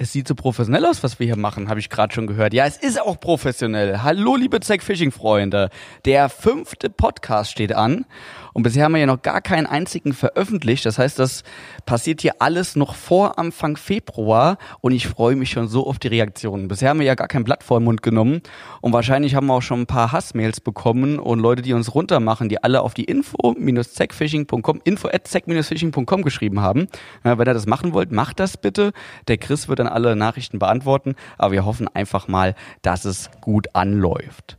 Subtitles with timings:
[0.00, 2.54] Es sieht so professionell aus, was wir hier machen, habe ich gerade schon gehört.
[2.54, 4.00] Ja, es ist auch professionell.
[4.00, 5.70] Hallo, liebe Zack Fishing Freunde.
[6.04, 8.06] Der fünfte Podcast steht an
[8.52, 10.86] und bisher haben wir ja noch gar keinen einzigen veröffentlicht.
[10.86, 11.42] Das heißt, das
[11.84, 16.06] passiert hier alles noch vor Anfang Februar und ich freue mich schon so auf die
[16.06, 16.68] Reaktionen.
[16.68, 18.42] Bisher haben wir ja gar kein Blatt vor den Mund genommen
[18.80, 22.48] und wahrscheinlich haben wir auch schon ein paar Hassmails bekommen und Leute, die uns runtermachen,
[22.48, 26.86] die alle auf die info-zackfishing.com, info at zack-fishing.com geschrieben haben.
[27.24, 28.92] Ja, wenn ihr das machen wollt, macht das bitte.
[29.26, 33.74] Der Chris wird dann alle Nachrichten beantworten, aber wir hoffen einfach mal, dass es gut
[33.74, 34.58] anläuft.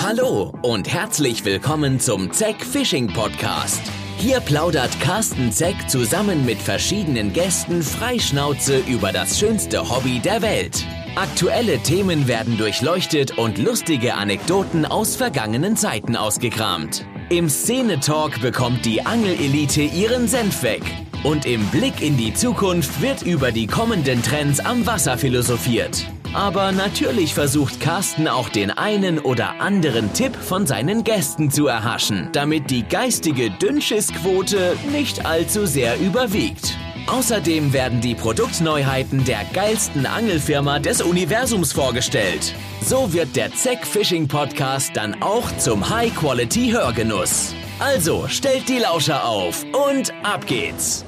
[0.00, 3.82] Hallo und herzlich willkommen zum Zeck Fishing Podcast.
[4.18, 10.84] Hier plaudert Carsten Zeck zusammen mit verschiedenen Gästen freischnauze über das schönste Hobby der Welt.
[11.14, 17.04] Aktuelle Themen werden durchleuchtet und lustige Anekdoten aus vergangenen Zeiten ausgekramt.
[17.28, 20.82] Im Szene-Talk bekommt die Angelelite ihren Senf weg.
[21.24, 26.06] Und im Blick in die Zukunft wird über die kommenden Trends am Wasser philosophiert.
[26.32, 32.28] Aber natürlich versucht Carsten auch den einen oder anderen Tipp von seinen Gästen zu erhaschen,
[32.32, 36.76] damit die geistige Dünnschissquote nicht allzu sehr überwiegt.
[37.08, 42.54] Außerdem werden die Produktneuheiten der geilsten Angelfirma des Universums vorgestellt.
[42.82, 47.54] So wird der Zeck Fishing Podcast dann auch zum High-Quality-Hörgenuss.
[47.78, 51.07] Also stellt die Lauscher auf und ab geht's!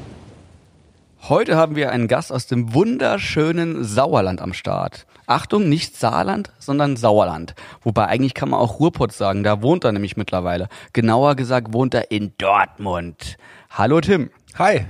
[1.28, 5.06] Heute haben wir einen Gast aus dem wunderschönen Sauerland am Start.
[5.26, 7.54] Achtung, nicht Saarland, sondern Sauerland.
[7.82, 10.68] Wobei eigentlich kann man auch Ruhrpott sagen, da wohnt er nämlich mittlerweile.
[10.92, 13.36] Genauer gesagt wohnt er in Dortmund.
[13.70, 14.30] Hallo Tim.
[14.58, 14.86] Hi.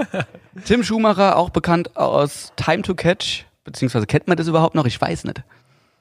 [0.64, 4.86] Tim Schumacher, auch bekannt aus Time to Catch, beziehungsweise kennt man das überhaupt noch?
[4.86, 5.42] Ich weiß nicht.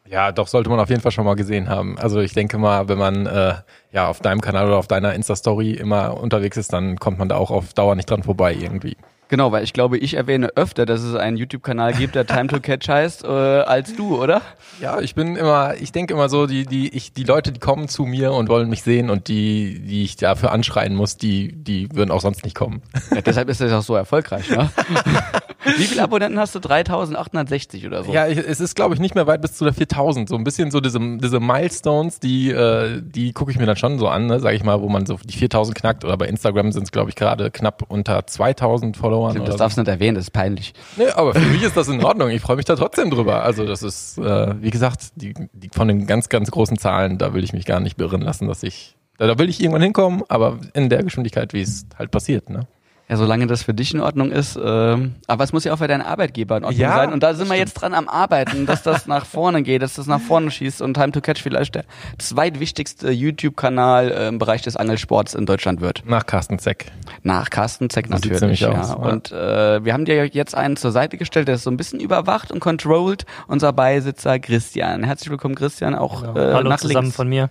[0.08, 1.98] Ja, doch sollte man auf jeden Fall schon mal gesehen haben.
[1.98, 3.56] Also ich denke mal, wenn man äh,
[3.92, 7.38] ja auf deinem Kanal oder auf deiner Insta-Story immer unterwegs ist, dann kommt man da
[7.38, 8.96] auch auf Dauer nicht dran vorbei irgendwie.
[9.34, 12.60] Genau, weil ich glaube, ich erwähne öfter, dass es einen YouTube-Kanal gibt, der Time to
[12.60, 14.44] Catch heißt, äh, als du, oder?
[14.80, 17.88] Ja, ich bin immer, ich denke immer so, die, die, ich, die Leute, die kommen
[17.88, 21.90] zu mir und wollen mich sehen und die, die ich dafür anschreien muss, die, die
[21.96, 22.84] würden auch sonst nicht kommen.
[23.10, 24.70] Ja, deshalb ist das auch so erfolgreich, ne?
[25.66, 26.60] Wie viele Abonnenten hast du?
[26.60, 28.12] 3860 oder so?
[28.12, 30.30] Ja, es ist, glaube ich, nicht mehr weit bis zu der 4000.
[30.30, 34.00] So ein bisschen so diese, diese Milestones, die, äh, die gucke ich mir dann schon
[34.00, 36.06] so an, ne, sage ich mal, wo man so die 4000 knackt.
[36.06, 39.44] Oder bei Instagram sind es, glaube ich, gerade knapp unter 2000 Followern.
[39.46, 40.74] das darfst du nicht erwähnen, das ist peinlich.
[40.98, 42.30] Nee, aber für mich ist das in Ordnung.
[42.30, 43.44] Ich freue mich da trotzdem drüber.
[43.44, 47.34] Also das ist, äh, wie gesagt, die, die von den ganz, ganz großen Zahlen, da
[47.34, 50.24] will ich mich gar nicht beirren lassen, dass ich, da, da will ich irgendwann hinkommen,
[50.30, 52.68] aber in der Geschwindigkeit, wie es halt passiert, ne?
[53.10, 54.58] Ja, solange das für dich in Ordnung ist.
[54.64, 57.12] Ähm, aber es muss ja auch für deinen Arbeitgeber in Ordnung Ja, sein.
[57.12, 57.60] Und da sind wir stimmt.
[57.70, 60.94] jetzt dran am Arbeiten, dass das nach vorne geht, dass das nach vorne schießt und
[60.94, 61.84] Time to Catch vielleicht der
[62.18, 66.04] zweitwichtigste YouTube-Kanal äh, im Bereich des Angelsports in Deutschland wird.
[66.06, 66.92] Nach Carsten Zeck.
[67.24, 68.62] Nach Carsten Zeck So natürlich.
[68.62, 68.72] Ja.
[68.72, 68.96] aus, ja.
[68.96, 72.00] Und äh, wir haben dir jetzt einen zur Seite gestellt, der ist so ein bisschen
[72.00, 73.26] überwacht und controlled.
[73.48, 75.04] Unser Beisitzer Christian.
[75.04, 75.94] Herzlich willkommen, Christian.
[75.94, 77.16] Auch äh, Hallo nach zusammen links.
[77.18, 77.50] von mir.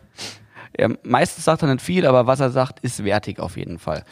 [0.79, 4.05] Ja, meistens sagt er nicht viel, aber was er sagt, ist wertig auf jeden Fall.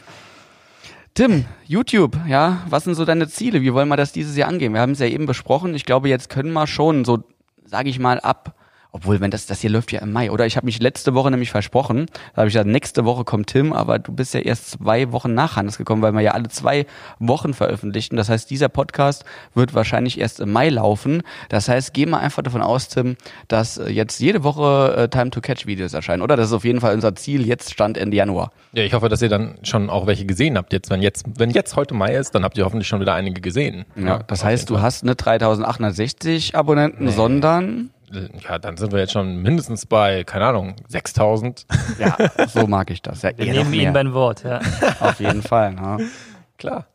[1.13, 3.61] Tim, YouTube, ja, was sind so deine Ziele?
[3.61, 4.73] Wie wollen wir das dieses Jahr angehen?
[4.73, 5.75] Wir haben es ja eben besprochen.
[5.75, 7.23] Ich glaube, jetzt können wir schon so,
[7.65, 8.55] sage ich mal, ab.
[8.93, 10.45] Obwohl, wenn das, das hier läuft ja im Mai, oder?
[10.45, 12.07] Ich habe mich letzte Woche nämlich versprochen.
[12.33, 15.33] Da habe ich gesagt, nächste Woche kommt Tim, aber du bist ja erst zwei Wochen
[15.33, 16.85] nach Hannes gekommen, weil wir ja alle zwei
[17.17, 18.17] Wochen veröffentlichten.
[18.17, 21.23] Das heißt, dieser Podcast wird wahrscheinlich erst im Mai laufen.
[21.47, 23.15] Das heißt, gehen wir einfach davon aus, Tim,
[23.47, 26.35] dass äh, jetzt jede Woche äh, Time to Catch Videos erscheinen, oder?
[26.35, 27.47] Das ist auf jeden Fall unser Ziel.
[27.47, 28.51] Jetzt stand Ende Januar.
[28.73, 30.73] Ja, ich hoffe, dass ihr dann schon auch welche gesehen habt.
[30.73, 33.39] Jetzt, wenn jetzt, wenn jetzt heute Mai ist, dann habt ihr hoffentlich schon wieder einige
[33.39, 33.85] gesehen.
[33.95, 38.00] Ja, das heißt, du hast nicht 3860 Abonnenten, sondern Fall.
[38.47, 41.65] Ja, dann sind wir jetzt schon mindestens bei, keine Ahnung, 6000.
[41.99, 42.15] ja,
[42.47, 43.21] so mag ich das.
[43.21, 44.59] Ja, Wir nehmen ihn beim Wort, ja.
[44.99, 45.73] Auf jeden Fall.
[45.73, 46.09] Ne?
[46.57, 46.87] Klar.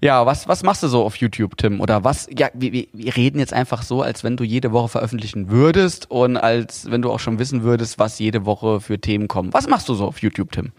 [0.00, 1.80] Ja, was, was machst du so auf YouTube, Tim?
[1.80, 4.88] Oder was, ja, wir, wir, wir reden jetzt einfach so, als wenn du jede Woche
[4.88, 9.28] veröffentlichen würdest und als wenn du auch schon wissen würdest, was jede Woche für Themen
[9.28, 9.52] kommen.
[9.52, 10.72] Was machst du so auf YouTube, Tim?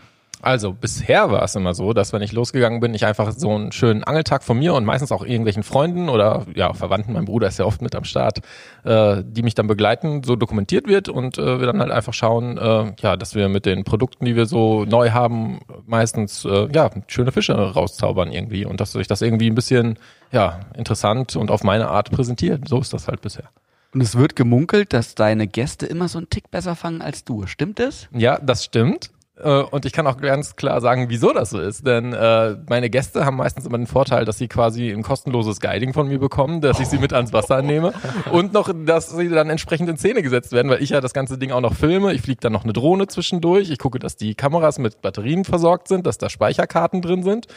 [0.46, 3.72] Also bisher war es immer so, dass wenn ich losgegangen bin, ich einfach so einen
[3.72, 7.58] schönen Angeltag von mir und meistens auch irgendwelchen Freunden oder ja Verwandten, mein Bruder ist
[7.58, 8.42] ja oft mit am Start,
[8.84, 12.60] äh, die mich dann begleiten, so dokumentiert wird und äh, wir dann halt einfach schauen,
[12.60, 16.92] äh, ja, dass wir mit den Produkten, die wir so neu haben, meistens äh, ja
[17.08, 19.98] schöne Fische rauszaubern irgendwie und dass sich das irgendwie ein bisschen
[20.32, 22.68] ja interessant und auf meine Art präsentiert.
[22.68, 23.50] So ist das halt bisher.
[23.96, 27.48] Und es wird gemunkelt, dass deine Gäste immer so einen Tick besser fangen als du.
[27.48, 28.10] Stimmt es?
[28.12, 29.10] Ja, das stimmt.
[29.38, 31.86] Äh, und ich kann auch ganz klar sagen, wieso das so ist.
[31.86, 35.94] Denn äh, meine Gäste haben meistens immer den Vorteil, dass sie quasi ein kostenloses Guiding
[35.94, 37.94] von mir bekommen, dass ich sie mit ans Wasser nehme
[38.32, 41.38] und noch, dass sie dann entsprechend in Szene gesetzt werden, weil ich ja das ganze
[41.38, 42.14] Ding auch noch filme.
[42.14, 43.70] Ich fliege dann noch eine Drohne zwischendurch.
[43.70, 47.48] Ich gucke, dass die Kameras mit Batterien versorgt sind, dass da Speicherkarten drin sind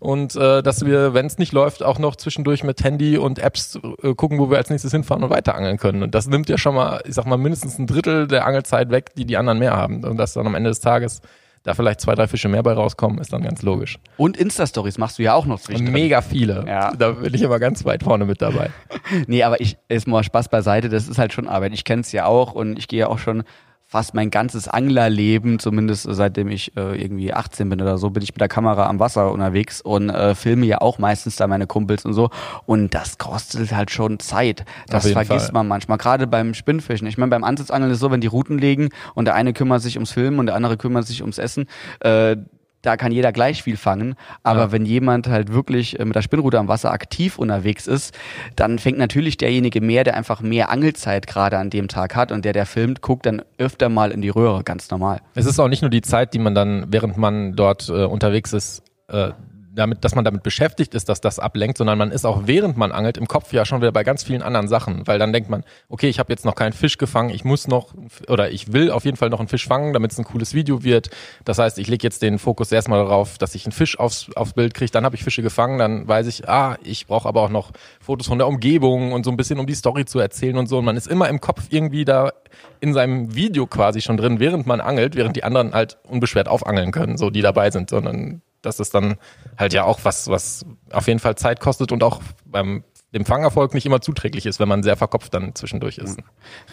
[0.00, 3.78] und äh, dass wir, wenn es nicht läuft, auch noch zwischendurch mit Handy und Apps
[4.02, 6.02] äh, gucken, wo wir als nächstes hinfahren und weiter angeln können.
[6.02, 9.14] Und das nimmt ja schon mal, ich sag mal, mindestens ein Drittel der Angelzeit weg,
[9.16, 10.04] die die anderen mehr haben.
[10.04, 11.22] Und das dann am Ende des Tages
[11.62, 13.98] da vielleicht zwei, drei Fische mehr bei rauskommen, ist dann ganz logisch.
[14.16, 15.92] Und Insta-Stories machst du ja auch noch zwischendrin.
[15.92, 16.64] Mega viele.
[16.66, 16.92] Ja.
[16.94, 18.70] Da bin ich immer ganz weit vorne mit dabei.
[19.26, 21.72] nee, aber ich, ist mal Spaß beiseite, das ist halt schon Arbeit.
[21.74, 23.44] Ich kenne es ja auch und ich gehe ja auch schon
[23.90, 28.34] fast mein ganzes Anglerleben, zumindest seitdem ich äh, irgendwie 18 bin oder so, bin ich
[28.34, 32.04] mit der Kamera am Wasser unterwegs und äh, filme ja auch meistens da meine Kumpels
[32.04, 32.28] und so.
[32.66, 34.66] Und das kostet halt schon Zeit.
[34.88, 35.54] Das vergisst Fall.
[35.54, 37.08] man manchmal, gerade beim Spinnfischen.
[37.08, 39.80] Ich meine, beim Ansitzangeln ist es so, wenn die Routen legen und der eine kümmert
[39.80, 41.66] sich ums Filmen und der andere kümmert sich ums Essen,
[42.00, 42.36] äh,
[42.82, 44.14] da kann jeder gleich viel fangen.
[44.42, 44.72] Aber ja.
[44.72, 48.16] wenn jemand halt wirklich äh, mit der Spinnrute am Wasser aktiv unterwegs ist,
[48.56, 52.44] dann fängt natürlich derjenige mehr, der einfach mehr Angelzeit gerade an dem Tag hat und
[52.44, 55.20] der, der filmt, guckt dann öfter mal in die Röhre, ganz normal.
[55.34, 58.52] Es ist auch nicht nur die Zeit, die man dann, während man dort äh, unterwegs
[58.52, 59.30] ist, äh,
[59.78, 62.92] damit, dass man damit beschäftigt ist, dass das ablenkt, sondern man ist auch während man
[62.92, 65.64] angelt im Kopf ja schon wieder bei ganz vielen anderen Sachen, weil dann denkt man,
[65.88, 67.94] okay, ich habe jetzt noch keinen Fisch gefangen, ich muss noch
[68.28, 70.82] oder ich will auf jeden Fall noch einen Fisch fangen, damit es ein cooles Video
[70.82, 71.10] wird.
[71.44, 74.52] Das heißt, ich lege jetzt den Fokus erstmal darauf, dass ich einen Fisch aufs, aufs
[74.52, 77.50] Bild kriege, dann habe ich Fische gefangen, dann weiß ich, ah, ich brauche aber auch
[77.50, 77.70] noch
[78.00, 80.78] Fotos von der Umgebung und so ein bisschen um die Story zu erzählen und so
[80.78, 82.32] und man ist immer im Kopf irgendwie da
[82.80, 86.92] in seinem Video quasi schon drin, während man angelt, während die anderen halt unbeschwert aufangeln
[86.92, 89.16] können, so die dabei sind, sondern das ist dann
[89.56, 92.84] halt ja auch was, was auf jeden Fall Zeit kostet und auch beim
[93.14, 96.18] dem Fangerfolg nicht immer zuträglich ist, wenn man sehr verkopft dann zwischendurch ist.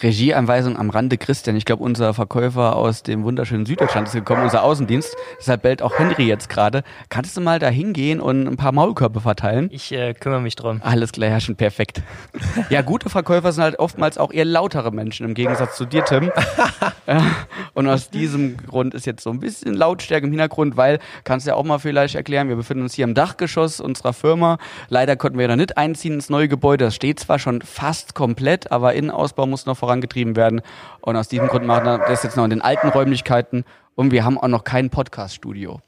[0.03, 1.55] Regieanweisung am Rande Christian.
[1.55, 5.15] Ich glaube, unser Verkäufer aus dem wunderschönen Süddeutschland ist gekommen, unser Außendienst.
[5.39, 6.83] Deshalb bellt auch Henry jetzt gerade.
[7.07, 9.69] Kannst du mal da hingehen und ein paar Maulkörbe verteilen?
[9.71, 10.81] Ich äh, kümmere mich drum.
[10.83, 12.01] Alles klar, ja, schon perfekt.
[12.69, 16.31] ja, gute Verkäufer sind halt oftmals auch eher lautere Menschen, im Gegensatz zu dir, Tim.
[17.73, 21.51] und aus diesem Grund ist jetzt so ein bisschen Lautstärke im Hintergrund, weil, kannst du
[21.51, 24.57] ja auch mal vielleicht erklären, wir befinden uns hier im Dachgeschoss unserer Firma.
[24.89, 26.85] Leider konnten wir da nicht einziehen ins neue Gebäude.
[26.85, 30.61] Das steht zwar schon fast komplett, aber Innenausbau muss noch vorangetrieben werden.
[31.01, 33.63] Und aus diesem Grund machen wir das jetzt noch in den alten Räumlichkeiten.
[33.93, 35.81] Und wir haben auch noch kein Podcast-Studio.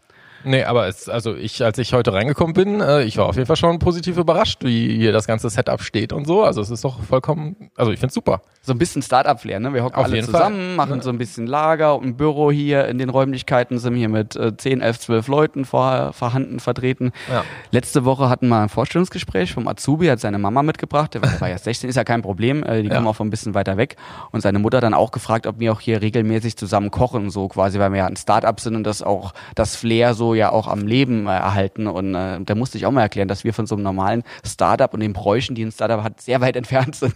[0.43, 3.47] Nee, aber es, also ich, als ich heute reingekommen bin, äh, ich war auf jeden
[3.47, 6.43] Fall schon positiv überrascht, wie hier das ganze Setup steht und so.
[6.43, 8.41] Also es ist doch vollkommen, also ich finde es super.
[8.67, 9.73] So ein bisschen Startup-Flair, ne?
[9.73, 10.75] Wir hocken alle zusammen, Fall.
[10.75, 11.01] machen ja.
[11.01, 14.57] so ein bisschen Lager und ein Büro hier in den Räumlichkeiten, sind hier mit äh,
[14.57, 17.13] 10, 11, 12 Leuten vor, vorhanden, vertreten.
[17.31, 17.45] Ja.
[17.71, 21.57] Letzte Woche hatten wir ein Vorstellungsgespräch vom Azubi, hat seine Mama mitgebracht, der war ja
[21.57, 22.95] 16, ist ja kein Problem, äh, die ja.
[22.95, 23.95] kommen auch von ein bisschen weiter weg.
[24.31, 27.79] Und seine Mutter dann auch gefragt, ob wir auch hier regelmäßig zusammen kochen, so quasi,
[27.79, 30.85] weil wir ja ein Startup sind und das auch das Flair so ja auch am
[30.85, 31.87] Leben äh, erhalten.
[31.87, 34.93] Und äh, da musste ich auch mal erklären, dass wir von so einem normalen Startup
[34.93, 37.15] und den Bräuchen, die ein Startup hat, sehr weit entfernt sind.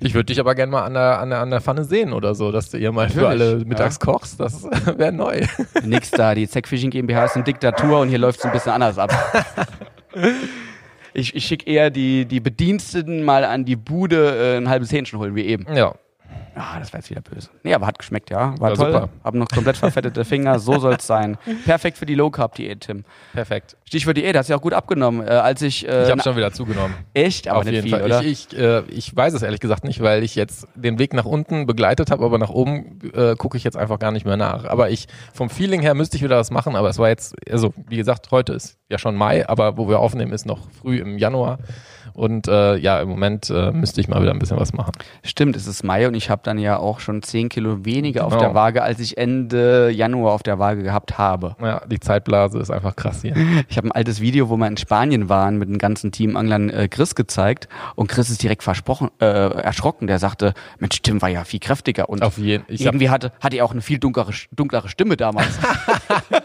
[0.00, 2.34] Ich würde dich aber gerne mal an der, an, der, an der Pfanne sehen oder
[2.34, 4.12] so, dass du ihr mal Natürlich, für alle mittags ja.
[4.12, 4.40] kochst.
[4.40, 4.64] Das
[4.96, 5.42] wäre neu.
[5.84, 8.72] Nix da, die Zack Fishing GmbH ist eine Diktatur und hier läuft es ein bisschen
[8.72, 9.12] anders ab.
[11.18, 15.18] Ich, ich schicke eher die, die Bediensteten mal an die Bude äh, ein halbes Hähnchen
[15.18, 15.66] holen, wie eben.
[15.74, 15.94] Ja.
[16.58, 17.50] Ah, das war jetzt wieder böse.
[17.64, 18.54] Nee, aber hat geschmeckt, ja.
[18.58, 18.92] War, war toll.
[18.92, 19.08] Super.
[19.22, 20.58] Haben noch komplett verfettete Finger.
[20.58, 21.36] So soll es sein.
[21.66, 23.04] Perfekt für die Low Carb Diät, Tim.
[23.34, 23.76] Perfekt.
[23.84, 25.26] Stichwort Diät, hast du ja auch gut abgenommen.
[25.26, 25.86] Äh, als ich.
[25.86, 26.94] Äh, ich habe schon wieder zugenommen.
[27.12, 28.04] Echt, aber Auf nicht jeden viel, Fall.
[28.04, 28.22] oder?
[28.22, 31.26] Ich, ich, äh, ich weiß es ehrlich gesagt nicht, weil ich jetzt den Weg nach
[31.26, 34.64] unten begleitet habe, aber nach oben äh, gucke ich jetzt einfach gar nicht mehr nach.
[34.64, 37.74] Aber ich vom Feeling her müsste ich wieder was machen, aber es war jetzt, also
[37.86, 41.18] wie gesagt, heute ist ja schon Mai, aber wo wir aufnehmen, ist noch früh im
[41.18, 41.58] Januar.
[42.16, 44.92] Und äh, ja, im Moment äh, müsste ich mal wieder ein bisschen was machen.
[45.22, 48.34] Stimmt, es ist Mai und ich habe dann ja auch schon 10 Kilo weniger genau.
[48.34, 51.56] auf der Waage, als ich Ende Januar auf der Waage gehabt habe.
[51.60, 53.34] Ja, die Zeitblase ist einfach krass hier.
[53.68, 56.70] Ich habe ein altes Video, wo wir in Spanien waren, mit dem ganzen Team Anglern
[56.70, 60.06] äh, Chris gezeigt und Chris ist direkt versprochen, äh, erschrocken.
[60.06, 63.56] Der sagte, Mensch, Tim war ja viel kräftiger und auf jeden, ich irgendwie hatte, hatte
[63.56, 65.58] er auch eine viel dunklere, dunklere Stimme damals.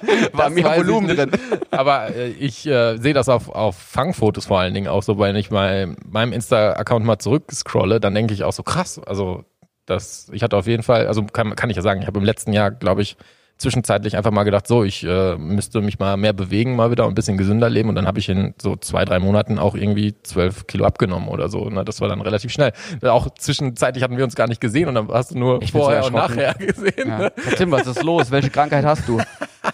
[0.34, 1.32] war mehr Volumen drin.
[1.70, 5.36] Aber äh, ich äh, sehe das auf, auf Fangfotos vor allen Dingen auch so, weil
[5.38, 9.00] ich mal bei meinem Insta-Account mal zurückscrolle, dann denke ich auch so krass.
[9.06, 9.46] Also
[9.86, 12.26] das, ich hatte auf jeden Fall, also kann, kann ich ja sagen, ich habe im
[12.26, 13.16] letzten Jahr, glaube ich,
[13.58, 17.12] zwischenzeitlich einfach mal gedacht, so, ich äh, müsste mich mal mehr bewegen, mal wieder und
[17.12, 17.90] ein bisschen gesünder leben.
[17.90, 21.48] Und dann habe ich in so zwei, drei Monaten auch irgendwie zwölf Kilo abgenommen oder
[21.48, 21.70] so.
[21.72, 22.72] Na, das war dann relativ schnell.
[23.04, 26.04] Auch zwischenzeitlich hatten wir uns gar nicht gesehen und dann hast du nur ich vorher
[26.06, 27.08] und nachher gesehen.
[27.08, 27.18] Ja.
[27.20, 27.32] Ne?
[27.56, 28.32] Tim, was ist los?
[28.32, 29.22] Welche Krankheit hast du?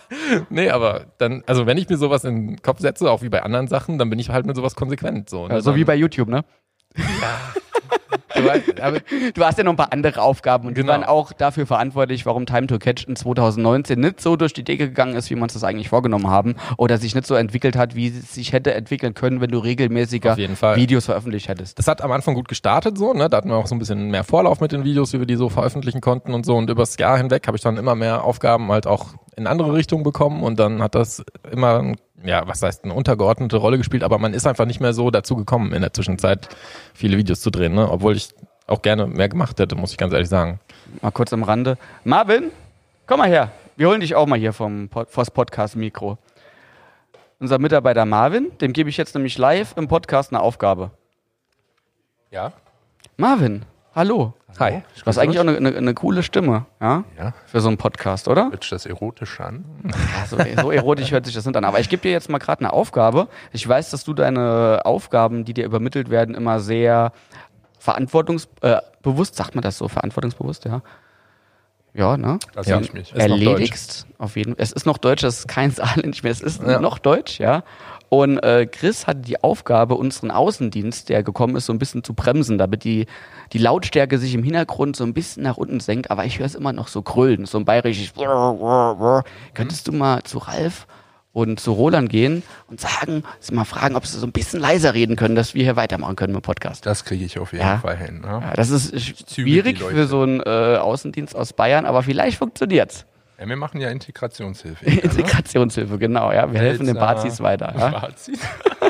[0.49, 3.43] nee, aber dann, also wenn ich mir sowas in den Kopf setze, auch wie bei
[3.43, 5.29] anderen Sachen, dann bin ich halt mit sowas konsequent.
[5.29, 5.55] So, ne?
[5.55, 6.43] ja, so wie bei YouTube, ne?
[6.95, 7.03] Ja.
[8.35, 8.99] Du, hast, aber,
[9.33, 10.85] du hast ja noch ein paar andere Aufgaben und Genau.
[10.93, 14.63] die waren auch dafür verantwortlich, warum Time to Catch in 2019 nicht so durch die
[14.63, 17.75] Decke gegangen ist, wie wir uns das eigentlich vorgenommen haben oder sich nicht so entwickelt
[17.75, 20.35] hat, wie es sich hätte entwickeln können, wenn du regelmäßiger.
[20.75, 21.79] Videos veröffentlicht hättest.
[21.79, 23.29] Das hat am Anfang gut gestartet so, ne?
[23.29, 25.35] Da hatten wir auch so ein bisschen mehr Vorlauf mit den Videos, wie wir die
[25.35, 26.55] so veröffentlichen konnten und so.
[26.55, 30.03] Und übers Jahr hinweg habe ich dann immer mehr Aufgaben halt auch in andere Richtungen
[30.03, 34.33] bekommen und dann hat das immer, ja, was heißt, eine untergeordnete Rolle gespielt, aber man
[34.33, 36.49] ist einfach nicht mehr so dazu gekommen, in der Zwischenzeit
[36.95, 37.87] viele Videos zu drehen, ne?
[37.97, 38.29] Obwohl ich
[38.67, 40.59] auch gerne mehr gemacht hätte, muss ich ganz ehrlich sagen.
[41.01, 41.79] Mal kurz am Rande.
[42.03, 42.51] Marvin,
[43.07, 43.51] komm mal her.
[43.75, 46.19] Wir holen dich auch mal hier vom Pod vors Podcast-Mikro.
[47.39, 50.91] Unser Mitarbeiter Marvin, dem gebe ich jetzt nämlich live im Podcast eine Aufgabe.
[52.29, 52.53] Ja?
[53.17, 54.35] Marvin, hallo.
[54.59, 54.81] Hi.
[54.99, 57.03] Du hast eigentlich auch eine, eine, eine coole Stimme, ja?
[57.17, 57.33] Ja.
[57.45, 58.49] Für so einen Podcast, oder?
[58.49, 59.65] Hört sich das erotisch an?
[59.85, 61.63] Ja, so, so erotisch hört sich das nicht an.
[61.63, 63.27] Aber ich gebe dir jetzt mal gerade eine Aufgabe.
[63.51, 67.11] Ich weiß, dass du deine Aufgaben, die dir übermittelt werden, immer sehr
[67.87, 70.81] verantwortungsbewusst, äh, sagt man das so, verantwortungsbewusst, ja?
[71.93, 72.37] Ja, ne?
[72.53, 72.79] Da Ja.
[72.81, 73.11] ich mich.
[73.13, 74.05] Ist erledigst.
[74.19, 76.31] Auf jeden Es ist noch Deutsch, das ist kein Saarländisch mehr.
[76.33, 76.79] Es ist Ja.
[76.81, 77.63] noch Deutsch, ja.
[78.09, 82.13] Und äh, Chris hatte die Aufgabe, unseren Außendienst, der gekommen ist, so ein bisschen zu
[82.13, 83.05] bremsen, damit die,
[83.53, 86.11] die Lautstärke sich im Hintergrund so ein bisschen nach unten senkt.
[86.11, 88.13] Aber ich höre es immer noch so grüllen, so ein bayerisches.
[89.53, 90.87] Könntest du mal zu Ralf
[91.37, 94.95] und zu Roland gehen und sagen, sie mal fragen, ob sie so ein bisschen leiser
[94.95, 96.83] reden können, dass wir hier weitermachen können mit dem Podcast.
[96.87, 97.77] Das kriege ich auf jeden Ja.
[97.77, 98.21] Fall hin.
[98.21, 98.27] Ne?
[98.41, 103.05] Ja, das ist schwierig für so einen äh, Außendienst aus Bayern, aber vielleicht funktioniert's.
[103.39, 104.83] Ja, wir machen ja Integrationshilfe.
[104.89, 104.99] ne?
[104.99, 106.51] Integrationshilfe, genau, ja.
[106.51, 106.95] Wir helfen den.
[106.95, 107.71] Bazis weiter.
[107.77, 107.89] Ja?
[107.99, 108.39] Bazis.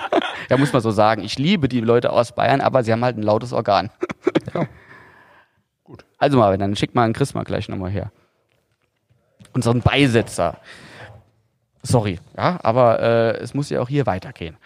[0.50, 1.26] ja, muss man so sagen.
[1.26, 3.90] Ich liebe die Leute aus Bayern, aber sie haben halt ein lautes Organ.
[5.84, 6.06] Gut.
[6.18, 8.10] Also Marvin, dann schick mal einen Chris mal gleich nochmal her.
[9.52, 10.60] Unseren Beisetzer.
[11.88, 14.58] Sorry, ja, aber äh, es muss ja auch hier weitergehen.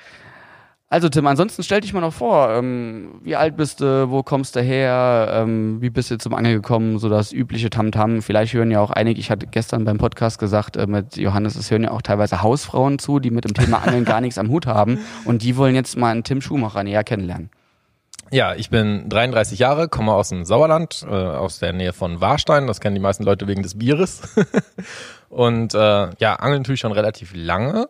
[0.89, 4.57] Also Tim, ansonsten stell dich mal noch vor, ähm, wie alt bist du, wo kommst
[4.57, 8.21] du her, ähm, wie bist du zum Angeln gekommen, so das übliche Tamtam.
[8.21, 11.71] Vielleicht hören ja auch einige, ich hatte gestern beim Podcast gesagt äh, mit Johannes, es
[11.71, 14.65] hören ja auch teilweise Hausfrauen zu, die mit dem Thema Angeln gar nichts am Hut
[14.65, 17.51] haben und die wollen jetzt mal einen Tim Schumacher näher kennenlernen.
[18.31, 22.65] Ja, ich bin 33 Jahre, komme aus dem Sauerland, äh, aus der Nähe von Warstein.
[22.65, 24.21] Das kennen die meisten Leute wegen des Bieres.
[25.29, 27.89] und äh, ja, angeln tue ich schon relativ lange.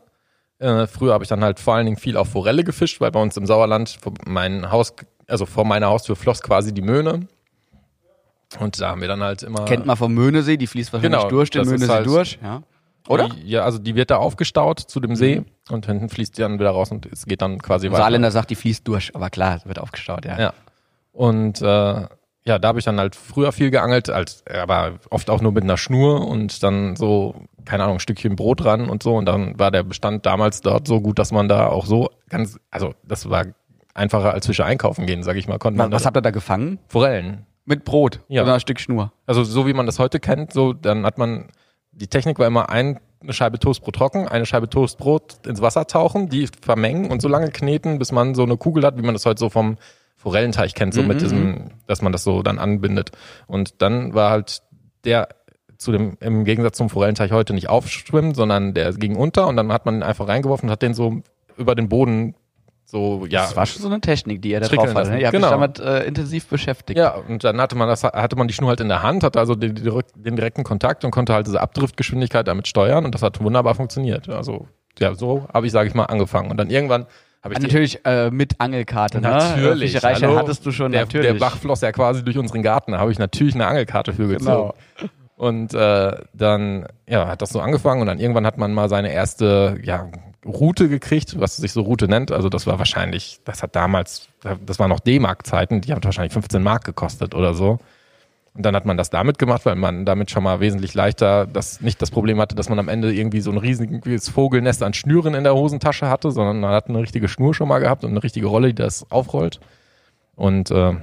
[0.58, 3.22] Äh, früher habe ich dann halt vor allen Dingen viel auf Forelle gefischt, weil bei
[3.22, 4.94] uns im Sauerland vor mein Haus,
[5.28, 7.28] also vor meiner Haustür floss quasi die Möhne.
[8.60, 9.66] Und da haben wir dann halt immer.
[9.66, 12.64] Kennt man vom Möhnesee, die fließt wahrscheinlich Genau, durch den Möhnesee halt- durch, ja.
[13.12, 13.30] Oder?
[13.30, 16.60] Die, ja, also die wird da aufgestaut zu dem See und hinten fließt die dann
[16.60, 18.04] wieder raus und es geht dann quasi Der weiter.
[18.04, 20.40] Saarländer sagt, die fließt durch, aber klar, es wird aufgestaut, ja.
[20.40, 20.54] Ja.
[21.12, 21.66] Und äh,
[22.44, 25.64] ja, da habe ich dann halt früher viel geangelt, als, aber oft auch nur mit
[25.64, 29.16] einer Schnur und dann so, keine Ahnung, ein Stückchen Brot ran und so.
[29.16, 32.58] Und dann war der Bestand damals dort so gut, dass man da auch so ganz,
[32.72, 33.46] also das war
[33.94, 35.60] einfacher als Fische einkaufen gehen, sag ich mal.
[35.60, 36.80] Konnte man Was da, habt ihr da gefangen?
[36.88, 37.46] Forellen.
[37.66, 38.42] Mit Brot Ja.
[38.42, 39.12] oder ein Stück Schnur.
[39.28, 41.50] Also so wie man das heute kennt, so dann hat man,
[41.92, 46.30] die Technik war immer ein, eine Scheibe Toastbrot trocken, eine Scheibe Toastbrot ins Wasser tauchen,
[46.30, 49.26] die vermengen und so lange kneten, bis man so eine Kugel hat, wie man das
[49.26, 49.78] heute so vom
[50.16, 53.12] Forellenteich kennt, so Mhm, mit diesem, dass man das so dann anbindet.
[53.48, 54.62] Und dann war halt
[55.04, 55.30] der
[55.78, 59.72] zu dem, im Gegensatz zum Forellenteich heute nicht aufschwimmen, sondern der ging unter und dann
[59.72, 61.24] hat man ihn einfach reingeworfen und hat den so
[61.58, 62.36] über den Boden
[62.92, 63.42] so, ja.
[63.44, 65.12] Das war schon so eine Technik, die ihr da drauf lassen.
[65.14, 65.22] Ne?
[65.22, 65.50] Ihr habt Genau.
[65.50, 67.00] damit äh, intensiv beschäftigt.
[67.00, 69.40] Ja, und dann hatte man das, hatte man die Schnur halt in der Hand, hatte
[69.40, 73.42] also den, den direkten Kontakt und konnte halt diese Abdriftgeschwindigkeit damit steuern und das hat
[73.42, 74.28] wunderbar funktioniert.
[74.30, 74.68] Also,
[75.00, 76.52] ja, so habe ich, sage ich mal, angefangen.
[76.52, 77.06] Und dann irgendwann
[77.44, 79.30] habe ich die- Natürlich äh, mit Angelkarte, ne?
[79.30, 79.94] Natürlich.
[79.94, 80.40] Fischereischein hallo.
[80.40, 81.32] hattest du schon, der, natürlich.
[81.32, 82.92] Der Bach floss ja quasi durch unseren Garten.
[82.92, 84.74] Da habe ich natürlich eine Angelkarte für gezogen.
[84.98, 85.10] Genau.
[85.38, 89.12] Und äh, dann ja, hat das so angefangen und dann irgendwann hat man mal seine
[89.12, 90.08] erste ja,
[90.46, 92.32] Route gekriegt, was sich so Route nennt.
[92.32, 94.28] Also das war wahrscheinlich, das hat damals,
[94.66, 97.80] das war noch D-Mark-Zeiten, die hat wahrscheinlich 15 Mark gekostet oder so.
[98.54, 101.80] Und dann hat man das damit gemacht, weil man damit schon mal wesentlich leichter das
[101.80, 105.36] nicht das Problem hatte, dass man am Ende irgendwie so ein riesiges Vogelnest an Schnüren
[105.36, 108.24] in der Hosentasche hatte, sondern man hat eine richtige Schnur schon mal gehabt und eine
[108.24, 109.62] richtige Rolle, die das aufrollt.
[110.36, 110.96] Und äh,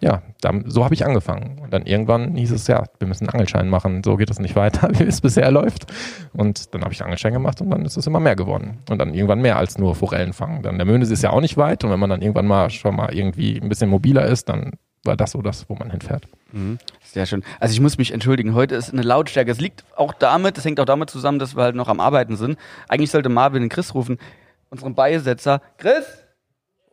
[0.00, 1.58] ja, dann, so habe ich angefangen.
[1.62, 4.02] Und dann irgendwann hieß es, ja, wir müssen einen Angelschein machen.
[4.04, 5.92] So geht es nicht weiter, wie es bisher läuft.
[6.34, 8.78] Und dann habe ich einen Angelschein gemacht und dann ist es immer mehr geworden.
[8.90, 10.62] Und dann irgendwann mehr als nur Forellen fangen.
[10.62, 11.82] Dann der Möhnesee ist ja auch nicht weit.
[11.84, 14.72] Und wenn man dann irgendwann mal schon mal irgendwie ein bisschen mobiler ist, dann
[15.04, 16.26] war das so das, wo man hinfährt.
[17.02, 17.42] Sehr schön.
[17.60, 19.50] Also ich muss mich entschuldigen, heute ist eine Lautstärke.
[19.50, 22.36] Es liegt auch damit, es hängt auch damit zusammen, dass wir halt noch am Arbeiten
[22.36, 22.58] sind.
[22.88, 24.18] Eigentlich sollte Marvin den Chris rufen,
[24.68, 25.62] unseren Beisetzer.
[25.78, 26.04] Chris,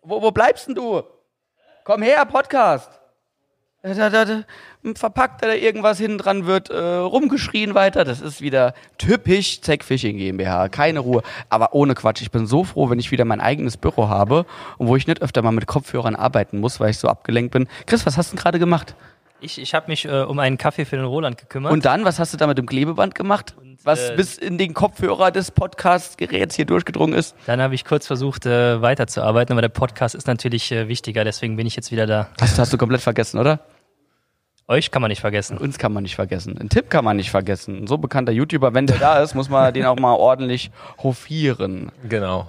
[0.01, 1.01] wo, wo bleibst denn du?
[1.85, 2.89] Komm her, Podcast.
[3.81, 4.43] da, da, da,
[4.95, 8.05] verpackt da irgendwas hinten dran wird äh, rumgeschrien weiter.
[8.05, 10.69] Das ist wieder typisch Zack Fishing GmbH.
[10.69, 11.23] Keine Ruhe.
[11.49, 12.21] Aber ohne Quatsch.
[12.21, 14.45] Ich bin so froh, wenn ich wieder mein eigenes Büro habe
[14.77, 17.67] und wo ich nicht öfter mal mit Kopfhörern arbeiten muss, weil ich so abgelenkt bin.
[17.85, 18.95] Chris, was hast du denn gerade gemacht?
[19.43, 21.73] Ich, ich habe mich äh, um einen Kaffee für den Roland gekümmert.
[21.73, 23.55] Und dann, was hast du da mit dem Klebeband gemacht?
[23.83, 27.35] was äh, bis in den Kopfhörer des Podcast-Geräts hier durchgedrungen ist?
[27.45, 31.57] dann habe ich kurz versucht, äh, weiterzuarbeiten, aber der Podcast ist natürlich äh, wichtiger, deswegen
[31.57, 32.29] bin ich jetzt wieder da.
[32.38, 33.59] Das hast du komplett vergessen, oder?
[34.69, 35.57] Euch kann man nicht vergessen.
[35.57, 36.57] Uns kann man nicht vergessen.
[36.57, 37.83] Einen Tipp kann man nicht vergessen.
[37.83, 41.91] Ein so bekannter YouTuber, wenn der da ist, muss man den auch mal ordentlich hofieren.
[42.07, 42.47] Genau.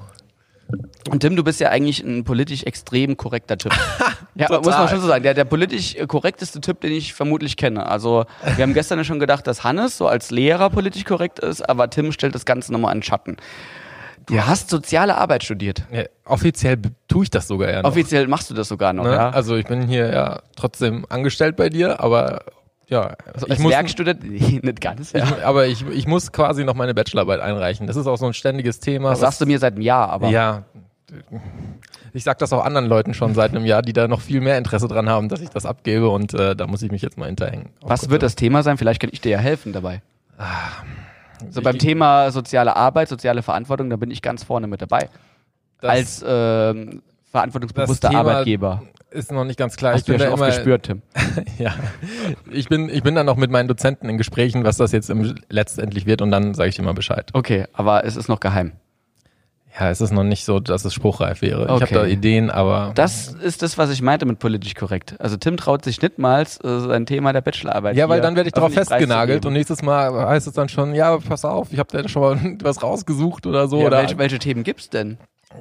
[1.11, 3.73] Und Tim, du bist ja eigentlich ein politisch extrem korrekter Typ.
[4.35, 4.63] ja, Total.
[4.63, 5.23] muss man schon so sagen.
[5.23, 7.87] Der, der politisch korrekteste Typ, den ich vermutlich kenne.
[7.87, 8.25] Also,
[8.57, 11.91] wir haben gestern ja schon gedacht, dass Hannes so als Lehrer politisch korrekt ist, aber
[11.91, 13.37] Tim stellt das Ganze nochmal in Schatten.
[14.27, 15.83] Du hast soziale Arbeit studiert.
[15.93, 16.79] Ja, offiziell
[17.09, 17.91] tue ich das sogar ja noch.
[17.91, 19.13] Offiziell machst du das sogar noch, ne?
[19.13, 19.31] ja?
[19.31, 22.43] Also ich bin hier ja trotzdem angestellt bei dir, aber
[22.89, 24.25] ja, Also ich als muss, Werkstudent?
[24.65, 25.25] Nicht ganz, ja.
[25.25, 27.87] ich, aber ich, ich muss quasi noch meine Bachelorarbeit einreichen.
[27.87, 29.11] Das ist auch so ein ständiges Thema.
[29.11, 30.29] Das sagst du mir seit einem Jahr, aber.
[30.29, 30.63] Ja.
[32.13, 34.57] Ich sag das auch anderen Leuten schon seit einem Jahr, die da noch viel mehr
[34.59, 37.27] Interesse dran haben, dass ich das abgebe und äh, da muss ich mich jetzt mal
[37.27, 37.71] hinterhängen.
[37.83, 38.79] Was wird das Thema sein?
[38.79, 40.01] Vielleicht kann ich dir ja helfen dabei.
[41.51, 45.09] So beim Thema soziale Arbeit, soziale Verantwortung, da bin ich ganz vorne mit dabei.
[45.83, 48.83] Als ähm, verantwortungsbewusster Thema- Arbeitgeber.
[49.15, 49.93] Ist noch nicht ganz klar.
[49.93, 51.03] Hast ich du ja bin schon da oft immer, gespürt, Tim.
[51.59, 51.75] Ja,
[52.51, 55.35] ich bin, ich bin dann noch mit meinen Dozenten in Gesprächen, was das jetzt im,
[55.49, 57.31] letztendlich wird und dann sage ich dir mal Bescheid.
[57.33, 58.73] Okay, aber es ist noch geheim.
[59.79, 61.65] Ja, es ist noch nicht so, dass es spruchreif wäre.
[61.65, 61.81] Ich Okay.
[61.83, 65.17] habe da Ideen, aber Das ist das, was ich meinte mit politisch korrekt.
[65.19, 67.97] Also Tim traut sich nicht mal äh, sein Thema der Bachelorarbeit.
[67.97, 71.19] ja, weil dann werde ich darauf festgenagelt und nächstes Mal heißt es dann schon, ja,
[71.19, 73.81] pass auf, ich habe da schon mal was rausgesucht oder so.
[73.81, 75.19] ja, oder welche, welche Themen gibt's denn?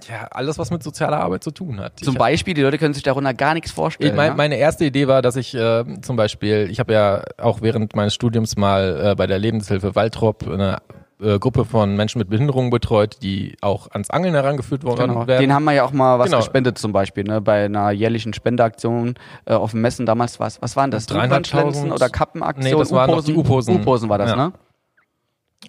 [0.10, 2.00] Ja, alles, was mit sozialer Arbeit zu tun hat.
[2.00, 4.12] Zum ich, Beispiel, die Leute können sich darunter gar nichts vorstellen.
[4.12, 4.36] Ich mein, ja?
[4.36, 8.14] meine erste Idee war, dass ich äh, zum Beispiel, ich habe ja auch während meines
[8.14, 10.78] Studiums mal äh, bei der Lebenshilfe Waltrop eine
[11.22, 15.28] äh, Gruppe von Menschen mit Behinderungen betreut, die auch ans Angeln herangeführt worden Genau.
[15.28, 15.42] werden.
[15.42, 16.38] Den haben wir ja auch mal was Genau.
[16.40, 17.40] gespendet zum Beispiel, ne?
[17.40, 21.06] bei einer jährlichen Spendeaktion äh, auf dem Messen damals was, was waren das?
[21.08, 22.74] Dreieinhalbtausend- Rundwandschlänzen oder Kappenaktion?
[22.74, 23.76] Nee, das waren noch die U-Posen.
[23.76, 24.36] U-Posen war das, Ja.
[24.36, 24.54] ne?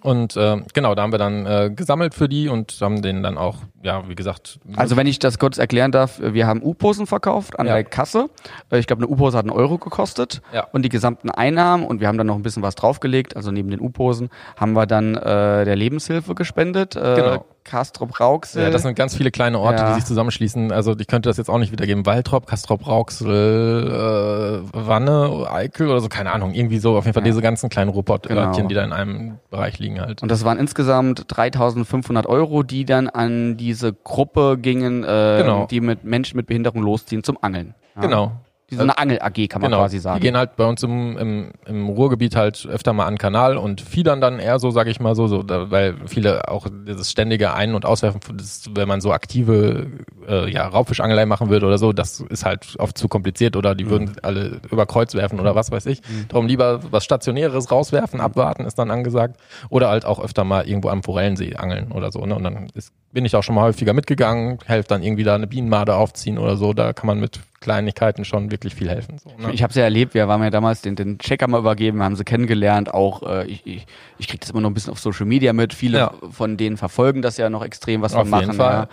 [0.03, 3.37] Und äh, genau, da haben wir dann äh, gesammelt für die und haben den dann
[3.37, 7.57] auch, ja, wie gesagt, Also wenn ich das kurz erklären darf, wir haben U-Posen verkauft
[7.59, 7.73] an Ja.
[7.73, 8.29] der Kasse.
[8.71, 10.41] Äh, Ich glaube, eine U-Pose hat einen Euro gekostet.
[10.53, 10.67] Ja.
[10.73, 13.69] Und die gesamten Einnahmen, und wir haben dann noch ein bisschen was draufgelegt, also neben
[13.69, 16.95] den U-Posen, haben wir dann äh, der Lebenshilfe gespendet.
[16.95, 17.45] Äh, Genau.
[17.65, 18.63] Castrop Rauxel.
[18.63, 19.89] ja, das sind ganz viele kleine Orte, Ja.
[19.89, 20.71] die sich zusammenschließen.
[20.71, 22.05] Also ich könnte das jetzt auch nicht wiedergeben.
[22.05, 26.53] Waltrop, Kastrop, Rauxel, äh, Wanne, Eickel oder so, keine Ahnung.
[26.53, 27.29] Irgendwie so, auf jeden Fall Ja.
[27.31, 28.67] diese ganzen kleinen Ruhrpott-Örtchen, Genau.
[28.67, 30.21] die da in einem Bereich liegen halt.
[30.21, 35.67] Und das waren insgesamt 3500 Euro, die dann an diese Gruppe gingen, äh, Genau.
[35.69, 37.73] die mit Menschen mit Behinderung losziehen zum Angeln.
[37.95, 38.01] Ja.
[38.01, 38.31] Genau.
[38.71, 40.19] Die so eine Angel-AG, kann man Genau, quasi sagen.
[40.19, 43.57] die gehen halt bei uns im, im, im Ruhrgebiet halt öfter mal an den Kanal
[43.57, 47.11] und fiedern dann eher so, sag ich mal so, so da, weil viele auch dieses
[47.11, 49.87] ständige Ein- und Auswerfen, das, wenn man so aktive
[50.27, 53.77] äh, ja, Raubfischangelei machen würde oder so, das ist halt oft zu kompliziert oder Mhm.
[53.77, 56.01] die würden alle über Kreuz werfen oder was weiß ich.
[56.29, 58.25] Darum lieber was Stationäres rauswerfen, Mhm.
[58.25, 62.25] abwarten ist dann angesagt oder halt auch öfter mal irgendwo am Forellensee angeln oder so.
[62.25, 62.33] Ne?
[62.35, 65.45] Und dann ist, bin ich auch schon mal häufiger mitgegangen, helfe dann irgendwie da eine
[65.45, 69.17] Bienenmade aufziehen oder so, da kann man mit Kleinigkeiten schon wirklich viel helfen.
[69.17, 69.51] So, ne?
[69.51, 72.23] Ich habe ja erlebt, wir waren ja damals den, den Checker mal übergeben, haben sie
[72.23, 73.87] kennengelernt, auch äh, ich, ich,
[74.19, 76.13] ich kriege das immer noch ein bisschen auf Social Media mit, viele Ja.
[76.29, 78.55] von denen verfolgen das ja noch extrem, was Auf wir machen.
[78.59, 78.87] Ja.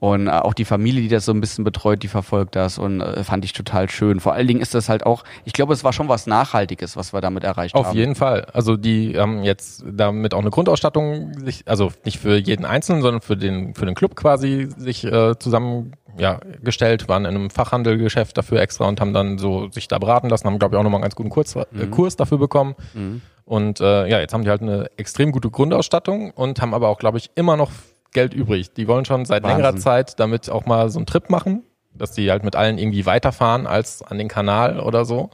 [0.00, 3.00] Und äh, auch die Familie, die das so ein bisschen betreut, die verfolgt das und
[3.00, 4.20] äh, fand ich total schön.
[4.20, 7.12] Vor allen Dingen ist das halt auch, ich glaube, es war schon was Nachhaltiges, was
[7.12, 7.96] wir damit erreicht Auf haben.
[7.96, 8.46] jeden Fall.
[8.52, 13.20] Also die haben jetzt damit auch eine Grundausstattung sich, also nicht für jeden Einzelnen, sondern
[13.22, 18.36] für den für den Club quasi sich äh, zusammen ja, gestellt, waren in einem Fachhandelgeschäft
[18.36, 20.98] dafür extra und haben dann so sich da beraten lassen, haben glaube ich auch nochmal
[20.98, 21.90] einen ganz guten Kurs, äh, Mhm.
[21.90, 22.74] Kurs dafür bekommen.
[23.44, 26.98] Und äh, ja, jetzt haben die halt eine extrem gute Grundausstattung und haben aber auch,
[26.98, 27.70] glaube ich, immer noch
[28.12, 28.72] Geld übrig.
[28.74, 29.62] Die wollen schon seit Wahnsinn.
[29.62, 31.62] längerer Zeit damit auch mal so einen Trip machen,
[31.94, 35.30] dass die halt mit allen irgendwie weiterfahren als an den Kanal oder so.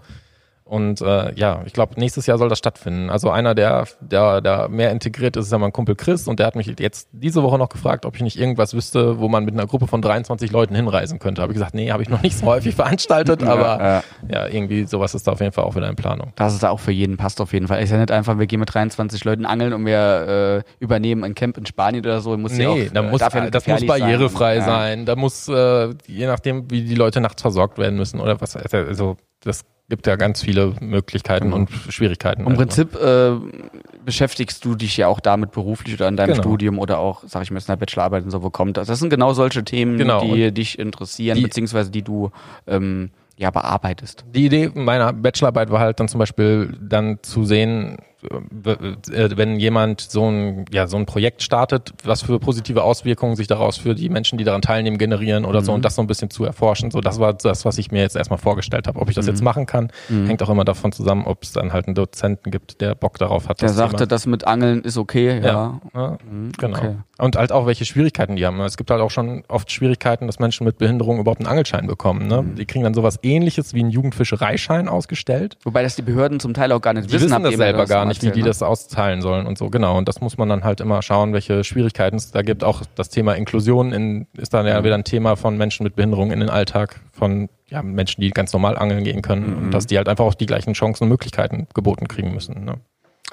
[0.66, 3.10] Und äh, ja, ich glaube, nächstes Jahr soll das stattfinden.
[3.10, 6.46] Also einer, der, der, der mehr integriert ist, ist ja mein Kumpel Chris und der
[6.46, 9.52] hat mich jetzt diese Woche noch gefragt, ob ich nicht irgendwas wüsste, wo man mit
[9.52, 11.42] einer Gruppe von 23 Leuten hinreisen könnte.
[11.42, 14.02] Habe ich gesagt, nee, habe ich noch nicht so häufig veranstaltet, aber ja.
[14.26, 16.32] ja, irgendwie sowas ist da auf jeden Fall auch wieder in Planung.
[16.36, 17.82] Das ist da auch für jeden passt auf jeden Fall.
[17.82, 21.34] Ist ja nicht einfach, wir gehen mit 23 Leuten angeln und wir äh, übernehmen ein
[21.34, 22.34] Camp in Spanien oder so.
[22.38, 24.66] Muss ja auch, Nee, da äh, muss, ja das muss barrierefrei sein.
[24.66, 25.04] sein.
[25.04, 28.56] Da muss, äh, je nachdem, wie die Leute nachts versorgt werden müssen oder was.
[28.56, 31.56] Also das gibt ja ganz viele Möglichkeiten Genau.
[31.56, 32.42] und Schwierigkeiten.
[32.42, 32.58] Im Also.
[32.58, 33.32] Prinzip äh,
[34.04, 36.42] beschäftigst du dich ja auch damit beruflich oder in deinem Genau.
[36.42, 38.88] Studium oder auch, sag ich mal, in der Bachelorarbeit und so, wo kommt das?
[38.88, 40.22] Das sind genau solche Themen, Genau.
[40.24, 42.30] die dich interessieren, Die- beziehungsweise die du
[42.66, 44.24] ähm, ja bearbeitest.
[44.34, 47.98] Die Idee meiner Bachelorarbeit war halt dann zum Beispiel dann zu sehen,
[48.30, 53.76] wenn jemand so ein, ja, so ein Projekt startet, was für positive Auswirkungen sich daraus
[53.76, 56.44] für die Menschen, die daran teilnehmen, generieren oder so und das so ein bisschen zu
[56.44, 56.90] erforschen.
[56.90, 59.00] So, das war das, was ich mir jetzt erstmal vorgestellt habe.
[59.00, 61.86] Ob ich das jetzt machen kann, hängt auch immer davon zusammen, ob es dann halt
[61.86, 63.60] einen Dozenten gibt, der Bock darauf hat.
[63.60, 64.06] Der das sagte, Thema.
[64.06, 65.44] das mit Angeln ist okay, ja.
[65.44, 66.18] Ja, ja
[66.58, 66.78] genau.
[66.78, 66.96] okay.
[67.18, 68.60] Und halt auch, welche Schwierigkeiten die haben.
[68.60, 72.26] Es gibt halt auch schon oft Schwierigkeiten, dass Menschen mit Behinderung überhaupt einen Angelschein bekommen.
[72.26, 72.42] Ne?
[72.42, 72.54] Mhm.
[72.56, 75.56] Die kriegen dann sowas ähnliches wie einen Jugendfischereischein ausgestellt.
[75.64, 77.26] Wobei das die Behörden zum Teil auch gar nicht Die wissen.
[77.26, 78.48] wissen habt das selber gar mal nicht, wie die ne?
[78.48, 79.70] das auszahlen sollen und so.
[79.70, 79.96] Genau.
[79.98, 82.64] Und das muss man dann halt immer schauen, welche Schwierigkeiten es da gibt.
[82.64, 84.70] Auch das Thema Inklusion in, ist dann Mhm.
[84.72, 88.30] ja wieder ein Thema von Menschen mit Behinderung in den Alltag, von ja, Menschen, die
[88.30, 89.58] ganz normal angeln gehen können Mhm.
[89.64, 92.64] und dass die halt einfach auch die gleichen Chancen und Möglichkeiten geboten kriegen müssen.
[92.64, 92.74] Ne?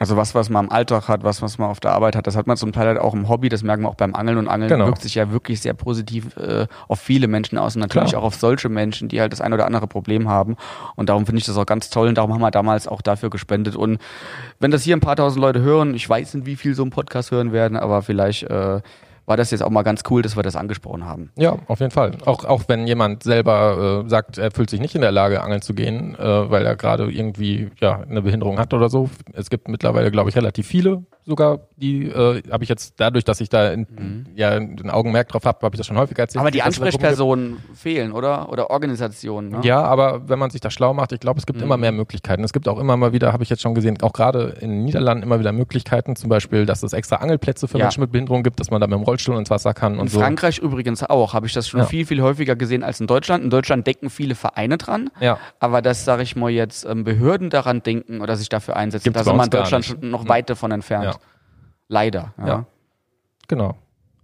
[0.01, 2.35] Also was, was man im Alltag hat, was, was man auf der Arbeit hat, das
[2.35, 4.47] hat man zum Teil halt auch im Hobby, das merken wir auch beim Angeln und
[4.47, 4.87] Angeln Genau.
[4.87, 8.23] wirkt sich ja wirklich sehr positiv äh, auf viele Menschen aus und natürlich Klar.
[8.23, 10.55] auch auf solche Menschen, die halt das ein oder andere Problem haben
[10.95, 13.29] und darum finde ich das auch ganz toll und darum haben wir damals auch dafür
[13.29, 13.99] gespendet und
[14.59, 16.89] wenn das hier ein paar tausend Leute hören, ich weiß nicht, wie viel so einen
[16.89, 18.81] Podcast hören werden, aber vielleicht äh,
[19.31, 21.31] war das jetzt auch mal ganz cool, dass wir das angesprochen haben.
[21.37, 22.11] Ja, auf jeden Fall.
[22.25, 25.61] Auch, auch wenn jemand selber äh, sagt, er fühlt sich nicht in der Lage, angeln
[25.61, 29.09] zu gehen, äh, weil er gerade irgendwie ja, eine Behinderung hat oder so.
[29.31, 33.41] Es gibt mittlerweile, glaube ich, relativ viele sogar, die äh, habe ich jetzt dadurch, dass
[33.41, 36.41] ich da in, ja ein Augenmerk drauf habe, habe ich das schon häufiger erzählt.
[36.41, 36.41] Mhm.
[36.41, 36.61] Aber die.
[36.61, 38.49] Ansprechpersonen fehlen, oder?
[38.49, 39.49] Oder Organisationen.
[39.49, 39.59] Ne?
[39.63, 42.43] Ja, aber wenn man sich da schlau macht, ich glaube, es gibt immer mehr Möglichkeiten.
[42.43, 44.83] Es gibt auch immer mal wieder, habe ich jetzt schon gesehen, auch gerade in den
[44.83, 47.85] Niederlanden immer wieder Möglichkeiten, zum Beispiel, dass es extra Angelplätze für Ja.
[47.85, 50.07] Menschen mit Behinderung gibt, dass man da mit dem Rollstuhl ins Wasser kann und In
[50.07, 50.19] so.
[50.19, 51.85] Frankreich übrigens auch, habe ich das schon Ja.
[51.85, 53.43] viel, viel häufiger gesehen als in Deutschland.
[53.43, 55.37] In Deutschland denken viele Vereine dran, Ja.
[55.59, 59.19] aber dass, sage ich mal, jetzt ähm, Behörden daran denken oder sich dafür einsetzen, Gibt's
[59.19, 60.29] da sind wir in Deutschland schon noch Hm.
[60.29, 61.05] weit davon entfernt.
[61.05, 61.15] Ja.
[61.87, 62.33] Leider.
[62.45, 62.65] Ja.
[63.47, 63.75] Genau.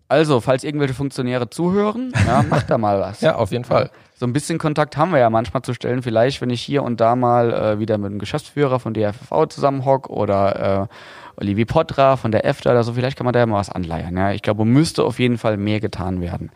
[0.10, 3.22] Also, falls irgendwelche Funktionäre zuhören, ja, macht da mal was.
[3.22, 3.89] Ja, auf jeden Fall.
[4.15, 6.02] So ein bisschen Kontakt haben wir ja manchmal zu stellen.
[6.02, 10.10] Vielleicht, wenn ich hier und da mal äh, wieder mit einem Geschäftsführer von DFV zusammenhock
[10.10, 13.60] oder äh, Olivier Potra von der EFTA oder so, vielleicht kann man da ja mal
[13.60, 14.17] was anleiern.
[14.17, 14.32] Ja.
[14.32, 16.52] Ich glaube, müsste auf jeden Fall mehr getan werden.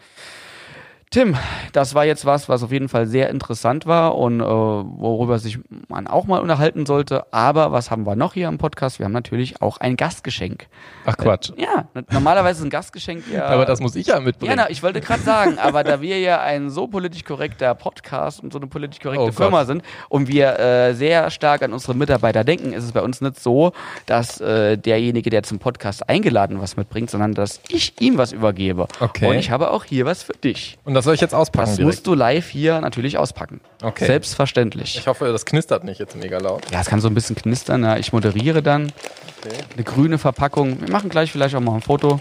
[1.14, 1.36] Tim,
[1.74, 5.60] das war jetzt was, was auf jeden Fall sehr interessant war und äh, worüber sich
[5.90, 7.26] man auch mal unterhalten sollte.
[7.34, 8.98] Aber was haben wir noch hier im Podcast?
[8.98, 10.68] Wir haben natürlich auch ein Gastgeschenk.
[11.06, 11.52] Ach Quatsch.
[11.58, 13.44] Ja, n- normalerweise ist ein Gastgeschenk ja.
[13.48, 14.54] Aber das muss ich ja Ja, mitbringen.
[14.56, 18.54] na, ich wollte gerade sagen, aber da wir ja ein so politisch korrekter Podcast und
[18.54, 19.36] so eine politisch korrekte Oh Gott.
[19.36, 23.20] Firma sind und wir äh, sehr stark an unsere Mitarbeiter denken, ist es bei uns
[23.20, 23.74] nicht so,
[24.06, 28.88] dass äh, derjenige, der zum Podcast eingeladen was mitbringt, sondern dass ich ihm was übergebe.
[29.02, 29.28] Okay.
[29.30, 30.78] Und ich habe auch hier was für dich.
[30.86, 31.96] Und das soll ich jetzt auspacken Das direkt.
[31.96, 33.62] musst du live hier natürlich auspacken.
[33.84, 34.06] Okay.
[34.06, 34.98] Selbstverständlich.
[34.98, 36.70] Ich hoffe, das knistert nicht jetzt mega laut.
[36.72, 37.84] Ja, es kann so ein bisschen knistern.
[37.84, 37.98] Ja.
[37.98, 38.92] Ich moderiere dann.
[39.74, 40.80] Eine grüne Verpackung.
[40.82, 42.20] Wir machen gleich vielleicht auch mal ein Foto.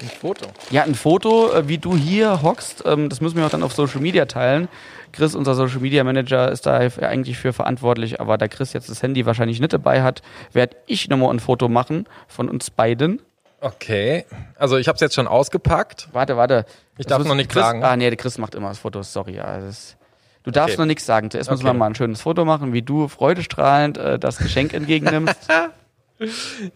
[0.00, 0.46] Ein Foto.
[0.70, 3.72] Ja, ein Foto, äh, wie du hier hockst, ähm, das müssen wir auch dann auf
[3.72, 4.68] Social Media teilen.
[5.12, 9.02] Chris, unser Social Media Manager, ist da eigentlich für verantwortlich, aber da Chris jetzt das
[9.02, 13.20] Handy wahrscheinlich nicht dabei hat, werde ich nochmal ein Foto machen von uns beiden.
[13.62, 14.24] Okay.
[14.56, 16.08] Also ich habe es jetzt schon ausgepackt.
[16.12, 16.66] Warte, warte.
[16.98, 17.84] Ich darf muss- noch nicht Chris, sagen.
[17.84, 19.36] Ah, nee, der Chris macht immer das Foto, sorry.
[19.36, 19.96] Ja, das,
[20.42, 20.82] du darfst Okay.
[20.82, 21.30] noch nichts sagen.
[21.30, 21.78] Zuerst müssen wir Okay.
[21.78, 25.48] mal ein schönes Foto machen, wie du freudestrahlend äh, das Geschenk entgegennimmst.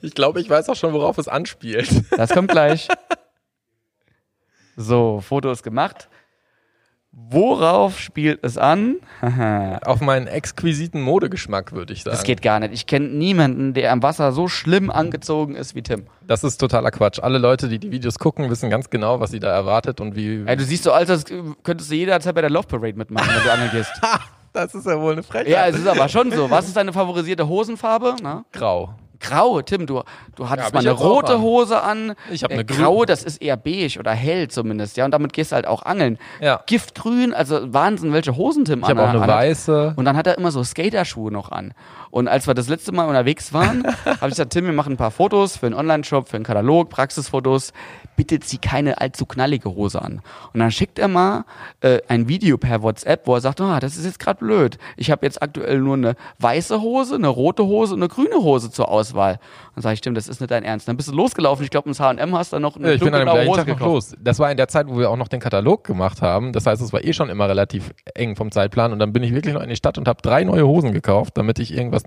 [0.02, 1.88] Ich glaube, ich weiß auch schon, worauf es anspielt.
[2.16, 2.88] Das kommt gleich.
[4.76, 6.08] So, Foto ist gemacht.
[7.18, 8.96] Worauf spielt es an?
[9.86, 12.14] Auf meinen exquisiten Modegeschmack, würde ich sagen.
[12.14, 12.74] Das geht gar nicht.
[12.74, 16.08] Ich kenne niemanden, der am Wasser so schlimm angezogen ist wie Tim.
[16.26, 17.18] Das ist totaler Quatsch.
[17.18, 20.44] Alle Leute, die die Videos gucken, wissen ganz genau, was sie da erwartet und wie.
[20.44, 21.24] Ey, du siehst so aus, als
[21.62, 23.92] könntest du jederzeit bei der Love Parade mitmachen, wenn du angeln gehst.
[24.52, 25.48] das ist ja wohl eine Frechheit.
[25.48, 26.50] ja, es ist aber schon so.
[26.50, 28.16] Was ist deine favorisierte Hosenfarbe?
[28.22, 28.44] Na?
[28.52, 28.94] grau.
[29.20, 30.02] Grau, Tim, du,
[30.36, 31.40] du hattest hab mal ich eine rote an.
[31.40, 32.14] Hose an.
[32.30, 35.04] Ich hab Äh, eine grü- Grau, das ist eher beige oder hell zumindest, ja.
[35.04, 36.18] Und damit gehst du halt auch angeln.
[36.40, 36.60] Ja.
[36.66, 39.36] Giftgrün, also Wahnsinn, welche Hosen Tim Ich habe auch eine anhat.
[39.36, 39.94] weiße.
[39.96, 41.72] Und dann hat er immer so Skaterschuhe noch an.
[42.10, 44.96] Und als wir das letzte Mal unterwegs waren, habe ich gesagt, Tim, wir machen ein
[44.96, 47.72] paar Fotos für einen Online-Shop, für einen Katalog, Praxisfotos.
[48.16, 50.22] Bitte zieh keine allzu knallige Hose an.
[50.52, 51.44] Und dann schickt er mal
[51.80, 54.78] äh, ein Video per WhatsApp, wo er sagt, ah, das ist jetzt gerade blöd.
[54.96, 58.70] Ich habe jetzt aktuell nur eine weiße Hose, eine rote Hose und eine grüne Hose
[58.70, 59.38] zur Auswahl.
[59.74, 60.88] Dann sage ich, stimmt, das ist nicht dein Ernst.
[60.88, 61.62] Dann bist du losgelaufen.
[61.64, 63.58] Ich glaube, ins H&M hast du noch eine Ja, ich bin an dem gleichen Hose
[63.60, 63.92] Tag noch gekauft.
[64.12, 64.14] los.
[64.20, 66.52] Das war in der Zeit, wo wir auch noch den Katalog gemacht haben.
[66.52, 68.92] Das heißt, es war eh schon immer relativ eng vom Zeitplan.
[68.92, 71.36] Und dann bin ich wirklich noch in die Stadt und habe drei neue Hosen gekauft,
[71.36, 72.02] damit ich irgendwas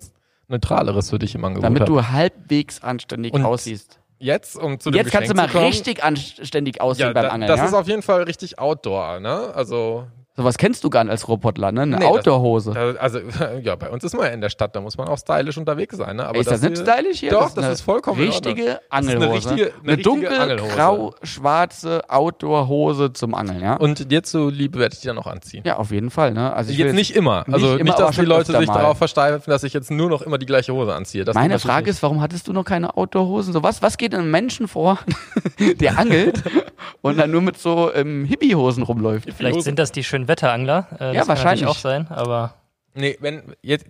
[0.48, 1.92] Neutraleres für dich im Angebot Damit habe.
[1.92, 3.99] du halbwegs anständig Und aussiehst.
[4.20, 7.30] Jetzt, um zu dem Jetzt kannst du Geschenk mal richtig anständig aussehen ja, beim da,
[7.30, 7.48] Angeln.
[7.48, 7.66] das ja?
[7.66, 9.54] ist auf jeden Fall richtig Outdoor, ne?
[9.56, 11.82] Also Sowas kennst du gar nicht als Robotler, ne?
[11.82, 12.72] Eine Nee, das- Outdoor-Hose.
[12.74, 13.20] Da- Also,
[13.62, 15.98] ja, bei uns ist man ja in der Stadt, da muss man auch stylisch unterwegs
[15.98, 16.16] sein.
[16.16, 16.26] Ne?
[16.26, 17.32] Aber ist das, nicht hier- stylisch hier?
[17.32, 18.54] Doch, das, ist vollkommen in Ordnung.
[18.54, 19.34] richtige Das ist eine Angelhose.
[19.50, 20.76] richtige- eine eine richtige dunkel Angelhose.
[20.76, 23.76] grau-schwarze Outdoor-Hose zum Angeln, ja?
[23.76, 25.64] Und dir zu Liebe werde ich die dann auch anziehen.
[25.66, 26.54] ja, auf jeden Fall, ne?
[26.54, 27.44] Also ich Jetzt nicht immer.
[27.48, 28.76] nicht Also nicht, dass die Leute sich mal.
[28.80, 31.26] darauf versteifen, dass ich jetzt nur noch immer die gleiche Hose anziehe.
[31.26, 33.52] Das Meine Frage ist, warum hattest du noch keine Outdoor-Hosen?
[33.54, 35.00] So was, was geht einem Menschen vor,
[35.80, 36.44] der angelt
[37.02, 39.30] und dann nur mit so ähm, Hippie-Hosen rumläuft?
[39.36, 40.88] Vielleicht sind das die Schönwetterangler.
[40.94, 41.68] Äh, das Ja, kann wahrscheinlich.
[41.68, 42.54] auch sein, aber
[42.96, 43.86] Nee, wenn jetzt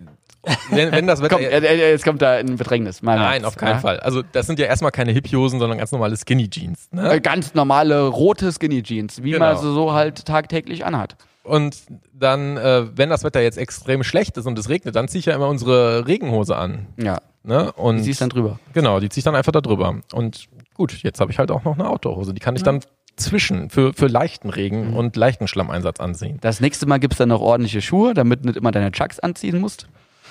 [0.70, 3.02] wenn, wenn das Wetter Komm, äh, äh, jetzt kommt da ein Bedrängnis.
[3.02, 3.78] Mal Nein, auf keinen ja?
[3.80, 4.00] Fall.
[4.00, 6.88] Also das sind ja erstmal keine Hippie-Hosen, sondern ganz normale Skinny Jeans.
[6.92, 7.12] Ne?
[7.14, 9.60] Äh, Ganz normale rote Skinny Jeans, wie man Genau.
[9.60, 11.16] sie so halt tagtäglich anhat.
[11.42, 11.76] Und
[12.14, 15.26] dann, äh, wenn das Wetter jetzt extrem schlecht ist und es regnet, dann ziehe ich
[15.26, 16.86] ja immer unsere Regenhose an.
[16.96, 17.72] Ja, Ne?
[17.72, 18.58] Und die siehst dann drüber.
[18.74, 19.94] Genau, die ziehe ich dann einfach da drüber.
[20.12, 22.34] Und gut, jetzt habe ich halt auch noch eine Outdoor-Hose.
[22.34, 22.80] Die kann ich dann
[23.20, 24.54] zwischen für, für leichten Mhm.
[24.54, 26.38] Regen und leichten Schlammeinsatz ansehen.
[26.40, 29.60] Das nächste Mal gibt's dann noch ordentliche Schuhe, damit du nicht immer deine Chucks anziehen
[29.60, 29.86] musst.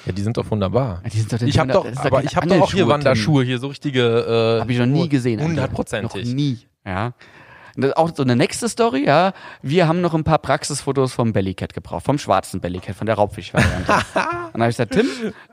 [0.06, 1.02] Ja, die sind doch wunderbar.
[1.12, 3.68] Die sind doch Ich habe doch, aber ich habe doch auch hier Wanderschuhe, hier so
[3.68, 4.02] richtige.
[4.58, 5.42] Äh, Habe ich noch nie gesehen.
[5.42, 6.26] Hundertprozentig.
[6.26, 6.60] Noch nie.
[6.86, 7.14] Ja.
[7.80, 9.32] Und das ist auch so eine nächste Story, ja.
[9.62, 13.94] Wir haben noch ein paar Praxisfotos vom Bellycat gebraucht, vom schwarzen Bellycat, von der Raubfisch-Variante.
[14.14, 15.06] und dann habe ich gesagt, Tim,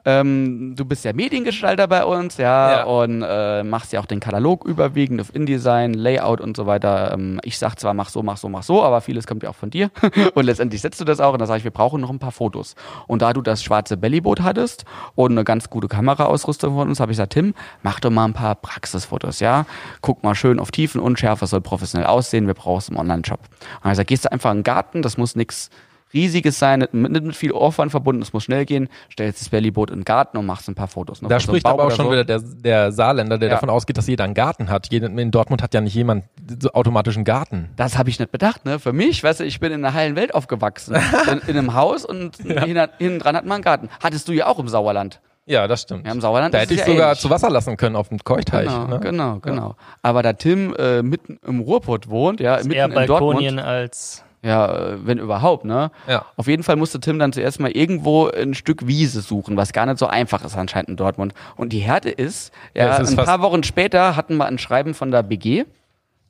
[0.04, 2.82] ähm, du bist ja Mediengestalter bei uns, ja, Ja.
[2.82, 7.12] und äh, machst ja auch den Katalog überwiegend auf InDesign, Layout und so weiter.
[7.12, 9.54] Ähm, ich sag zwar, mach so, mach so, mach so, aber vieles kommt ja auch
[9.54, 9.92] von dir.
[10.34, 12.32] und letztendlich setzt du das auch und dann sage ich, wir brauchen noch ein paar
[12.32, 12.74] Fotos.
[13.06, 14.84] Und da du das schwarze Bellyboot hattest
[15.14, 18.32] und eine ganz gute Kameraausrüstung von uns, habe ich gesagt, Tim, mach doch mal ein
[18.32, 19.64] paar Praxisfotos, ja.
[20.00, 22.15] Guck mal schön auf Tiefen, Unschärfe, soll professionell aussehen,
[22.46, 23.40] wir brauchen es im Online-Shop.
[23.40, 25.70] Und ich gesagt, gehst du einfach in den Garten, das muss nichts
[26.14, 29.98] Riesiges sein, nicht mit, viel Aufwand verbunden, es muss schnell gehen, stellst das Bellyboot in
[29.98, 31.20] den Garten und machst ein paar Fotos.
[31.20, 32.12] noch Da so spricht aber auch schon so.
[32.12, 33.54] wieder der, der Saarländer, der Ja.
[33.56, 34.90] davon ausgeht, dass jeder einen Garten hat.
[34.92, 36.24] In Dortmund hat ja nicht jemand
[36.60, 37.70] so automatisch einen Garten.
[37.76, 38.78] Das habe ich nicht bedacht, ne?
[38.78, 40.94] Für mich, weißt du, ich bin in einer heilen Welt aufgewachsen.
[41.30, 43.88] in, in einem Haus und hinten, hinten dran hat man einen Garten.
[44.00, 45.20] Hattest du ja auch im Sauerland.
[45.46, 46.06] Ja, das stimmt.
[46.06, 47.20] Ja, im Sauerland da ist hätte ich ja sogar ähnlich.
[47.20, 48.66] zu Wasser lassen können auf dem Keuchteich.
[48.66, 49.00] Genau, ne?
[49.00, 49.76] genau, genau.
[50.02, 54.24] Aber da Tim äh, mitten im Ruhrpott wohnt, ja, mitten eher in Dortmund, Balkonien als
[54.42, 55.90] ja, äh, wenn überhaupt, ne?
[56.06, 56.24] Ja.
[56.36, 59.86] Auf jeden Fall musste Tim dann zuerst mal irgendwo ein Stück Wiese suchen, was gar
[59.86, 61.34] nicht so einfach ist anscheinend in Dortmund.
[61.56, 64.94] Und die Härte ist, ja, Ja, ist ein paar Wochen später hatten wir ein Schreiben
[64.94, 65.64] von der BG,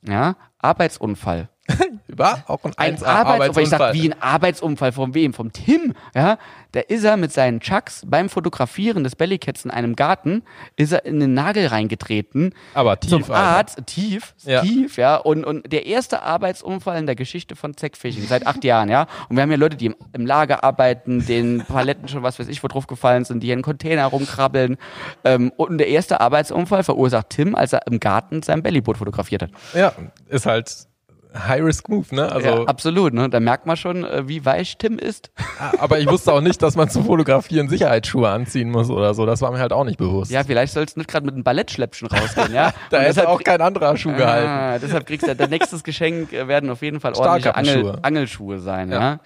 [0.07, 1.49] ja, Arbeitsunfall.
[2.07, 3.63] War auch ein, Ein 1A Arbeitsunfall.
[3.63, 5.33] Ich sag, wie ein Arbeitsunfall von wem?
[5.33, 6.37] Vom Tim, ja?
[6.71, 10.43] Da ist er mit seinen Chucks beim Fotografieren des Bellycats in einem Garten,
[10.75, 12.53] ist er in den Nagel reingetreten.
[12.73, 13.31] Aber tief, Zum.
[13.31, 14.61] Arzt, tief, Ja.
[14.61, 15.15] tief, ja.
[15.17, 19.07] Und, und der erste Arbeitsunfall in der Geschichte von Zack Fishing, seit acht Jahren, ja.
[19.29, 22.47] Und wir haben ja Leute, die im, im Lager arbeiten, den Paletten schon was weiß
[22.47, 24.77] ich, wo drauf gefallen sind, die hier in Container rumkrabbeln.
[25.23, 29.51] Ähm, und der erste Arbeitsunfall verursacht Tim, als er im Garten sein Bellyboot fotografiert hat.
[29.73, 29.93] Ja,
[30.27, 30.87] ist halt
[31.35, 32.31] High-Risk-Move, ne?
[32.31, 33.29] Also, ja, absolut, ne?
[33.29, 35.31] Da merkt man schon, äh, wie weich Tim ist.
[35.77, 39.25] aber ich wusste auch nicht, dass man zum Fotografieren Sicherheitsschuhe anziehen muss oder so.
[39.25, 40.31] Das war mir halt auch nicht bewusst.
[40.31, 42.73] Ja, vielleicht sollst du nicht gerade mit einem Ballettschläppchen rausgehen, ja?
[42.89, 44.47] da deshalb auch kein anderer Schuh gehalten.
[44.47, 47.99] Ah, deshalb kriegst du dein nächstes Geschenk äh, werden auf jeden Fall ordentliche Angel.
[48.01, 48.99] Angelschuhe sein, ja.
[48.99, 49.19] Ja.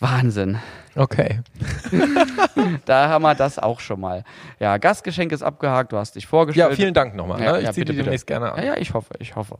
[0.00, 0.58] Wahnsinn.
[1.00, 1.40] Okay.
[2.84, 4.24] Da haben wir das auch schon mal.
[4.58, 6.70] Ja, Gastgeschenk ist abgehakt, du hast dich vorgestellt.
[6.70, 7.40] Ja, vielen Dank nochmal.
[7.42, 7.58] Ja, ne?
[7.60, 8.02] Ich ja, ziehe bitte.
[8.02, 8.58] demnächst gerne an.
[8.58, 9.56] Ja, ja, ich hoffe, ich hoffe.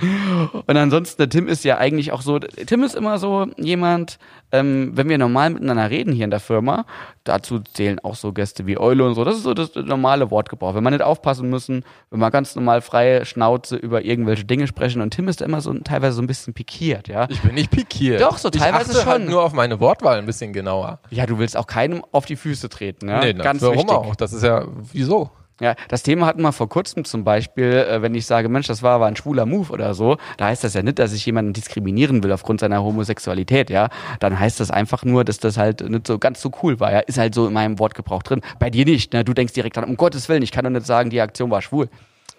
[0.66, 4.18] Und ansonsten, Tim ist ja eigentlich auch so, Tim ist immer so jemand,
[4.50, 6.84] ähm, wenn wir normal miteinander reden hier in der Firma,
[7.24, 10.74] dazu zählen auch so Gäste wie Eule und so, das ist so das normale Wortgebrauch.
[10.74, 15.00] Wenn wir nicht aufpassen müssen, wenn wir ganz normal freie Schnauze über irgendwelche Dinge sprechen
[15.00, 17.26] und Tim ist immer so teilweise so ein bisschen pikiert, ja.
[17.30, 18.20] Ich bin nicht pikiert.
[18.20, 19.30] Doch, so teilweise ich achte Halt schon.
[19.30, 20.98] nur auf meine Wortwahl ein bisschen genauer.
[21.10, 23.20] Ja, du willst auch keinem auf die Füße treten, ja.
[23.20, 23.92] nee, ganz warum wichtig.
[23.92, 24.16] auch?
[24.16, 25.30] Das ist ja, wieso?
[25.60, 28.82] Ja, das Thema hatten wir vor kurzem zum Beispiel, äh, wenn ich sage, Mensch, das
[28.82, 31.52] war aber ein schwuler Move oder so, da heißt das ja nicht, dass ich jemanden
[31.52, 33.88] diskriminieren will aufgrund seiner Homosexualität, ja.
[34.18, 37.00] Dann heißt das einfach nur, dass das halt nicht so ganz so cool war, ja.
[37.00, 38.40] Ist halt so in meinem Wortgebrauch drin.
[38.58, 39.24] Bei dir nicht, ne?
[39.24, 41.62] Du denkst direkt an, um Gottes Willen, ich kann doch nicht sagen, die Aktion war
[41.62, 41.88] schwul.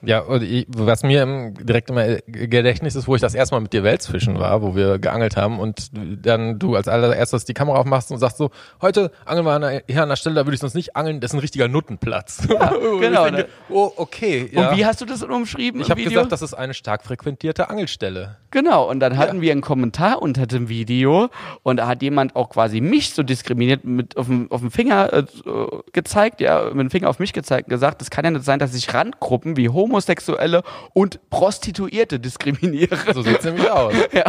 [0.06, 3.62] Ja, und ich, was mir im, direkt im Gedächtnis ist, wo ich das erste Mal
[3.62, 7.78] mit dir Welsfischen war, wo wir geangelt haben und dann du als allererstes die Kamera
[7.78, 10.56] aufmachst und sagst so, heute angeln wir an einer, hier an einer Stelle, da würde
[10.56, 12.48] ich sonst nicht angeln, das ist ein richtiger Nuttenplatz.
[12.50, 14.50] Und genau, denke, oh, okay.
[14.52, 14.70] Ja.
[14.70, 18.38] Und wie hast du das umschrieben ich habe gesagt, das ist eine stark frequentierte Angelstelle.
[18.52, 21.30] Genau, und dann hatten wir einen Kommentar unter dem Video
[21.64, 25.12] und da hat jemand auch quasi mich so diskriminiert mit auf dem, auf dem Finger
[25.12, 25.24] äh,
[25.92, 28.60] gezeigt, ja, mit dem Finger auf mich gezeigt und gesagt, das kann ja nicht sein,
[28.60, 32.98] dass sich Randgruppen wie Homosexuelle und Prostituierte diskriminiere.
[33.14, 33.94] So sieht's nämlich aus.
[34.14, 34.24] Ja.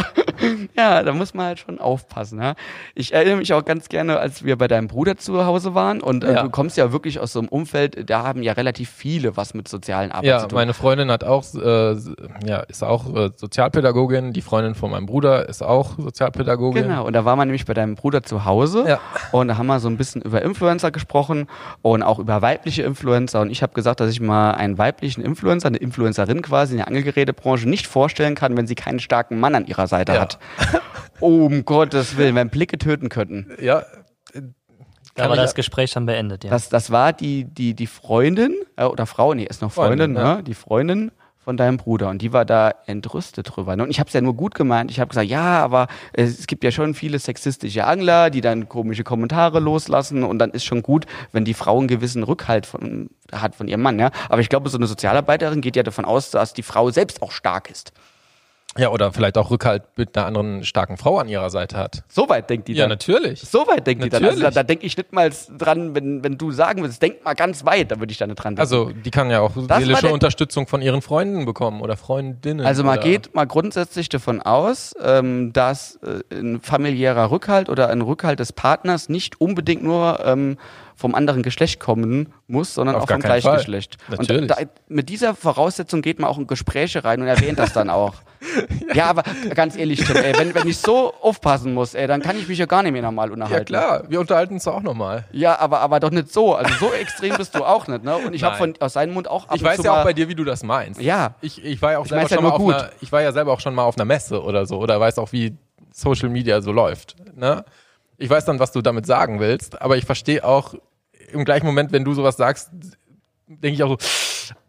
[0.75, 2.41] ja, da muss man halt schon aufpassen.
[2.41, 2.55] Ja?
[2.93, 6.23] Ich erinnere mich auch ganz gerne, als wir bei deinem Bruder zu Hause waren und
[6.23, 6.43] äh, Ja.
[6.43, 9.67] du kommst ja wirklich aus so einem Umfeld, da haben ja relativ viele was mit
[9.67, 10.55] sozialen Arbeit Ja, zu tun.
[10.57, 11.95] meine Freundin hat auch, äh,
[12.45, 14.33] ja, ist auch äh, Sozialpädagogin.
[14.33, 16.83] Die Freundin von meinem Bruder ist auch Sozialpädagogin.
[16.83, 18.99] Genau, und da war man nämlich bei deinem Bruder zu Hause Ja.
[19.31, 21.47] und da haben wir so ein bisschen über Influencer gesprochen
[21.81, 25.45] und auch über weibliche Influencer und ich habe gesagt, dass ich mal einen weiblichen Influencer,
[25.63, 29.65] eine Influencerin quasi in der Angelgerätebranche nicht vorstellen kann, wenn sie keinen starken Mann an
[29.67, 30.21] ihrer Seite Ja.
[30.21, 30.39] hat.
[31.19, 33.47] um Gottes Willen, wenn Blicke töten könnten.
[33.61, 33.83] Ja,
[35.15, 36.49] Kann ich- das Gespräch schon beendet, ja.
[36.49, 40.23] Das, das war die, die, die Freundin, äh, oder Frau, nee, ist noch Freundin, Freundin,
[40.23, 40.35] ja.
[40.37, 40.43] ne?
[40.43, 41.11] die Freundin
[41.45, 43.75] von deinem Bruder und die war da entrüstet drüber.
[43.75, 43.83] Ne?
[43.83, 44.89] Und ich habe es ja nur gut gemeint.
[44.89, 49.03] Ich habe gesagt, ja, aber es gibt ja schon viele sexistische Angler, die dann komische
[49.03, 53.55] Kommentare loslassen und dann ist schon gut, wenn die Frau einen gewissen Rückhalt von, hat
[53.55, 53.99] von ihrem Mann.
[53.99, 54.09] Ja?
[54.27, 57.31] Aber ich glaube, so eine Sozialarbeiterin geht ja davon aus, dass die Frau selbst auch
[57.31, 57.91] stark ist.
[58.77, 62.03] Ja, oder vielleicht auch Rückhalt mit einer anderen starken Frau an ihrer Seite hat.
[62.09, 62.89] So weit denkt die Ja, dann.
[62.89, 63.39] natürlich.
[63.41, 64.23] So weit denkt die dann.
[64.23, 64.55] Also da, Natürlich.
[64.55, 67.91] da denke ich nicht mal dran, wenn, wenn du sagen würdest, denk mal ganz weit,
[67.91, 68.59] da würde ich da nicht dran denken.
[68.59, 72.65] Also, die kann ja auch war seelische Unterstützung von ihren Freunden bekommen oder Freundinnen.
[72.65, 78.01] Also man geht mal grundsätzlich davon aus, ähm, dass äh, ein familiärer Rückhalt oder ein
[78.01, 80.57] Rückhalt des Partners nicht unbedingt nur ähm,
[80.95, 83.57] vom anderen Geschlecht kommen muss, sondern Auf auch vom gleichen Fall.
[83.57, 83.97] Geschlecht.
[84.09, 84.41] Natürlich.
[84.43, 84.55] Und da,
[84.87, 88.13] mit dieser Voraussetzung geht man auch in Gespräche rein und erwähnt das dann auch.
[88.93, 89.23] ja, aber
[89.55, 92.59] ganz ehrlich, Tim, ey, wenn, wenn ich so aufpassen muss, ey, dann kann ich mich
[92.59, 93.65] ja gar nicht mehr normal Ja, unterhalten.
[93.65, 95.25] klar, wir unterhalten uns auch nochmal.
[95.31, 96.55] Ja, aber, aber doch nicht so.
[96.55, 98.15] Also so extrem bist du auch nicht, ne?
[98.17, 100.35] Und ich habe aus seinem Mund auch ab Ich weiß ja auch bei dir, wie
[100.35, 101.01] du das meinst.
[101.01, 101.35] Ja.
[101.41, 102.73] Ich, ich war ja auch Ich selber ja schon mal auf gut.
[102.75, 105.17] einer, ich war ja selber auch schon mal auf einer Messe oder so oder weiß
[105.17, 105.57] auch, wie
[105.91, 107.15] Social Media so läuft.
[107.35, 107.65] Ne?
[108.17, 110.73] Ich weiß dann, was du damit sagen willst, aber ich verstehe auch
[111.31, 112.69] im gleichen Moment, wenn du sowas sagst,
[113.47, 113.97] denke ich auch so,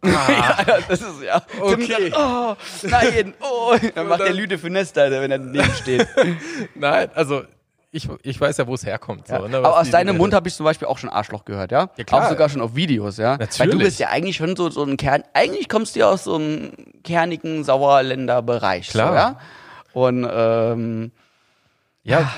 [0.04, 1.42] Ja, das ist ja.
[1.60, 2.10] Okay.
[2.10, 2.56] sagt, oh,
[2.88, 3.74] nein, oh.
[3.94, 6.06] Dann macht dann- der Lüde Finester, wenn er daneben steht.
[6.74, 7.42] nein, also
[7.92, 9.26] ich, ich weiß ja, wo es herkommt.
[9.28, 9.40] So, Ja.
[9.48, 11.88] ne, was Aber aus deinem Mund habe ich zum Beispiel auch schon Arschloch gehört, ja?
[11.96, 12.24] Ja, klar.
[12.24, 13.38] Auch sogar schon auf Videos, ja?
[13.38, 13.78] Weil du Natürlich.
[13.84, 16.72] bist ja eigentlich schon so, so ein Kern, eigentlich kommst du ja aus so einem
[17.04, 18.88] kernigen Sauerländer Bereich.
[18.88, 19.08] Klar.
[19.08, 19.38] So, ja?
[19.92, 21.12] Und ähm,
[22.08, 22.32] Ja,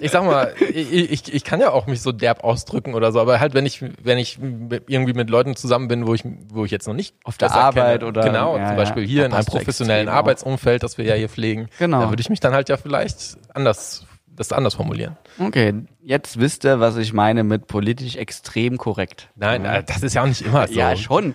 [0.00, 3.20] ich sag mal, ich, ich, ich kann ja auch mich so derb ausdrücken oder so,
[3.20, 6.72] aber halt, wenn ich, wenn ich irgendwie mit Leuten zusammen bin, wo ich, wo ich
[6.72, 8.74] jetzt noch nicht Auf der Arbeit kenne, oder- genau, ja, zum ja.
[8.76, 10.08] Beispiel hier Da in einem professionellen.
[10.08, 12.00] Arbeitsumfeld, das wir ja hier pflegen, Genau.
[12.00, 14.04] da würde ich mich dann halt ja vielleicht anders,
[14.38, 15.16] das anders formulieren.
[15.38, 19.28] okay, jetzt wisst ihr, was ich meine mit politisch extrem korrekt.
[19.36, 20.74] Nein, äh, das ist ja auch nicht immer so.
[20.74, 21.34] Ja, schon.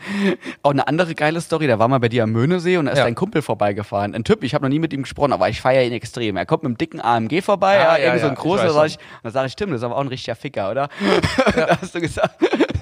[0.63, 2.97] Auch eine andere geile Story, da war mal bei dir am Möhnesee und da ist
[2.99, 3.05] Ja.
[3.05, 4.15] ein Kumpel vorbeigefahren.
[4.15, 6.37] Ein Typ, ich habe noch nie mit ihm gesprochen, aber ich feiere ihn extrem.
[6.37, 8.63] Er kommt mit einem dicken AMG vorbei, Ah, ja, ja, irgend so ja, ein großer,
[8.63, 8.85] weiß sag schon.
[8.87, 10.89] ich, dann sage ich, Tim, das ist aber auch ein richtiger Ficker, oder?
[11.55, 12.35] da hast du gesagt,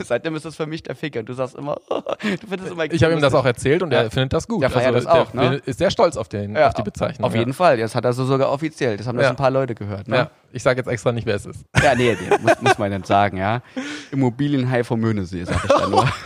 [0.08, 1.20] seitdem ist das für mich der Ficker.
[1.22, 3.92] Und du sagst immer, du findest es immer Ich habe ihm das auch erzählt und
[3.92, 4.04] Ja.
[4.04, 4.64] er findet das gut.
[4.64, 5.62] Also Der feiert das auch, der ne?
[5.66, 7.26] ist sehr stolz auf, den, ja, auf die Bezeichnung.
[7.28, 8.98] Auf jeden Fall, das hat er so sogar offiziell.
[8.98, 10.08] Das haben das ein paar Leute gehört.
[10.08, 10.30] Ne?
[10.54, 11.64] Ich sage jetzt extra nicht, wer es ist.
[11.82, 13.62] Ja, nee, nee muss, muss man nicht sagen, ja.
[14.12, 16.08] Immobilienhai vom Möhnesee, sag ich da nur.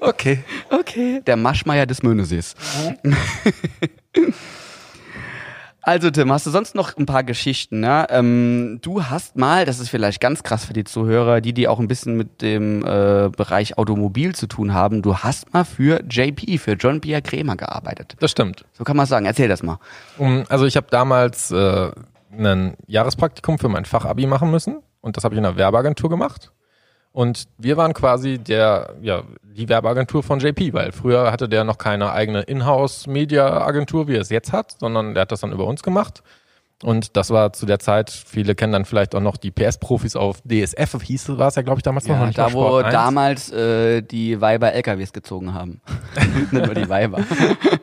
[0.00, 0.42] Okay.
[0.70, 1.20] Okay.
[1.26, 2.54] Der Maschmeier des Möhnesees.
[5.86, 7.78] Also Tim, hast du sonst noch ein paar Geschichten?
[7.78, 8.08] Ne?
[8.10, 11.78] Ähm, du hast mal, das ist vielleicht ganz krass für die Zuhörer, die die auch
[11.78, 16.58] ein bisschen mit dem äh, Bereich Automobil zu tun haben, du hast mal für JP,
[16.58, 18.16] für John Pierre Krämer gearbeitet.
[18.18, 18.64] Das stimmt.
[18.72, 19.26] So kann man sagen.
[19.26, 19.78] Erzähl das mal.
[20.18, 21.92] Um, also ich habe damals äh,
[22.36, 26.50] ein Jahrespraktikum für mein Fachabi machen müssen und das habe ich in einer Werbeagentur gemacht.
[27.16, 31.78] Und wir waren quasi der, ja, die Werbeagentur von JP, weil früher hatte der noch
[31.78, 35.82] keine eigene Inhouse-Media-Agentur, wie er es jetzt hat, sondern der hat das dann über uns
[35.82, 36.22] gemacht.
[36.82, 40.42] Und das war zu der Zeit, viele kennen dann vielleicht auch noch die PS-Profis auf
[40.42, 42.84] DSF, hieß war es ja, glaube ich, damals noch, noch Ja, nicht da wo Sport
[42.84, 42.92] 1.
[42.92, 45.80] damals äh, die Weiber LKWs gezogen haben.
[46.52, 47.24] Nicht nur die Weiber.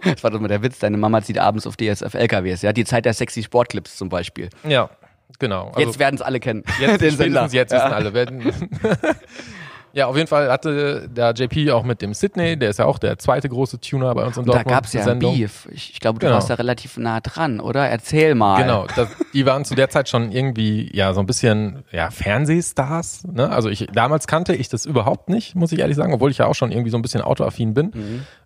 [0.04, 2.86] Das war doch mal der Witz, deine Mama zieht abends auf DSF LKWs, ja, die
[2.86, 4.50] Zeit der sexy Sportclips zum Beispiel.
[4.64, 4.92] Ja,
[5.40, 5.68] genau.
[5.70, 6.64] Also- Jetzt werden es alle kennen.
[6.80, 7.48] Jetzt, Den Sender.
[7.48, 7.78] spätestens jetzt ja.
[7.80, 8.14] wissen alle.
[8.14, 8.42] Werden.
[9.94, 12.98] ja, auf jeden Fall hatte der JP auch mit dem Sydney, der ist ja auch
[13.00, 14.74] der zweite große Tuner bei uns in Da Dortmund.
[14.76, 15.20] gab es ja ein.
[15.20, 15.68] Beef.
[15.72, 16.36] Ich, ich glaube, du Genau.
[16.36, 17.88] warst da relativ nah dran, oder?
[17.88, 18.62] Erzähl mal.
[18.62, 23.24] Genau, das, die waren zu der Zeit schon irgendwie ja so ein bisschen ja Fernsehstars.
[23.32, 23.50] Ne?
[23.50, 26.48] Also ich damals kannte ich das überhaupt nicht, muss ich ehrlich sagen, obwohl ich ja
[26.48, 27.92] auch schon irgendwie so ein bisschen autoaffin bin.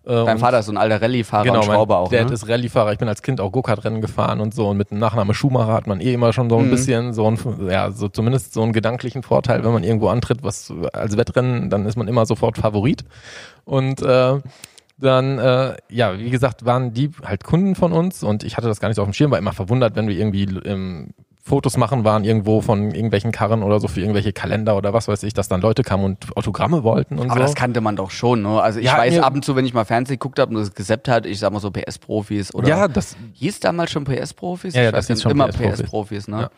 [0.06, 2.10] Äh, Dein Vater ist so ein alter Rallye-Fahrer Genau, und Schrauber auch.
[2.10, 2.32] Dad ne?
[2.34, 2.92] ist Rallyefahrer.
[2.92, 4.68] Ich bin als Kind auch Go-Kart-Rennen gefahren und so.
[4.68, 6.64] Und mit dem Nachname Schumacher hat man eh immer schon so Mhm.
[6.66, 7.38] ein bisschen so ein,
[7.70, 11.86] ja, so zumindest so einen gedanklichen Vorteil, wenn man irgendwo antritt, was als Wettrennen, dann
[11.86, 13.04] ist man immer sofort Favorit.
[13.64, 14.40] Und äh,
[14.98, 18.80] dann, äh, ja, wie gesagt, waren die halt Kunden von uns und ich hatte das
[18.80, 22.04] gar nicht so auf dem Schirm, war immer verwundert, wenn wir irgendwie im Fotos machen
[22.04, 25.48] waren irgendwo von irgendwelchen Karren oder so für irgendwelche Kalender oder was weiß ich, dass
[25.48, 27.46] dann Leute kamen und Autogramme wollten und Aber so.
[27.46, 28.60] das kannte man doch schon, ne?
[28.60, 30.74] Also ich Ja, weiß ab und zu, wenn ich mal Fernsehen geguckt habe und das
[30.74, 34.74] gesappt hat, ich sag mal so PS-Profis oder ja, das hieß damals schon PS-Profis?
[34.74, 35.82] Ja, ja, das nicht, schon immer PS-Profis.
[35.82, 36.40] PS-Profis, ne?
[36.42, 36.50] Ja.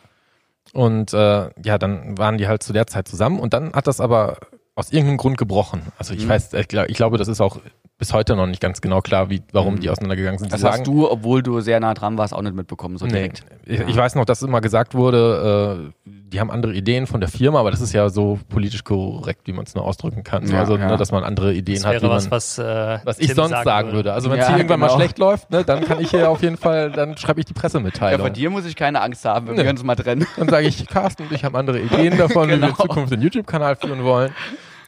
[0.73, 4.01] Und äh, ja, dann waren die halt zu der Zeit zusammen und dann hat das
[4.01, 4.37] aber
[4.75, 5.83] aus irgendeinem Grund gebrochen.
[5.97, 6.19] Also Mhm.
[6.19, 7.59] ich weiß, ich, glaub, ich glaube, das ist auch
[8.01, 10.47] bis heute noch nicht ganz genau klar, wie, warum die auseinandergegangen sind.
[10.47, 10.51] Mhm.
[10.53, 13.11] Das Die hast du, obwohl du sehr nah dran warst, auch nicht mitbekommen, so Nee,
[13.11, 13.43] direkt.
[13.63, 17.29] ich, ich weiß noch, dass immer gesagt wurde, äh, die haben andere Ideen von der
[17.29, 20.47] Firma, aber das ist ja so politisch korrekt, wie man es nur ausdrücken kann.
[20.47, 20.87] Ja, also, ja.
[20.87, 23.27] Ne, dass man andere Ideen Das hat, wäre wie man, was, was, äh, was ich
[23.27, 24.13] Tim sonst sagen, würde.
[24.13, 24.91] Also wenn es Ja, hier irgendwann genau.
[24.93, 27.53] mal schlecht läuft, ne, dann kann ich hier auf jeden Fall, dann schreibe ich die
[27.53, 28.19] Ja, Pressemitteilung.
[28.21, 29.63] vor dir muss ich keine Angst haben, wenn Nee.
[29.63, 30.25] wir uns mal trennen.
[30.37, 32.73] Dann sage ich, Carsten und ich haben andere Ideen davon, wie wir in Genau.
[32.77, 34.31] Zukunft den YouTube-Kanal führen wollen.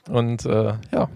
[0.09, 1.09] Und äh, ja.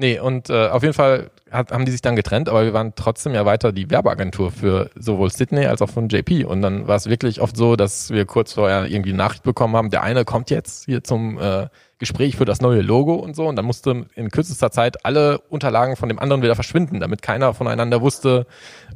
[0.00, 2.94] Nee, und äh, auf jeden Fall hat, haben die sich dann getrennt, aber wir waren
[2.96, 6.46] trotzdem ja weiter die Werbeagentur für sowohl Sydney als auch von JP.
[6.46, 9.90] Und dann war es wirklich oft so, dass wir kurz vorher irgendwie Nachricht bekommen haben,
[9.90, 11.66] der eine kommt jetzt hier zum äh,
[11.98, 13.46] Gespräch für das neue Logo und so.
[13.46, 17.52] Und dann musste in kürzester Zeit alle Unterlagen von dem anderen wieder verschwinden, damit keiner
[17.52, 18.46] voneinander wusste,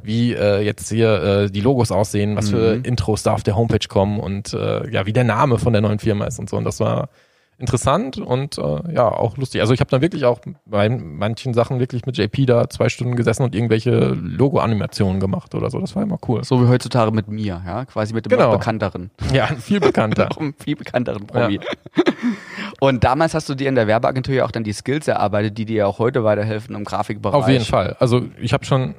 [0.01, 3.87] wie äh, jetzt hier äh, die Logos aussehen, was für Intros da auf der Homepage
[3.87, 6.57] kommen und äh, ja, wie der Name von der neuen Firma ist und so.
[6.57, 7.09] Und das war
[7.57, 9.61] interessant und äh, ja, auch lustig.
[9.61, 13.15] Also ich habe dann wirklich auch bei manchen Sachen wirklich mit JP da zwei Stunden
[13.15, 15.79] gesessen und irgendwelche Logo-Animationen gemacht oder so.
[15.79, 16.43] Das war immer cool.
[16.43, 18.51] So wie heutzutage mit mir, ja, quasi mit dem Genau.
[18.51, 20.29] bekannteren, Ja, viel bekannter.
[20.39, 21.59] noch viel bekannteren Promi.
[22.79, 25.65] Und damals hast du dir in der Werbeagentur ja auch dann die Skills erarbeitet, die
[25.65, 27.35] dir ja auch heute weiterhelfen im Grafikbereich.
[27.41, 27.95] Auf jeden Fall.
[27.99, 28.95] Also ich habe schon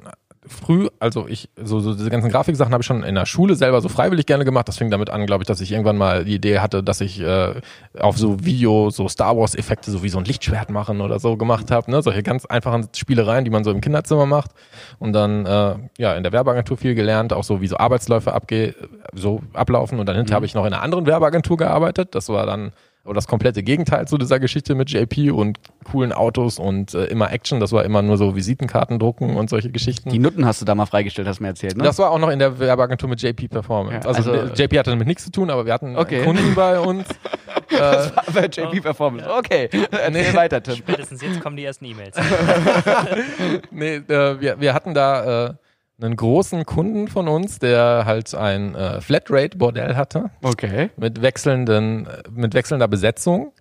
[0.47, 3.81] früh, also ich, so, so diese ganzen Grafiksachen habe ich schon in der Schule selber
[3.81, 4.67] so freiwillig gerne gemacht.
[4.67, 7.19] Das fing damit an, glaube ich, dass ich irgendwann mal die Idee hatte, dass ich
[7.19, 7.55] äh,
[7.99, 11.71] auf so Video, so Star Wars-Effekte, so wie so ein Lichtschwert machen oder so gemacht
[11.71, 11.91] habe.
[11.91, 12.01] Ne?
[12.01, 14.51] Solche ganz einfachen Spielereien, die man so im Kinderzimmer macht.
[14.99, 18.75] Und dann äh, ja in der Werbeagentur viel gelernt, auch so wie so Arbeitsläufe abge
[19.13, 19.99] so ablaufen.
[19.99, 22.15] Und dann hinterher habe ich noch in einer anderen Werbeagentur gearbeitet.
[22.15, 22.71] Das war dann
[23.07, 27.31] aber das komplette Gegenteil zu dieser Geschichte mit JP und coolen Autos und äh, immer
[27.31, 27.61] Action.
[27.61, 30.09] Das war immer nur so Visitenkarten drucken und solche Geschichten.
[30.09, 31.85] Die Nutten hast du da mal freigestellt, hast du mir erzählt, ne?
[31.85, 34.05] Das war auch noch in der Werbeagentur mit JP Performance.
[34.05, 36.25] Ja, also, also- JP hatte damit nichts zu tun, aber wir hatten Okay.
[36.25, 37.07] Kunden bei uns.
[37.69, 39.29] äh, bei JP Performance.
[39.37, 40.75] Okay, erzähl weiter, Tim.
[40.75, 42.17] Spätestens jetzt kommen die ersten E-Mails.
[43.71, 45.53] nee, äh, wir, wir hatten da äh,
[46.01, 50.89] einen großen Kunden von uns, der halt ein äh, Flatrate-Bordell hatte Okay.
[50.97, 53.51] mit wechselnden, mit wechselnder Besetzung.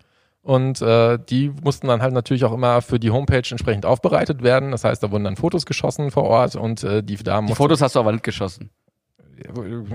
[0.43, 4.71] Und äh, die mussten dann halt natürlich auch immer für die Homepage entsprechend aufbereitet werden.
[4.71, 7.83] Das heißt, da wurden dann Fotos geschossen vor Ort und äh, die Damen Die Fotos
[7.83, 8.71] hast du aber nicht geschossen.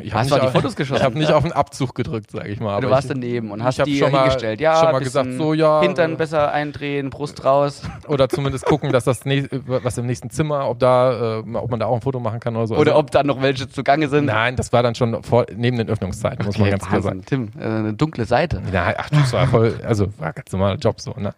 [0.04, 1.00] Ich Hast du die Fotos geschossen?
[1.00, 2.80] Ich habe nicht auf den Abzug gedrückt, sag ich mal.
[2.80, 4.62] du warst ich, daneben und hast die schon mal- hingestellt.
[4.62, 7.82] Ja, schon mal gesagt, so, ja, Hintern äh, besser eindrehen, Brust raus.
[8.08, 9.22] Oder zumindest gucken, dass das
[9.66, 12.56] was im nächsten Zimmer, ob da, äh, ob man da auch ein Foto machen kann
[12.56, 12.76] oder so.
[12.76, 14.26] Oder Also- ob da noch welche zugange sind.
[14.26, 17.24] Nein, das war dann schon vor, neben den Öffnungszeiten, muss man Okay, ganz klar sagen.
[17.26, 18.62] Tim, äh, eine dunkle Seite.
[18.72, 21.34] Ja, ach, das war voll, also war ganz normaler Job so, ne?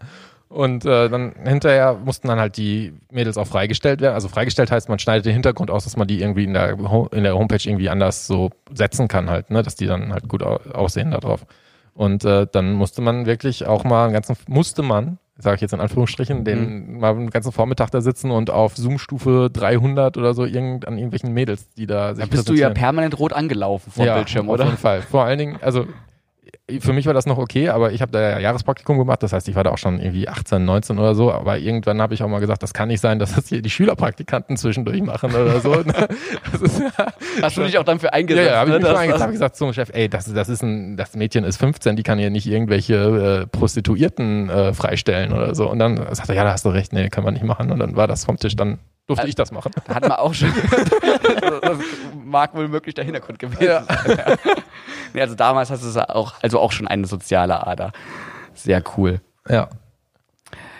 [0.54, 4.14] Und äh, dann hinterher mussten dann halt die Mädels auch freigestellt werden.
[4.14, 7.08] Also freigestellt heißt, man schneidet den Hintergrund aus, dass man die irgendwie in der, Ho
[7.12, 9.64] in der Homepage irgendwie anders so setzen kann halt, ne?
[9.64, 11.48] Dass die dann halt gut au aussehen da drauf.
[11.96, 15.74] Und äh, dann musste man wirklich auch mal einen ganzen, musste man, sage ich jetzt
[15.74, 20.46] in Anführungsstrichen, den mal einen ganzen Vormittag da sitzen und auf Zoom-Stufe 300 oder so
[20.46, 24.06] irgend, an irgendwelchen Mädels, die da sich Da bist du ja permanent rot angelaufen vor
[24.06, 24.66] dem Bildschirm, auf oder?
[24.66, 25.02] jeden Fall.
[25.02, 25.88] Vor allen Dingen, also
[26.80, 29.50] für mich war das noch okay, aber ich habe da ja Jahrespraktikum gemacht, das heißt,
[29.50, 32.30] ich war da auch schon irgendwie 18, 19 oder so, aber irgendwann habe ich auch
[32.30, 35.74] mal gesagt, das kann nicht sein, dass das hier die Schülerpraktikanten zwischendurch machen oder so.
[36.52, 37.08] Das ist, ja,
[37.42, 38.50] Hast du dich auch dafür ja, eingesetzt?
[38.50, 40.96] ja, habe ich ne, mich eingesetzt, habe gesagt zum Chef, ey, das, das ist ein,
[40.98, 45.70] das Mädchen ist 15, die kann hier nicht irgendwelche äh, Prostituierten äh, freistellen oder so.
[45.70, 47.72] Und dann sagt er, ja, da hast du recht, nee, kann man nicht machen.
[47.72, 49.72] Und dann war das vom Tisch, dann durfte Äh, ich das machen.
[49.88, 50.52] Da hat man auch schon.
[51.62, 51.78] das
[52.24, 53.84] mag wohl möglich der Hintergrund gewesen Ja.
[53.84, 54.18] sein.
[55.14, 57.92] Nee, also damals hast du es auch, also auch schon eine soziale Ader.
[58.54, 59.22] Sehr cool.
[59.50, 59.70] Ja.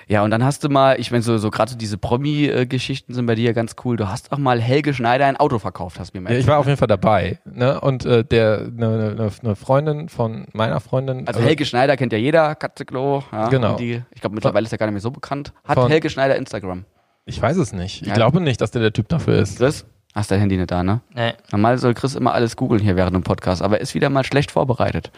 [0.08, 3.26] Ja, und dann hast du mal, ich meine, so, so gerade so diese Promi-Geschichten sind
[3.26, 3.96] bei dir ja ganz cool.
[3.96, 6.46] Du hast auch mal Helge Schneider ein Auto verkauft, hast du mir mal Ja, ich
[6.48, 7.40] war auf jeden Fall dabei.
[7.46, 7.80] Ne?
[7.80, 11.26] Und äh, der eine ne, ne Freundin von meiner Freundin.
[11.26, 13.24] Also Helge Schneider kennt ja jeder, Katzeklo.
[13.32, 13.76] Ja, Genau.
[13.78, 15.54] Die, ich glaube, mittlerweile ist er gar nicht mehr so bekannt.
[15.64, 16.84] Hat Helge Schneider Instagram?
[17.26, 18.02] Ich weiß es nicht.
[18.02, 18.14] Ich Ja.
[18.16, 19.58] glaube nicht, dass der der Typ dafür ist.
[19.58, 19.86] Chris?
[20.14, 21.02] Hast dein Handy nicht da, ne?
[21.16, 24.10] Nee, Normal soll Chris immer alles googeln hier während dem Podcast, aber er ist wieder
[24.10, 25.12] mal schlecht vorbereitet.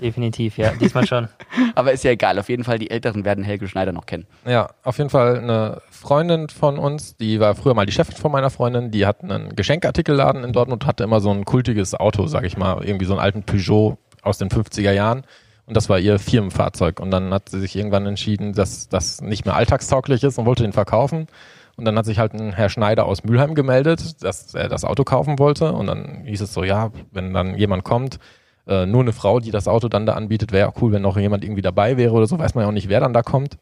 [0.00, 0.72] definitiv, ja.
[0.80, 1.28] Diesmal schon.
[1.74, 4.26] Aber ist ja egal, auf jeden Fall, die Älteren werden Helge Schneider noch kennen.
[4.46, 8.32] Ja, auf jeden Fall eine Freundin von uns, die war früher mal die Chefin von
[8.32, 12.44] meiner Freundin, die hat einen Geschenkartikelladen in Dortmund, hatte immer so ein kultiges Auto, sag
[12.44, 15.22] ich mal, irgendwie so einen alten Peugeot aus den 50er Jahren.
[15.70, 16.98] Und das war ihr Firmenfahrzeug.
[16.98, 20.64] Und dann hat sie sich irgendwann entschieden, dass das nicht mehr alltagstauglich ist und wollte
[20.64, 21.28] den verkaufen.
[21.76, 25.04] Und dann hat sich halt ein Herr Schneider aus Mülheim gemeldet, dass er das Auto
[25.04, 25.70] kaufen wollte.
[25.70, 28.18] Und dann hieß es so, ja, wenn dann jemand kommt,
[28.66, 31.16] äh, nur eine Frau, die das Auto dann da anbietet, wäre auch cool, wenn noch
[31.16, 33.56] jemand irgendwie dabei wäre oder so, weiß man ja auch nicht, wer dann da kommt.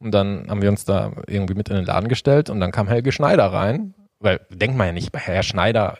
[0.00, 2.88] Und dann haben wir uns da irgendwie mit in den Laden gestellt und dann kam
[2.88, 5.96] Helge Schneider rein, weil denkt man ja nicht, Herr Schneider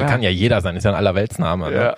[0.00, 1.70] Ja, kann ja jeder sein, ist ja ein Allerweltsname.
[1.70, 1.94] Ne?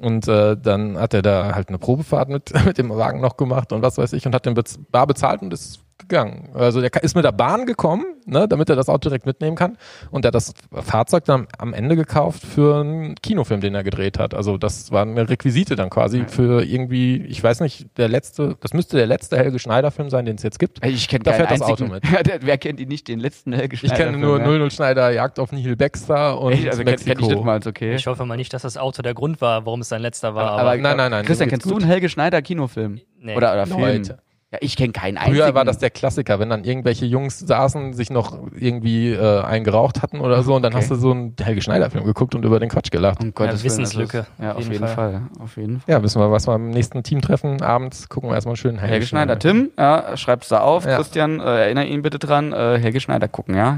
[0.00, 3.72] Und äh, dann hat er da halt eine Probefahrt mit, mit dem Wagen noch gemacht
[3.72, 4.54] und was weiß ich und hat den
[4.90, 6.50] bar bezahlt und ist gegangen.
[6.54, 9.76] Also der ist mit der Bahn gekommen, ne, damit er das Auto direkt mitnehmen kann.
[10.10, 14.18] Und er hat das Fahrzeug dann am Ende gekauft für einen Kinofilm, den er gedreht
[14.18, 14.34] hat.
[14.34, 18.72] Also das war eine Requisite dann quasi für irgendwie, ich weiß nicht, der letzte, das
[18.74, 20.84] müsste der letzte Helge Schneider-Film sein, den es jetzt gibt.
[20.84, 22.42] Ich kenne Da keinen fährt das einzigen, Auto mit.
[22.42, 25.38] Wer kennt ihn nicht, den letzten Helge Ich Schneider kenne nur Film, 00 Schneider Jagd
[25.38, 26.66] auf Nihil Baxter und Echt?
[26.66, 27.14] Also kenn, Mexiko.
[27.16, 27.94] kenn ich das mal, okay.
[27.94, 30.50] Ich hoffe mal nicht, dass das Auto der Grund war, warum es sein letzter war.
[30.52, 33.00] aber, Aber, nein, nein, nein, Christian, kennst du einen Helge Schneider Kinofilm?
[33.20, 33.36] Nee.
[33.36, 33.80] Oder, oder Film?
[33.80, 34.18] Leute.
[34.54, 35.36] Ja, ich kenne keinen einzigen.
[35.36, 39.64] Früher war das der Klassiker, wenn dann irgendwelche Jungs saßen, sich noch irgendwie äh, einen
[39.64, 40.82] geraucht hatten oder so und dann Okay.
[40.82, 43.20] hast du so einen Helge Schneider-Film geguckt und über den Quatsch gelacht.
[43.20, 44.94] um Gottes Ja, Wissenslücke, ist- Ja, auf auf jeden jeden Fall.
[44.94, 45.22] Fall.
[45.42, 45.92] Auf jeden Fall.
[45.92, 48.92] Ja, wissen wir, was wir am nächsten Teamtreffen abends gucken wir erstmal einen schönen Helge,
[48.92, 49.38] Helge Schneider.
[49.40, 50.84] Tim, ja, schreib's da auf.
[50.86, 50.96] Ja.
[50.98, 52.52] Christian, äh, erinnere ihn bitte dran.
[52.52, 53.76] Äh, Helge Schneider gucken, ja.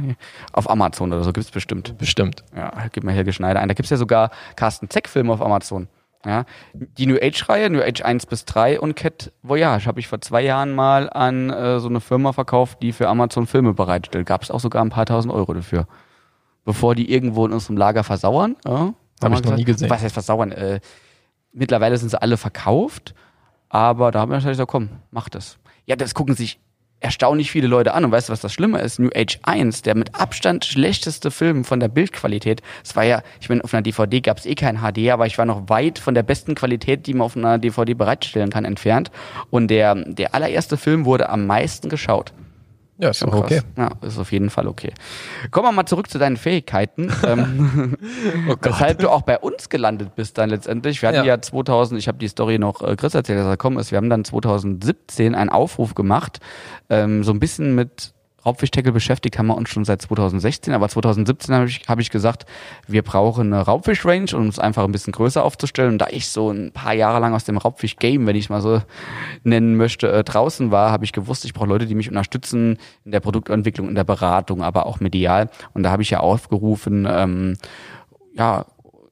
[0.53, 1.97] Auf Amazon oder so gibt's bestimmt.
[1.97, 2.45] Bestimmt.
[2.55, 3.68] Ja, gib mal Helge Schneider ein.
[3.68, 5.89] Da gibt's ja sogar Carsten Zeck-Filme auf Amazon.
[6.27, 10.20] Ja, die New Age-Reihe, New Age 1 bis 3 und Cat Voyage habe ich vor
[10.20, 14.27] zwei Jahren mal an äh, so eine Firma verkauft, die für Amazon Filme bereitstellt.
[14.27, 15.87] Gab's auch sogar ein paar tausend Euro dafür.
[16.64, 18.57] Bevor die irgendwo in unserem Lager versauern.
[18.64, 19.89] Ja, haben wir ich noch nie gesehen.
[19.89, 20.51] Was heißt versauern?
[20.51, 20.81] Äh,
[21.53, 23.14] mittlerweile sind sie alle verkauft,
[23.68, 25.59] aber da haben wir natürlich gesagt, komm, mach das.
[25.87, 26.59] Ja, das gucken sich
[27.01, 28.05] erstaunlich viele Leute an.
[28.05, 28.99] Und weißt du, was das Schlimme ist?
[28.99, 32.63] New Age 1, der mit Abstand schlechteste Film von der Bildqualität.
[32.85, 35.39] Es war ja, ich meine, auf einer DVD gab es eh kein HD, aber ich
[35.39, 39.11] war noch weit von der besten Qualität, die man auf einer DVD bereitstellen kann, entfernt.
[39.51, 42.33] Und der, der allererste Film wurde am meisten geschaut.
[42.99, 43.61] Ja, ist doch okay.
[43.77, 44.93] Ja, ist auf jeden Fall okay.
[45.51, 47.13] Kommen wir mal zurück zu deinen Fähigkeiten.
[47.27, 47.97] ähm,
[48.49, 51.03] Oh weshalb du auch bei uns gelandet bist dann letztendlich.
[51.03, 51.41] Wir hatten ja, Ja.
[51.43, 53.91] 2000, ich habe die Story noch äh, Chris erzählt, dass er gekommen ist.
[53.91, 56.41] Wir haben dann 2017 einen Aufruf gemacht,
[56.89, 58.15] ähm, so ein bisschen mit
[58.47, 62.47] Raubfischtackle beschäftigt haben wir uns schon seit 2016, aber 2017 habe ich, hab ich gesagt,
[62.87, 65.93] wir brauchen eine Raubfisch-Range, um uns einfach ein bisschen größer aufzustellen.
[65.93, 68.63] Und da ich so ein paar Jahre lang aus dem Raubfisch-Game, wenn ich es mal
[68.63, 68.81] so
[69.43, 73.11] nennen möchte, äh, draußen war, habe ich gewusst, ich brauche Leute, die mich unterstützen in
[73.13, 75.51] der Produktentwicklung, in der Beratung, aber auch medial.
[75.75, 77.57] Und da habe ich ja aufgerufen, ähm,
[78.35, 78.67] ja,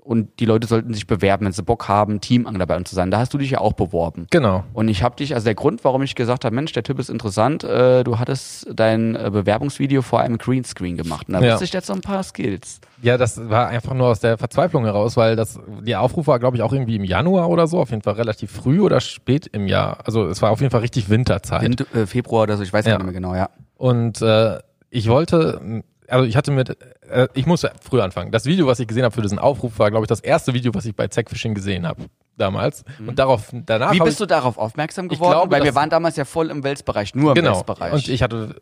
[0.04, 3.10] und die Leute sollten sich bewerben, wenn sie Bock haben, Teamangler bei uns zu sein.
[3.10, 4.26] Da hast du dich ja auch beworben.
[4.30, 4.62] Genau.
[4.74, 7.08] Und ich habe dich, also der Grund, warum ich gesagt habe, Mensch, der Typ ist
[7.08, 11.28] interessant, äh, du hattest dein äh, Bewerbungsvideo vor einem Greenscreen gemacht.
[11.28, 11.52] Und da Ja.
[11.52, 12.80] wusste ich jetzt so ein paar Skills.
[13.00, 16.58] Ja, das war einfach nur aus der Verzweiflung heraus, weil das, der Aufruf war, glaube
[16.58, 19.66] ich, auch irgendwie im Januar oder so, auf jeden Fall relativ früh oder spät im
[19.66, 19.98] Jahr.
[20.04, 21.62] Also es war auf jeden Fall richtig Winterzeit.
[21.62, 22.96] In äh, Februar oder so, ich weiß ja.
[22.98, 23.48] nicht mehr genau, ja.
[23.76, 24.58] Und äh,
[24.90, 26.76] ich wollte, also ich hatte mit,
[27.08, 28.30] äh, ich muss früh anfangen.
[28.30, 30.74] Das Video, was ich gesehen habe für diesen Aufruf, war, glaube ich, das erste Video,
[30.74, 32.04] was ich bei Zackfishing gesehen habe
[32.36, 32.84] damals.
[33.06, 35.32] Und darauf, danach Wie hab bist ich, du darauf aufmerksam geworden?
[35.32, 37.52] glaube, Weil wir waren damals ja voll im Welsbereich, nur im genau.
[37.52, 37.92] Welsbereich.
[37.92, 38.56] Und ich hatte,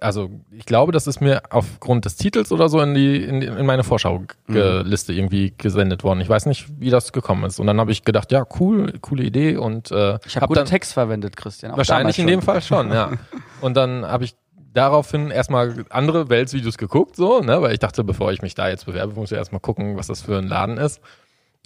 [0.00, 3.66] also ich glaube, das ist mir aufgrund des Titels oder so in die in, in
[3.66, 6.20] meine Vorschau-Liste irgendwie gesendet worden.
[6.20, 7.58] Ich weiß nicht, wie das gekommen ist.
[7.58, 10.60] Und dann habe ich gedacht, ja, cool, coole Idee und äh, ich habe hab gute
[10.60, 11.76] dann Text verwendet, Christian.
[11.76, 13.12] wahrscheinlich in dem Fall schon, ja.
[13.60, 14.34] Und dann habe ich
[14.74, 18.84] daraufhin erstmal andere Wels-Videos geguckt, so, ne, weil ich dachte, bevor ich mich da jetzt
[18.86, 21.00] bewerbe, muss ich erstmal gucken, was das für ein Laden ist.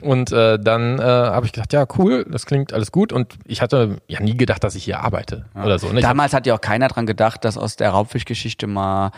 [0.00, 3.12] Und äh, dann äh, habe ich gedacht, ja, cool, das klingt alles gut.
[3.12, 5.88] Und ich hatte ja nie gedacht, dass ich hier arbeite oder so.
[5.88, 5.98] Ne?
[5.98, 9.10] Ich hab- Damals hat ja auch keiner dran gedacht, dass aus der Raubfischgeschichte mal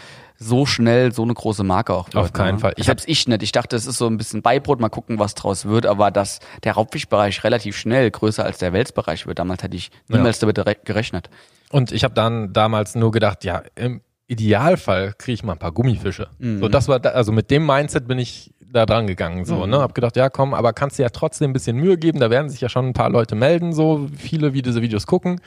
[0.42, 2.16] so schnell so eine große Marke auch wird.
[2.16, 2.60] Auf keinen ne?
[2.60, 2.72] Fall.
[2.76, 3.42] Ich Selbst ich nicht.
[3.42, 5.84] Ich dachte, es ist so ein bisschen Beibrot, mal gucken, was draus wird.
[5.84, 10.38] Aber dass der Raubfischbereich relativ schnell größer als der Welsbereich wird, damals hätte ich niemals
[10.38, 11.28] damit re- gerechnet.
[11.70, 15.72] Und ich habe dann damals nur gedacht, ja, im Idealfall kriege ich mal ein paar
[15.72, 16.28] Gummifische.
[16.38, 19.78] So, das war, da, also mit dem Mindset bin ich da dran gegangen, so, ne,
[19.78, 22.48] hab gedacht, ja, komm, aber kannst dir ja trotzdem ein bisschen Mühe geben, da werden
[22.48, 25.40] sich ja schon ein paar Leute melden, so, viele, wie diese Videos gucken.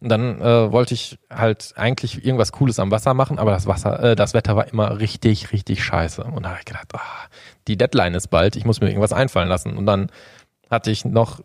[0.00, 4.00] Und dann äh, wollte ich halt eigentlich irgendwas Cooles am Wasser machen, aber das Wasser,
[4.00, 6.22] äh, das Wetter war immer richtig, richtig scheiße.
[6.22, 7.00] Und da habe ich gedacht, ah,
[7.66, 9.76] die Deadline ist bald, ich muss mir irgendwas einfallen lassen.
[9.76, 10.10] Und dann
[10.70, 11.40] hatte ich noch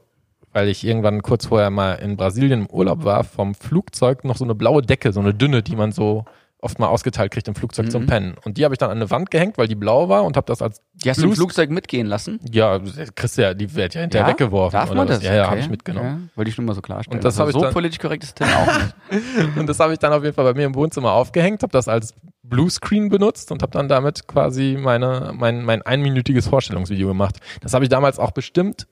[0.54, 4.46] weil ich irgendwann kurz vorher mal in Brasilien im Urlaub war, vom Flugzeug noch so
[4.46, 6.26] eine blaue Decke, so eine dünne, die man so
[6.64, 8.36] oft mal ausgeteilt kriegt im Flugzeug zum Pennen.
[8.44, 10.46] Und die habe ich dann an eine Wand gehängt, weil die blau war und habe
[10.48, 12.40] das als Die hast du im Blues- Flugzeug mitgehen lassen?
[12.52, 12.80] ja,
[13.16, 14.78] kriegst ja, die wird ja hinterher weggeworfen.
[14.80, 15.18] Darf man was?
[15.20, 15.24] das?
[15.26, 15.52] Ja, ja, Okay.
[15.52, 16.30] habe ich mitgenommen.
[16.32, 17.20] Ja, wollte ich nur mal so klarstellen.
[17.20, 19.58] Und das Also so dann- politisch korrekt ist Tim auch nicht.
[19.58, 21.88] Und das habe ich dann auf jeden Fall bei mir im Wohnzimmer aufgehängt, habe das
[21.88, 27.38] als Bluescreen benutzt und habe dann damit quasi meine, mein, mein einminütiges Vorstellungsvideo gemacht.
[27.62, 28.88] Das habe ich damals auch bestimmt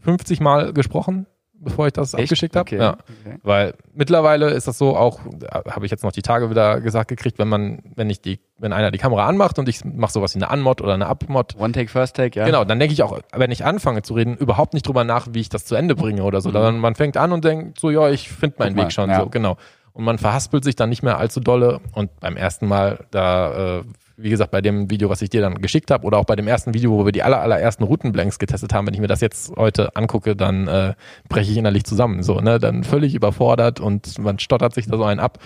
[0.00, 1.26] 50 Mal gesprochen,
[1.64, 2.24] bevor ich das Echt?
[2.24, 2.62] abgeschickt habe.
[2.68, 2.78] Okay.
[2.78, 2.92] Ja.
[2.92, 3.38] Okay.
[3.42, 5.20] Weil mittlerweile ist das so auch,
[5.68, 8.72] habe ich jetzt noch die Tage wieder gesagt gekriegt, wenn man, wenn ich die, wenn
[8.72, 11.72] einer die Kamera anmacht und ich mache sowas wie eine Anmod oder eine Abmod, One
[11.72, 12.46] Take, First Take, ja.
[12.46, 15.40] Genau, dann denke ich auch, wenn ich anfange zu reden, überhaupt nicht drüber nach, wie
[15.40, 16.50] ich das zu Ende bringe oder so.
[16.50, 18.76] Dann man fängt an und denkt so, ja, ich finde meinen Mhm.
[18.76, 19.20] Guck mal, Weg schon ja.
[19.20, 19.56] so, genau.
[19.92, 21.80] Und man verhaspelt sich dann nicht mehr allzu dolle.
[21.92, 23.82] Und beim ersten Mal, da, äh,
[24.16, 26.46] wie gesagt, bei dem Video, was ich dir dann geschickt habe, oder auch bei dem
[26.46, 29.56] ersten Video, wo wir die aller, allerersten Routenblanks getestet haben, wenn ich mir das jetzt
[29.56, 30.94] heute angucke, dann äh,
[31.28, 32.22] breche ich innerlich zusammen.
[32.22, 32.58] So, ne?
[32.58, 35.38] Dann völlig überfordert und man stottert sich da so einen ab.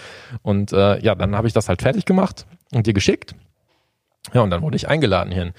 [0.43, 3.35] Und äh, ja, dann habe ich das halt fertig gemacht und dir geschickt.
[4.35, 5.53] Ja, und dann wurde ich eingeladen hierhin.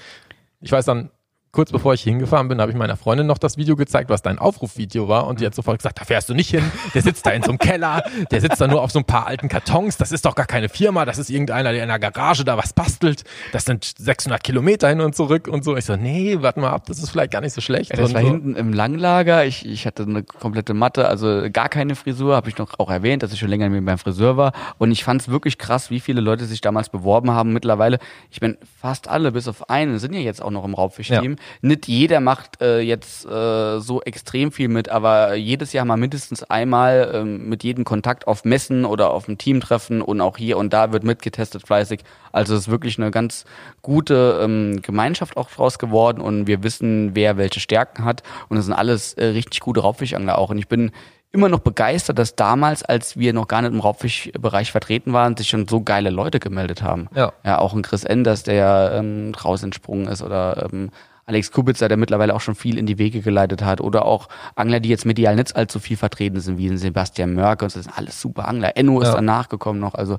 [0.62, 1.10] Ich weiß dann,
[1.52, 4.38] kurz bevor ich hingefahren bin, habe ich meiner Freundin noch das Video gezeigt, was dein
[4.38, 5.28] Aufrufvideo war.
[5.28, 6.64] Und die hat sofort gesagt, da fährst du nicht hin.
[6.94, 8.04] Der sitzt da in so einem Keller.
[8.32, 9.98] Der sitzt da nur auf so ein paar alten Kartons.
[9.98, 11.06] Das ist doch gar keine Firma.
[11.06, 13.24] Das ist irgendeiner, der in der Garage da was bastelt.
[13.52, 15.76] Das sind 600 Kilometer hin und zurück und so.
[15.76, 16.84] Ich so, nee, warte mal ab.
[16.86, 17.92] Das ist vielleicht gar nicht so schlecht.
[17.92, 18.28] Ja, das und war so.
[18.28, 19.46] hinten im Langlager.
[19.46, 22.36] Ich, ich hatte eine komplette Matte, also gar keine Frisur.
[22.36, 24.54] Habe ich noch auch erwähnt, dass ich schon länger nicht mehr beim Friseur war.
[24.78, 27.54] Und ich fand es wirklich krass, wie viele Leute sich damals beworben haben.
[27.54, 27.98] Mittlerweile,
[28.30, 31.38] ich bin fast alle, bis auf einen, sind ja jetzt auch noch im Raubfisch-Team.
[31.62, 36.44] Nicht jeder macht äh, jetzt äh, so extrem viel mit, aber jedes Jahr mal mindestens
[36.44, 40.74] einmal ähm, mit jedem Kontakt auf Messen oder auf dem Teamtreffen und auch hier und
[40.74, 42.02] da wird mitgetestet fleißig.
[42.32, 43.46] Also es ist wirklich eine ganz
[43.82, 48.66] gute ähm, Gemeinschaft auch draus geworden und wir wissen, wer welche Stärken hat und es
[48.66, 50.92] sind alles äh, richtig gute Raubfischangler auch und ich bin
[51.32, 55.48] immer noch begeistert, dass damals, als wir noch gar nicht im Raubfischbereich vertreten waren, sich
[55.48, 57.08] schon so geile Leute gemeldet haben.
[57.16, 57.34] Ja.
[57.46, 60.90] Ja, auch ein Chris Enders, der ja ähm, raus entsprungen ist oder ähm,
[61.30, 64.80] Alex Kubitzer, der mittlerweile auch schon viel in die Wege geleitet hat oder auch Angler,
[64.80, 67.96] die jetzt medial nicht allzu viel vertreten sind, wie ein Sebastian Mörk und das sind
[67.96, 68.76] alles super Angler.
[68.76, 69.14] Enno ist Ja.
[69.16, 70.18] danach gekommen noch, also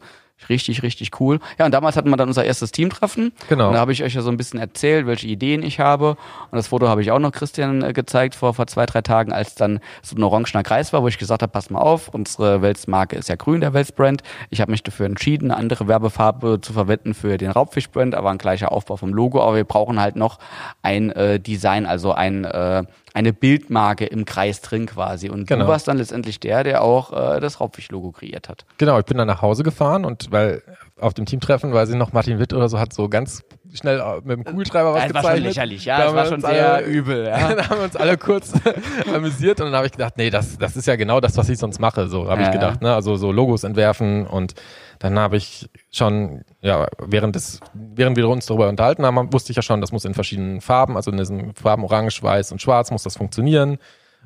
[0.48, 1.38] richtig, richtig cool.
[1.58, 3.32] Ja, und damals hatten wir dann unser erstes Teamtreffen.
[3.48, 3.68] Genau.
[3.68, 6.10] Und da habe ich euch ja so ein bisschen erzählt, welche Ideen ich habe.
[6.50, 9.32] Und das Foto habe ich auch noch Christian äh, gezeigt vor, vor zwei, drei Tagen,
[9.32, 12.62] als dann so ein orangener Kreis war, wo ich gesagt habe, pass mal auf, unsere
[12.62, 14.22] Welsmarke ist ja grün, der Welsbrand.
[14.50, 18.38] Ich habe mich dafür entschieden, eine andere Werbefarbe zu verwenden für den Raubfischbrand, aber ein
[18.38, 19.42] gleicher Aufbau vom Logo.
[19.42, 20.38] Aber wir brauchen halt noch
[20.82, 22.84] ein äh, Design, also ein äh,
[23.14, 25.28] eine Bildmarke im Kreis drin quasi.
[25.28, 25.64] Und Genau.
[25.64, 28.64] du warst dann letztendlich der, der auch äh, das Raubfisch-Logo kreiert hat.
[28.78, 30.62] Genau, ich bin dann nach Hause gefahren und weil
[31.00, 33.42] auf dem Teamtreffen, weil sie noch Martin Witt oder so hat so ganz
[33.72, 35.38] schnell äh, mit dem Kugelschreiber was Ja, es war gezeichnet.
[35.38, 37.54] schon lächerlich, ja, Da haben war schon sehr alle- übel, ja.
[37.54, 38.52] da haben wir uns alle kurz
[39.14, 41.58] amüsiert und dann habe ich gedacht, nee, das, das ist ja genau das, was ich
[41.58, 42.94] sonst mache, so habe Ja, ich gedacht, ne?
[42.94, 44.54] Also so Logos entwerfen und
[45.00, 49.56] dann habe ich schon, ja, während des, während wir uns darüber unterhalten haben, wusste ich
[49.56, 52.90] ja schon, das muss in verschiedenen Farben, also in diesen Farben Orange, Weiß und Schwarz
[52.92, 53.78] muss das funktionieren.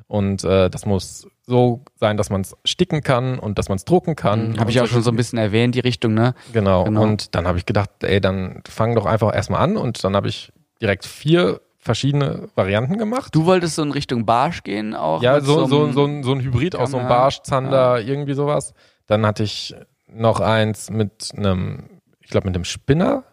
[0.07, 3.85] Und äh, das muss so sein, dass man es sticken kann und dass man es
[3.85, 4.53] drucken kann.
[4.53, 6.35] Habe Und ich auch schon so ein bisschen erwähnt, die Richtung, ne?
[6.53, 6.83] Genau.
[6.83, 7.01] Genau.
[7.01, 10.27] Und dann habe ich gedacht, ey, dann fang doch einfach erstmal an und dann habe
[10.27, 10.51] ich
[10.81, 13.33] direkt vier verschiedene Varianten gemacht.
[13.33, 15.21] Du wolltest so in Richtung Barsch gehen auch?
[15.23, 17.07] ja, so, so, einem- so, ein, so ein Hybrid aus so einem.
[17.07, 18.73] Barsch, Zander, irgendwie sowas.
[19.07, 19.73] Dann hatte ich
[20.15, 21.83] noch eins mit einem,
[22.21, 23.23] ich glaube mit einem Spinner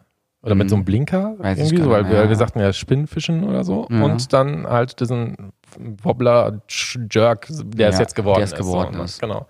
[0.43, 0.68] oder mit Mhm.
[0.70, 2.35] so einem Blinker Weiß irgendwie so, weil wir, mehr, wir ja.
[2.35, 3.87] sagten ja Spinnfischen oder so.
[3.91, 4.03] Ja.
[4.03, 5.53] Und dann halt diesen
[6.03, 6.61] Wobbler
[7.11, 8.59] Jerk, der es Ja, jetzt geworden der es ist.
[8.59, 9.05] geworden so, ne?
[9.05, 9.20] ist.
[9.20, 9.47] Genau.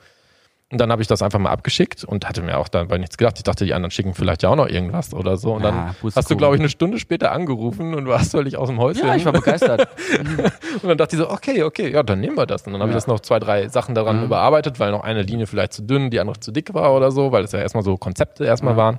[0.72, 3.34] Und dann habe ich das einfach mal abgeschickt und hatte mir auch dabei nichts gedacht.
[3.36, 5.52] Ich dachte, die anderen schicken vielleicht ja auch noch irgendwas oder so.
[5.52, 8.68] Und Ja, dann hast du, glaube ich, eine Stunde später angerufen und warst völlig aus
[8.70, 9.06] dem Häuschen.
[9.06, 9.86] Ja, ich war begeistert.
[10.82, 12.66] und dann dachte ich so, okay, okay, ja, dann nehmen wir das.
[12.66, 13.00] Und dann habe ich Ja.
[13.00, 14.24] das noch zwei, drei Sachen daran Mhm.
[14.24, 17.32] überarbeitet, weil noch eine Linie vielleicht zu dünn, die andere zu dick war oder so,
[17.32, 18.78] weil es ja erstmal so Konzepte erstmal Ja.
[18.78, 18.98] waren.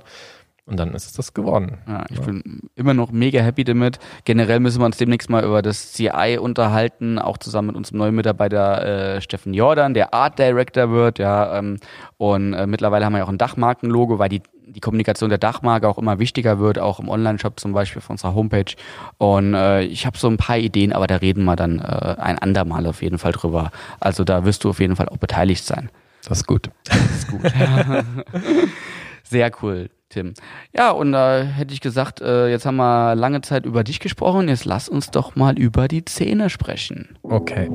[0.66, 1.76] Und dann ist es das geworden.
[1.86, 3.98] Ja, ich bin immer noch mega happy damit.
[4.24, 8.14] Generell müssen wir uns demnächst mal über das CI unterhalten, auch zusammen mit unserem neuen
[8.14, 11.58] Mitarbeiter äh, Steffen Jordan, der Art Director wird, ja.
[11.58, 11.76] Ähm,
[12.16, 15.86] und äh, mittlerweile haben wir ja auch ein Dachmarkenlogo, weil die die Kommunikation der Dachmarke
[15.86, 18.74] auch immer wichtiger wird, auch im Online-Shop zum Beispiel auf unserer Homepage.
[19.18, 22.38] Und äh, ich habe so ein paar Ideen, aber da reden wir dann äh, ein
[22.38, 23.70] andermal auf jeden Fall drüber.
[24.00, 25.90] Also da wirst du auf jeden Fall auch beteiligt sein.
[26.26, 26.70] Das ist gut.
[26.84, 27.42] Das ist gut.
[29.24, 30.34] Sehr cool, Tim.
[30.74, 34.48] Ja, und da hätte ich gesagt, äh, jetzt haben wir lange Zeit über dich gesprochen,
[34.48, 37.16] jetzt lass uns doch mal über die Zähne sprechen.
[37.22, 37.70] Okay.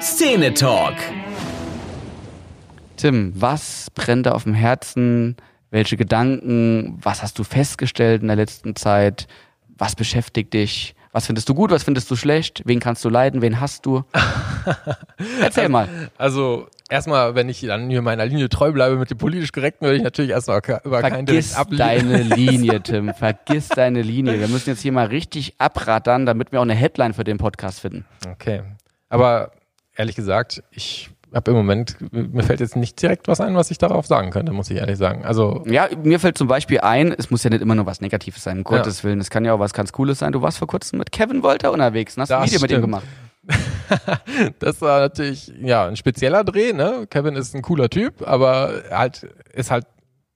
[0.00, 0.94] Szene Talk.
[2.96, 5.36] Tim, was brennt da auf dem Herzen?
[5.70, 6.98] Welche Gedanken?
[7.02, 9.26] Was hast du festgestellt in der letzten Zeit?
[9.76, 10.94] Was beschäftigt dich?
[11.12, 11.70] Was findest du gut?
[11.70, 12.62] Was findest du schlecht?
[12.64, 13.42] Wen kannst du leiden?
[13.42, 14.04] Wen hast du?
[15.40, 15.88] Erzähl mal.
[16.16, 19.96] Also erstmal, wenn ich dann hier meiner Linie treu bleibe mit dem politisch Korrekten, würde
[19.98, 23.12] ich natürlich erstmal über Vergiss deine Linie, Tim.
[23.14, 24.38] Vergiss deine Linie.
[24.40, 27.80] Wir müssen jetzt hier mal richtig abrattern, damit wir auch eine Headline für den Podcast
[27.80, 28.04] finden.
[28.30, 28.62] Okay.
[29.08, 29.52] Aber
[29.96, 33.78] ehrlich gesagt, ich habe im Moment, mir fällt jetzt nicht direkt was ein, was ich
[33.78, 35.24] darauf sagen könnte, muss ich ehrlich sagen.
[35.24, 38.42] Also Ja, mir fällt zum Beispiel ein, es muss ja nicht immer nur was Negatives
[38.42, 39.20] sein, um Gottes Willen.
[39.20, 40.32] Es kann ja auch was ganz Cooles sein.
[40.32, 42.74] Du warst vor kurzem mit Kevin Wolter unterwegs und hast ein Das Video mit ihm
[42.74, 42.84] stimmt.
[42.84, 43.04] gemacht.
[44.58, 47.06] Das war natürlich, ja, ein spezieller Dreh, ne?
[47.10, 49.86] Kevin ist ein cooler Typ, aber halt, ist halt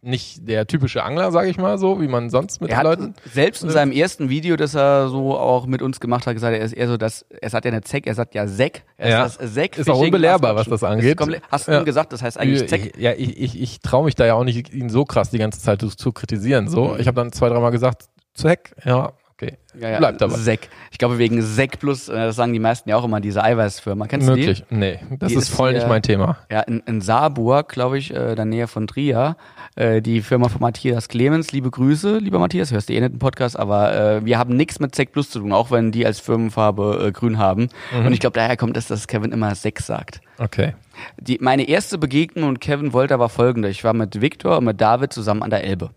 [0.03, 2.85] nicht der typische Angler, sage ich mal so, wie man sonst mit Er den hat
[3.01, 3.15] Leuten.
[3.35, 6.63] selbst in seinem ersten Video, das er so auch mit uns gemacht hat, gesagt, er
[6.65, 8.85] ist eher so das, er sagt ja nicht Zeck, er sagt ja Seck.
[8.97, 9.25] Er Ja.
[9.27, 9.77] ist das Seck.
[9.77, 11.19] Ist auch unbelehrbar, was das angeht.
[11.19, 11.81] komplett, hast du Ja.
[11.81, 12.97] ihm gesagt, das heißt eigentlich Zeck?
[12.99, 15.61] Ja, ich, ich, ich traue mich da ja auch nicht, ihn so krass die ganze
[15.61, 16.69] Zeit zu, zu kritisieren.
[16.69, 19.57] So, ich habe dann zwei, dreimal gesagt, Zeck, ja, okay.
[19.81, 20.35] Ja, ja, Bleibt dabei.
[20.37, 20.69] Seck.
[20.91, 24.07] Ich glaube wegen Seck plus, äh, das sagen die meisten ja auch immer, diese Eiweißfirma.
[24.09, 24.41] Kennst du die?
[24.41, 24.65] Möglich.
[24.71, 26.39] Nee, das Die ist ist voll hier- nicht mein Thema.
[26.51, 29.37] Ja, in, in Saarburg, glaube ich, äh, in der Nähe von Trier,
[29.77, 31.53] äh, die Firma von Matthias Clemens.
[31.53, 34.81] Liebe Grüße, lieber Matthias, hörst du eh nicht den Podcast, aber äh, wir haben nichts
[34.81, 37.69] mit Sek Plus zu tun, auch wenn die als Firmenfarbe äh, grün haben.
[37.97, 38.07] Mhm.
[38.07, 40.21] Und ich glaube, daher kommt es, dass Kevin immer Sek sagt.
[40.39, 40.75] Okay.
[41.21, 43.69] Die, meine erste Begegnung mit Kevin Wolter war folgende.
[43.69, 45.91] Ich war mit Viktor und mit David zusammen an der Elbe.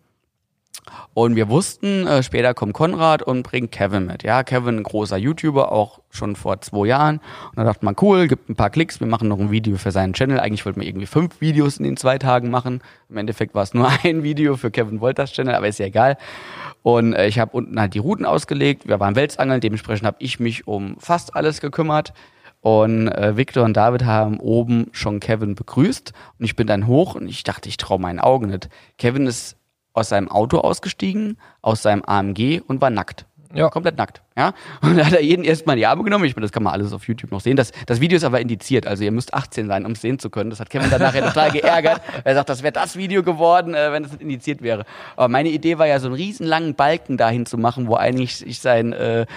[1.13, 4.23] Und wir wussten, äh, später kommt Konrad und bringt Kevin mit.
[4.23, 7.17] Ja, Kevin, ein großer YouTuber, auch schon vor zwei Jahren.
[7.49, 9.91] Und da dachte man, cool, gibt ein paar Klicks, wir machen noch ein Video für
[9.91, 10.39] seinen Channel.
[10.39, 12.81] Eigentlich wollten wir irgendwie fünf Videos in den zwei Tagen machen.
[13.09, 16.17] Im Endeffekt war es nur ein Video für Kevin Wolters Channel, aber ist ja egal.
[16.81, 18.87] Und äh, ich habe unten halt die Routen ausgelegt.
[18.87, 22.13] Wir waren Welsangeln, dementsprechend habe ich mich um fast alles gekümmert.
[22.61, 26.13] Und äh, Victor und David haben oben schon Kevin begrüßt.
[26.39, 28.69] Und ich bin dann hoch und ich dachte, ich traue meinen Augen nicht.
[28.97, 29.57] Kevin ist
[29.93, 33.25] aus seinem Auto ausgestiegen, aus seinem AMG und war nackt.
[33.53, 33.69] Ja.
[33.69, 34.53] Komplett nackt, ja.
[34.81, 36.25] Und da hat er jeden erstmal in die Arme genommen.
[36.25, 37.55] Ich meine, das kann man alles auf YouTube noch sehen.
[37.55, 40.31] Das, das Video ist aber indiziert, also ihr müsst 18 sein, um es sehen zu
[40.31, 40.49] können.
[40.49, 42.01] Das hat Kevin dann nachher total geärgert.
[42.23, 44.85] Er sagt, das wäre das Video geworden, äh, wenn es nicht indiziert wäre.
[45.15, 48.37] Aber meine Idee war ja, so einen riesen langen Balken dahin zu machen, wo eigentlich
[48.37, 49.27] sich sein, äh,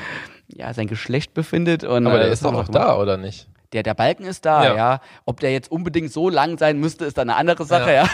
[0.49, 1.85] ja, sein Geschlecht befindet.
[1.85, 3.49] Und, Aber äh, der das ist doch noch da, oder nicht?
[3.73, 4.77] Der, der Balken ist da, ja.
[4.77, 5.01] Ja.
[5.25, 8.09] Ob der jetzt unbedingt so lang sein müsste, ist dann eine andere Sache, ja.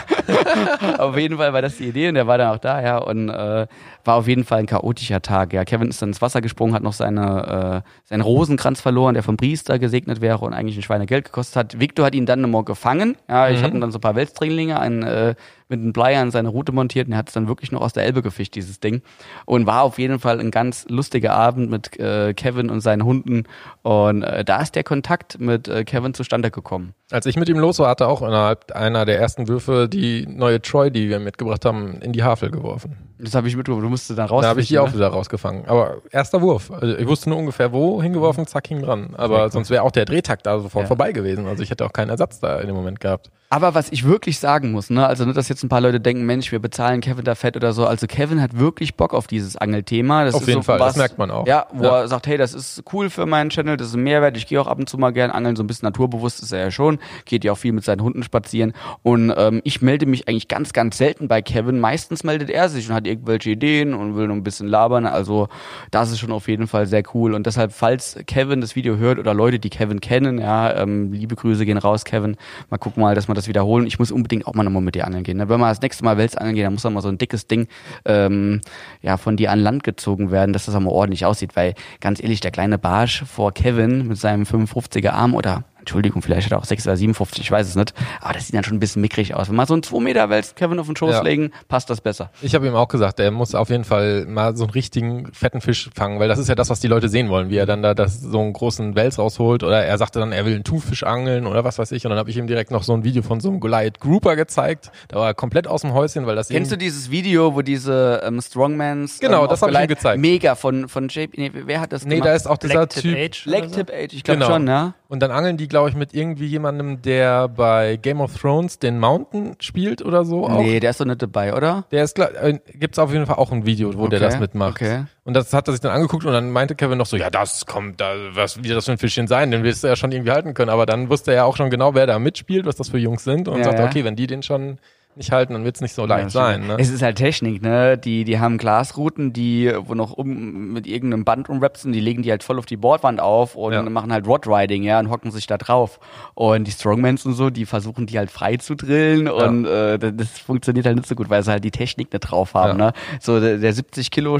[0.99, 2.99] auf jeden Fall war das die Idee und der war dann auch da, ja.
[2.99, 3.67] Und äh,
[4.05, 5.65] war auf jeden Fall ein chaotischer Tag, ja.
[5.65, 9.37] Kevin ist dann ins Wasser gesprungen, hat noch seine, äh, seinen Rosenkranz verloren, der vom
[9.37, 11.81] Priester gesegnet wäre und eigentlich ein Schweinegeld gekostet hat.
[11.81, 13.49] Victor hat ihn dann nochmal gefangen, ja.
[13.51, 15.35] Ich hatte dann so ein paar Weltdringlinge an, äh,
[15.73, 17.93] mit einem Bleier an seine Route montiert und er hat es dann wirklich noch aus
[17.93, 19.03] der Elbe gefischt, dieses Ding.
[19.47, 23.45] Und war auf jeden Fall ein ganz lustiger Abend mit äh, Kevin und seinen Hunden.
[23.83, 26.95] Und äh, da ist der Kontakt mit äh, Kevin zustande gekommen.
[27.13, 30.27] Als ich mit ihm los war, hat er auch innerhalb einer der ersten Würfe die
[30.27, 32.97] neue Troy, die wir mitgebracht haben, in die Havel geworfen.
[33.19, 33.85] Das habe ich mitbekommen.
[33.85, 34.43] Du musstest dann raus.
[34.43, 35.65] Da habe ich die auch wieder rausgefangen.
[35.69, 36.73] Aber erster Wurf.
[36.73, 39.11] Also ich wusste nur ungefähr wo hingeworfen, zack, hing dran.
[39.17, 40.89] Aber sonst wäre auch der Drehtakt da sofort Ja.
[40.89, 41.47] vorbei gewesen.
[41.47, 43.31] Also ich hätte auch keinen Ersatz da in dem Moment gehabt.
[43.49, 46.25] Aber was ich wirklich sagen muss, ne, also nicht, dass jetzt ein paar Leute denken,
[46.25, 47.87] Mensch, wir bezahlen Kevin da fett oder so.
[47.87, 50.25] Also Kevin hat wirklich Bock auf dieses Angelthema.
[50.25, 51.47] Das Auf ist jeden so Fall, was, das merkt man auch.
[51.47, 52.01] Ja, wo Ja.
[52.01, 54.37] er sagt, hey, das ist cool für meinen Channel, das ist ein Mehrwert.
[54.39, 56.61] Ich gehe auch ab und zu mal gern angeln, so ein bisschen naturbewusst ist er
[56.61, 56.99] ja schon.
[57.25, 58.73] Geht ja auch viel mit seinen Hunden spazieren.
[59.03, 61.81] Und ähm, ich melde mich eigentlich ganz, ganz selten bei Kevin.
[61.81, 65.07] Meistens meldet er sich und hat irgendwelche Ideen und will noch ein bisschen labern.
[65.07, 65.49] Also
[65.91, 67.35] das ist schon auf jeden Fall sehr cool.
[67.35, 71.37] Und deshalb, falls Kevin das Video hört oder Leute, die Kevin kennen, ja, ähm, liebe
[71.37, 72.37] Grüße gehen raus, Kevin.
[72.71, 73.87] Mal gucken mal, dass wir das wiederholen.
[73.87, 75.39] Ich muss unbedingt auch mal nochmal mit dir angeln gehen.
[75.39, 75.49] Ne?
[75.49, 77.47] Wenn wir das nächste Mal Wels angeln gehen, dann muss dann mal so ein dickes
[77.47, 77.69] Ding
[78.05, 78.61] ähm,
[79.03, 81.57] ja, von dir an Land gezogen werden, dass das auch mal ordentlich aussieht.
[81.57, 86.47] Weil ganz ehrlich, der kleine Barsch vor Kevin mit seinem 55er Arm oder Entschuldigung, vielleicht
[86.47, 87.93] hat er auch 6 oder 57, ich weiß es nicht.
[88.21, 89.49] Aber das sieht dann schon ein bisschen mickrig aus.
[89.49, 91.23] Wenn wir so einen 2 Meter Wels Kevin auf den Schoß Ja.
[91.23, 92.31] legen, passt das besser.
[92.41, 95.61] Ich habe ihm auch gesagt, er muss auf jeden Fall mal so einen richtigen fetten
[95.61, 97.83] Fisch fangen, weil das ist ja das, was die Leute sehen wollen, wie er dann
[97.83, 101.03] da das, so einen großen Wels rausholt oder er sagte dann, er will einen Thunfisch
[101.03, 103.23] angeln oder was weiß ich und dann habe ich ihm direkt noch so ein Video
[103.23, 104.91] von so einem Goliath Grouper gezeigt.
[105.09, 108.23] Da war er komplett aus dem Häuschen, weil das Kennst du dieses Video, wo diese
[108.25, 110.21] ähm, Strongmans Genau, ähm, das auf hab ich ihm gezeigt.
[110.21, 112.29] Mega von von JP, nee, wer hat das Nee, gemacht?
[112.29, 113.17] da ist auch dieser Black Tip Typ.
[113.19, 113.45] Age.
[113.45, 113.73] Black?
[113.73, 114.53] Tip Age, ich glaube Genau.
[114.53, 114.95] schon, ja.
[115.09, 118.99] Und dann angeln die, glaube ich, mit irgendwie jemandem, der bei Game of Thrones den
[119.01, 120.47] Mountain spielt oder so.
[120.49, 120.59] Auch.
[120.61, 121.85] Nee, der ist doch nicht dabei, oder?
[121.91, 124.81] Der ist äh, gibt's auf jeden Fall auch ein Video, wo der Okay, das mitmacht.
[124.81, 125.05] okay.
[125.25, 127.67] Und das hat er sich dann angeguckt und dann meinte Kevin noch so, ja, das
[127.67, 129.51] kommt, da, was wird das für ein Fischchen sein?
[129.51, 130.71] Den wirst du ja schon irgendwie halten können.
[130.71, 133.25] Aber dann wusste er ja auch schon genau, wer da mitspielt, was das für Jungs
[133.25, 134.79] sind und Ja, sagte, okay, wenn die den schon
[135.17, 136.67] nicht halten, dann wird's nicht so leicht Ja, sein.
[136.67, 136.77] Ne?
[136.79, 137.99] Es ist halt Technik, ne?
[137.99, 142.31] Die, die haben Glasrouten, die, wo noch um, mit irgendeinem Band umrapsen, die legen die
[142.31, 143.83] halt voll auf die Bordwand auf und Ja.
[143.83, 146.01] machen halt Rod Riding, ja, und hocken sich da drauf.
[146.35, 150.39] Und die Strongmans und so, die versuchen die halt frei zu drillen und äh, das,
[150.39, 152.87] funktioniert halt nicht so gut, weil sie halt die Technik nicht drauf haben, Ja.
[152.87, 152.93] ne?
[153.21, 154.39] So der, der 70 Kilo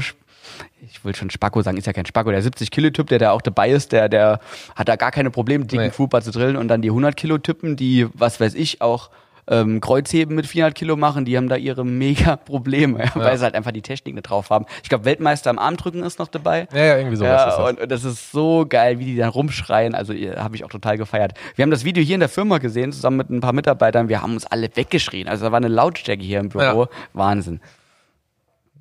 [0.81, 3.31] ich will schon Spacko sagen, ist ja kein Spacko, der 70 Kilo Typ, der da
[3.31, 4.39] auch dabei ist, der, der
[4.75, 5.89] hat da gar keine Probleme, dicken Nee.
[5.91, 9.09] Trooper zu drillen und dann die 100 Kilo Typen, die, was weiß ich, auch
[9.47, 13.43] ähm, Kreuzheben mit 400 Kilo machen, die haben da ihre mega Probleme, ja, weil sie
[13.43, 14.65] halt einfach die Technik nicht drauf haben.
[14.83, 16.67] Ich glaube, Weltmeister am Armdrücken ist noch dabei.
[16.73, 17.69] Ja, ja, irgendwie sowas Ja, ist das.
[17.69, 19.95] und, und das ist so geil, wie die dann rumschreien.
[19.95, 21.33] Also habe ich auch total gefeiert.
[21.55, 24.09] Wir haben das Video hier in der Firma gesehen, zusammen mit ein paar Mitarbeitern.
[24.09, 25.27] Wir haben uns alle weggeschrien.
[25.27, 26.87] Also da war eine Lautstärke hier im Büro.
[27.13, 27.59] Wahnsinn.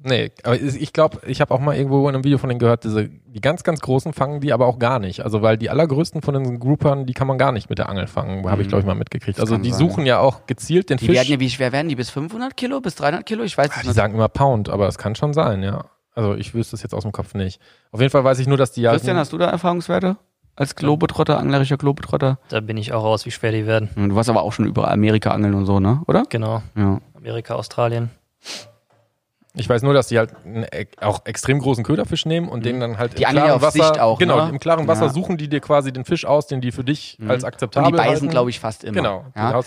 [0.04, 2.84] Nee, aber ich glaube, ich habe auch mal irgendwo in einem Video von denen gehört,
[2.84, 5.20] diese, die ganz, ganz großen fangen die aber auch gar nicht.
[5.24, 8.06] Also weil die allergrößten von den Groupern, die kann man gar nicht mit der Angel
[8.06, 9.38] fangen, habe ich glaube ich mal mitgekriegt.
[9.38, 9.78] Also kann die sein.
[9.78, 11.16] suchen ja auch gezielt den Die Fisch.
[11.16, 11.96] werden wie schwer werden die?
[11.96, 12.80] Bis 500 Kilo?
[12.80, 13.44] Bis 300 Kilo?
[13.44, 13.96] Ich weiß es die nicht.
[13.96, 15.84] sagen immer Pound, aber es kann schon sein, ja.
[16.14, 17.60] Also ich wüsste es jetzt aus dem Kopf nicht.
[17.90, 18.90] Auf jeden Fall weiß ich nur, dass die ja.
[18.90, 20.16] Christian, hast du da Erfahrungswerte?
[20.54, 22.38] Als Globetrotter, anglerischer Globetrotter?
[22.50, 23.88] Da bin ich auch raus, wie schwer die werden.
[23.96, 26.02] Du warst aber auch schon über Amerika angeln und so, ne?
[26.06, 26.24] Oder?
[26.28, 26.62] Genau.
[26.76, 27.00] Ja.
[27.14, 28.10] Amerika, Australien.
[29.54, 32.80] Ich weiß nur, dass die halt einen, e- auch extrem großen Köderfisch nehmen und den
[32.80, 33.16] dann halt Mhm.
[33.16, 34.50] Die angeln ja auf Wasser, Sicht auch, genau, ne?
[34.50, 35.08] im klaren Wasser Ja.
[35.08, 35.12] Mhm.
[35.14, 37.96] suchen die dir quasi den Fisch aus, den die für dich als Und akzeptabel die
[37.98, 38.94] beißen, glaube ich, fast immer.
[38.94, 39.24] Genau.
[39.36, 39.60] Ja?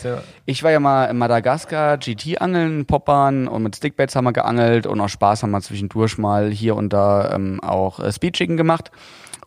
[0.45, 4.99] Ich war ja mal in Madagaskar, GT-Angeln, Poppern und mit Stickbaits haben wir geangelt und
[5.01, 8.89] aus Spaß haben wir zwischendurch mal hier und da ähm, auch äh, Speedchicken gemacht.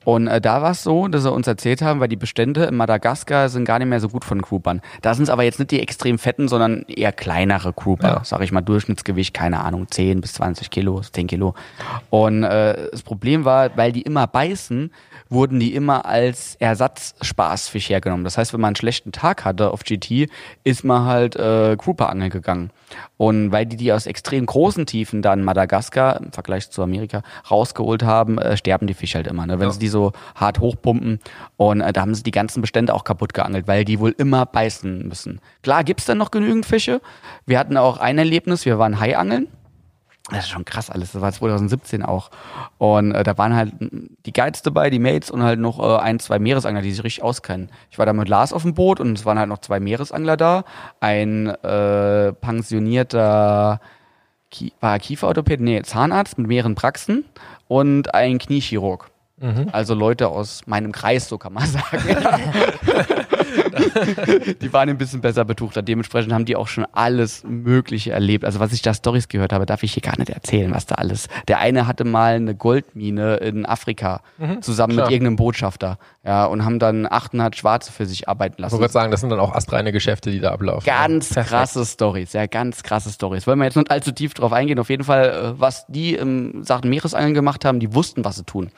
[0.05, 2.77] Und äh, da war es so, dass sie uns erzählt haben, weil die Bestände in
[2.77, 4.81] Madagaskar sind gar nicht mehr so gut von Groupern.
[5.03, 8.09] Da sind es aber jetzt nicht die extrem fetten, sondern eher kleinere Grouper.
[8.09, 8.21] Ja.
[8.25, 11.55] Sag ich mal, Durchschnittsgewicht, keine Ahnung, 10 bis 20 Kilo, 10 Kilo.
[12.11, 14.91] Und äh, das Problem war, weil die immer beißen,
[15.31, 18.25] wurden die immer als Ersatzspaßfisch hergenommen.
[18.25, 20.29] Das heißt, wenn man einen schlechten Tag hatte auf GT,
[20.65, 22.71] ist man halt äh, Grouper angeln gegangen.
[23.17, 28.03] Und weil die die aus extrem großen Tiefen dann Madagaskar im Vergleich zu Amerika rausgeholt
[28.03, 29.47] haben, äh, sterben die Fische halt immer.
[29.47, 29.59] Ne?
[29.59, 29.73] Wenn Ja.
[29.73, 31.19] sie die so hart hochpumpen
[31.57, 34.47] und äh, da haben sie die ganzen Bestände auch kaputt geangelt, weil die wohl immer
[34.47, 35.41] beißen müssen.
[35.63, 37.01] Klar gibt's dann noch genügend Fische.
[37.47, 39.49] Wir hatten auch ein Erlebnis, wir waren Haiangeln.
[40.31, 41.13] Das ist schon krass alles.
[41.13, 42.31] Das war 2017 auch.
[42.77, 46.21] Und äh, da waren halt die Guides dabei, die Mates und halt noch äh, ein,
[46.21, 47.71] zwei Meeresangler, die sich richtig auskennen.
[47.91, 50.37] Ich war da mit Lars auf dem Boot und es waren halt noch zwei Meeresangler
[50.37, 50.65] da.
[51.01, 53.81] Ein äh, pensionierter
[54.51, 57.25] Ki war er Kieferorthopäd, nee, Zahnarzt mit mehreren Praxen
[57.67, 59.11] und ein Kniechirurg.
[59.71, 62.03] Also Leute aus meinem Kreis, so kann man sagen.
[64.61, 65.83] die waren ein bisschen besser betuchter.
[65.83, 68.45] Dementsprechend haben die auch schon alles Mögliche erlebt.
[68.45, 70.97] Also was ich da Stories gehört habe, darf ich hier gar nicht erzählen, was da
[70.97, 71.29] alles.
[71.49, 74.21] Der eine hatte mal eine Goldmine in Afrika
[74.61, 75.07] zusammen klar.
[75.07, 75.99] mit irgendeinem Botschafter.
[76.25, 78.73] Ja, und haben dann 800 Schwarze für sich arbeiten ich lassen.
[78.73, 80.85] wollte gerade sagen, das sind dann auch astreine Geschäfte, die da ablaufen.
[80.85, 81.49] Ganz Perfekt.
[81.49, 83.47] krasse Stories, ja, ganz krasse Stories.
[83.47, 84.79] Wollen wir jetzt nicht allzu tief drauf eingehen.
[84.79, 88.45] Auf jeden Fall, äh, was die im Sachen Meeresangeln gemacht haben, die wussten, was sie
[88.45, 88.71] tun.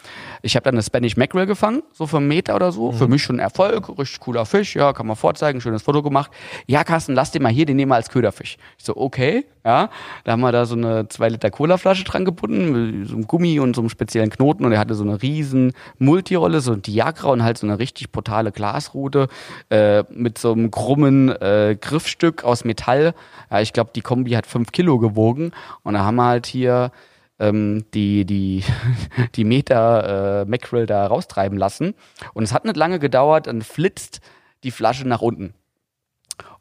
[0.43, 2.93] Ich habe dann eine Spanish Mackerel gefangen, so für einen Meter oder so.
[2.93, 6.31] Für mich schon ein Erfolg, richtig cooler Fisch, ja, kann man vorzeigen, schönes Foto gemacht.
[6.67, 8.57] Ja, Carsten, lass den mal hier, den nehmen wir als Köderfisch.
[8.79, 9.91] Ich so, okay, ja.
[10.25, 13.61] Da haben wir da so eine 2 Liter Colaflasche dran gebunden, mit so einem Gummi
[13.61, 17.29] und so einem speziellen Knoten und er hatte so eine riesen Multirolle, so ein Diagra
[17.31, 19.29] und halt so eine richtig brutale Glasrute
[19.71, 23.15] äh, mit so einem krummen äh, Griffstück aus Metall.
[23.51, 26.93] Ja, ich glaube, die Kombi hat fünf Kilo gewogen und da haben wir halt hier
[27.41, 28.63] ähm, die, die,
[29.35, 31.95] die Meter äh, Mackerel da raustreiben lassen.
[32.35, 34.21] Und es hat nicht lange gedauert, dann flitzt
[34.65, 35.55] die Flasche nach unten.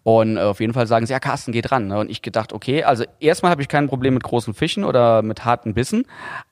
[0.03, 1.87] Und äh, auf jeden Fall sagen sie, ja, Carsten, geht ran.
[1.87, 1.99] Ne?
[1.99, 5.45] Und ich gedacht, okay, also erstmal habe ich kein Problem mit großen Fischen oder mit
[5.45, 6.05] harten Bissen,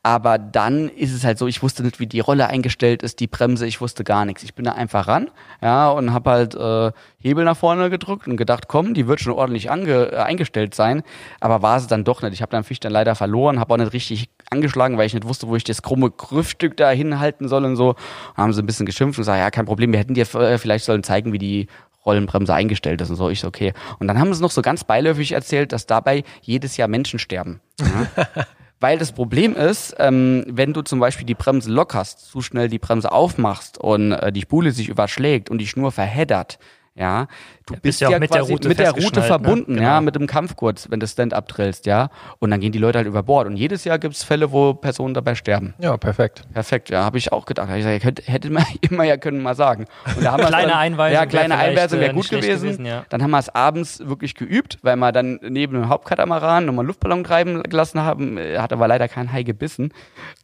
[0.03, 3.27] aber dann ist es halt so, ich wusste nicht, wie die Rolle eingestellt ist, die
[3.27, 4.43] Bremse, ich wusste gar nichts.
[4.43, 5.29] Ich bin da einfach ran,
[5.61, 9.33] ja, und habe halt äh, Hebel nach vorne gedrückt und gedacht, komm, die wird schon
[9.33, 11.03] ordentlich ange äh, eingestellt sein,
[11.39, 12.33] aber war sie dann doch nicht.
[12.33, 15.27] Ich habe dann Fisch dann leider verloren, habe auch nicht richtig angeschlagen, weil ich nicht
[15.27, 17.89] wusste, wo ich das krumme Griffstück da hinhalten soll und so.
[17.89, 20.57] Und haben sie ein bisschen geschimpft und gesagt, ja, kein Problem, wir hätten dir äh,
[20.57, 21.67] vielleicht sollen zeigen, wie die
[22.05, 23.29] Rollenbremse eingestellt ist und so.
[23.29, 23.73] Ich so, okay.
[23.99, 27.59] Und dann haben sie noch so ganz beiläufig erzählt, dass dabei jedes Jahr Menschen sterben.
[27.79, 28.27] Ja.
[28.79, 32.77] Weil das Problem ist, ähm, wenn du zum Beispiel die Bremse lockerst, zu schnell die
[32.77, 36.59] Bremse aufmachst und äh, die Spule sich überschlägt und die Schnur verheddert,
[36.97, 37.27] ja,
[37.65, 39.81] du Ja, bist bist ja auch mit der Route mit der Route festgeschnallt, verbunden, ne?
[39.83, 40.01] ja, Genau.
[40.05, 43.23] mit dem Kampfgurt, wenn du Stand-up drillst, ja, und dann gehen die Leute halt über
[43.23, 45.73] Bord und jedes Jahr gibt's Fälle, wo Personen dabei sterben.
[45.79, 46.41] Ja, perfekt.
[46.53, 47.69] Perfekt, ja, habe ich auch gedacht.
[47.69, 49.85] Ich gesagt, hätte, hätte man immer ja können mal sagen.
[50.15, 52.61] Und da haben Kleine dann, Einweisung Ja, kleine Einweisung wäre äh, gut gewesen.
[52.63, 53.05] gewesen, ja.
[53.09, 56.87] Dann haben wir es abends wirklich geübt, weil wir dann neben dem Hauptkatamaran nochmal einen
[56.87, 58.37] Luftballon treiben gelassen haben.
[58.37, 59.93] Äh, Hat aber leider kein Hai gebissen.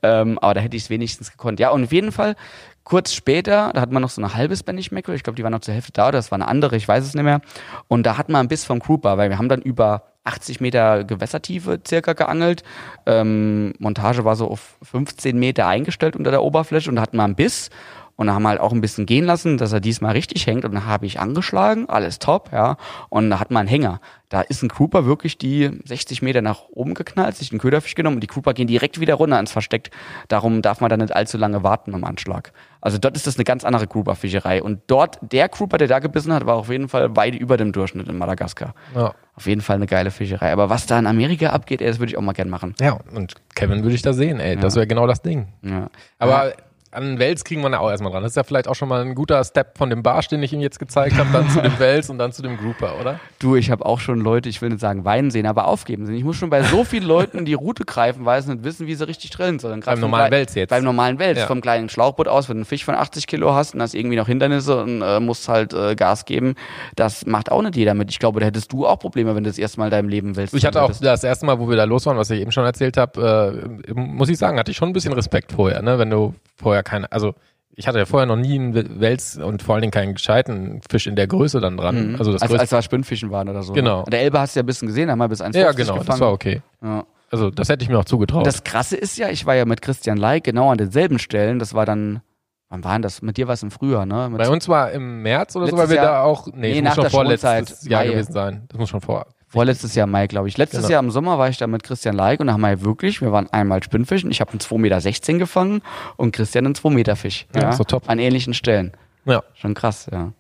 [0.02, 1.60] Ähm, aber da hätte ich es wenigstens gekonnt.
[1.60, 2.36] Ja, und auf jeden Fall,
[2.84, 5.16] kurz später, da hatten wir noch so eine halbe Spanish Mackerel.
[5.16, 7.04] Ich glaube, die war noch zur Hälfte da, oder das war eine andere, ich weiß
[7.04, 7.42] es nicht mehr.
[7.88, 11.04] Und da hatten wir einen Biss vom Grouper, weil wir haben dann über 80 Meter
[11.04, 12.64] Gewässertiefe circa geangelt.
[13.06, 17.24] Ähm, Montage war so auf 15 Meter eingestellt unter der Oberfläche und da hatten wir
[17.24, 17.70] einen Biss.
[18.16, 20.66] Und da haben wir halt auch ein bisschen gehen lassen, dass er diesmal richtig hängt.
[20.66, 22.78] Und dann habe ich angeschlagen, alles top, ja.
[23.10, 24.00] Und da hat man einen Hänger.
[24.30, 28.18] Da ist ein Grouper wirklich die 60 Meter nach oben geknallt, sich den Köderfisch genommen
[28.18, 29.92] und die Grouper gehen direkt wieder runter ins Versteck.
[30.28, 32.52] Darum darf man da nicht allzu lange warten beim Anschlag.
[32.82, 34.62] Also dort ist das eine ganz andere Grouper-Fischerei.
[34.62, 37.72] Und dort, der Grouper, der da gebissen hat, war auf jeden Fall weit über dem
[37.72, 38.74] Durchschnitt in Madagaskar.
[38.96, 39.14] Ja.
[39.36, 40.52] Auf jeden Fall eine geile Fischerei.
[40.52, 42.76] Aber was da in Amerika abgeht, ey, das würde ich auch mal gern machen.
[42.80, 44.56] Ja, und Kevin würde ich da sehen, ey.
[44.56, 45.48] Das wäre genau das Ding.
[45.64, 45.90] Ja.
[46.20, 46.54] Aber
[46.94, 48.24] an Wels kriegen wir ja auch erstmal dran.
[48.24, 50.54] Das ist ja vielleicht auch schon mal ein guter Step von dem Barsch, den ich
[50.54, 53.20] ihm jetzt gezeigt habe, dann zu dem Wels und dann zu dem Grouper, oder?
[53.40, 56.16] Du, ich habe auch schon Leute, ich will nicht sagen weinen sehen, aber aufgeben sehen.
[56.16, 58.96] Ich muss schon bei so vielen Leuten die Route greifen, weil sie nicht wissen, wie
[58.96, 59.82] sie richtig drillen sollen.
[59.82, 60.70] Beim normalen Wels jetzt.
[60.70, 61.48] Beim normalen Wels, Ja.
[61.48, 64.16] vom kleinen Schlauchboot aus, wenn du einen Fisch von 80 Kilo hast und hast irgendwie
[64.16, 66.56] noch Hindernisse und äh, musst halt äh, Gas geben,
[66.96, 68.10] das macht auch nicht jeder mit.
[68.12, 70.36] Ich glaube, da hättest du auch Probleme, wenn du das erste Mal in deinem Leben
[70.36, 70.54] willst.
[70.54, 72.66] Ich hatte auch das erste Mal, wo wir da los waren, was ich eben schon
[72.66, 75.98] erzählt habe, äh, muss ich sagen, hatte ich schon ein bisschen Respekt vorher, ne?
[76.00, 77.34] Wenn du vorher keine, also
[77.76, 81.08] ich hatte ja vorher noch nie einen Wels und vor allen Dingen keinen gescheiten Fisch
[81.08, 82.16] in der Größe dann dran.
[82.20, 83.74] Also das als, als wir Spinnfischen waren oder so.
[83.74, 84.02] Genau.
[84.04, 85.72] An der Elbe hast du ja ein bisschen gesehen, da haben wir bis 1,50 ja,
[85.72, 86.06] genau, gefangen.
[86.08, 86.62] das war okay.
[86.84, 87.06] Ja.
[87.32, 88.46] Also das hätte ich mir auch zugetraut.
[88.46, 91.58] Das Krasse ist ja, ich war ja mit Christian Leik genau an denselben Stellen.
[91.58, 92.22] Das war dann,
[92.70, 93.24] wann war denn das?
[93.24, 94.30] Mit dir war es im Frühjahr, ne?
[94.30, 96.82] Mit Bei uns war im März oder so, weil wir Jahr- da auch, nee, Nee,
[96.84, 98.66] das muss schon vorletztes Jahr gewesen sein.
[98.70, 99.26] Das muss schon vor.
[99.54, 100.58] Vorletztes Jahr Mai, glaube ich.
[100.58, 100.92] Letztes Genau.
[100.94, 103.22] Jahr im Sommer war ich da mit Christian Leik und da haben wir ja wirklich,
[103.22, 104.32] wir waren einmal Spinnfischen.
[104.32, 105.82] Ich habe einen 2,16 Meter gefangen
[106.18, 107.46] und Christian einen 2 Meter Fisch.
[107.56, 108.10] Ja, ist doch top.
[108.10, 108.94] An ähnlichen Stellen.
[109.26, 109.44] Ja.
[109.54, 110.32] Schon krass, ja.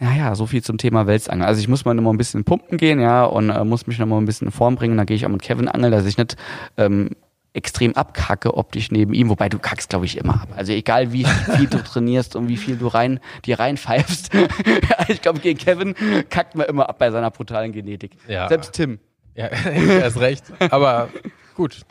[0.00, 1.46] Ja, ja, so viel zum Thema Welsangeln.
[1.46, 3.98] Also ich muss mal noch mal ein bisschen pumpen gehen, ja, und äh, muss mich
[3.98, 4.96] noch mal ein bisschen in Form bringen.
[4.96, 6.36] Dann gehe ich auch mit Kevin angeln, dass ich nicht
[6.78, 7.10] ähm,
[7.58, 9.28] extrem abkacke optisch neben ihm.
[9.28, 10.48] Wobei du kackst, glaube ich, immer ab.
[10.56, 14.30] Also egal, wie viel du trainierst und wie viel du rein dir reinpfeifst.
[15.08, 15.94] ich glaube, gegen Kevin
[16.30, 18.12] kackt man immer ab bei seiner brutalen Genetik.
[18.26, 18.48] Ja.
[18.48, 18.98] Selbst Tim.
[19.34, 20.44] Ja, er ist recht.
[20.70, 21.08] Aber
[21.54, 21.82] gut.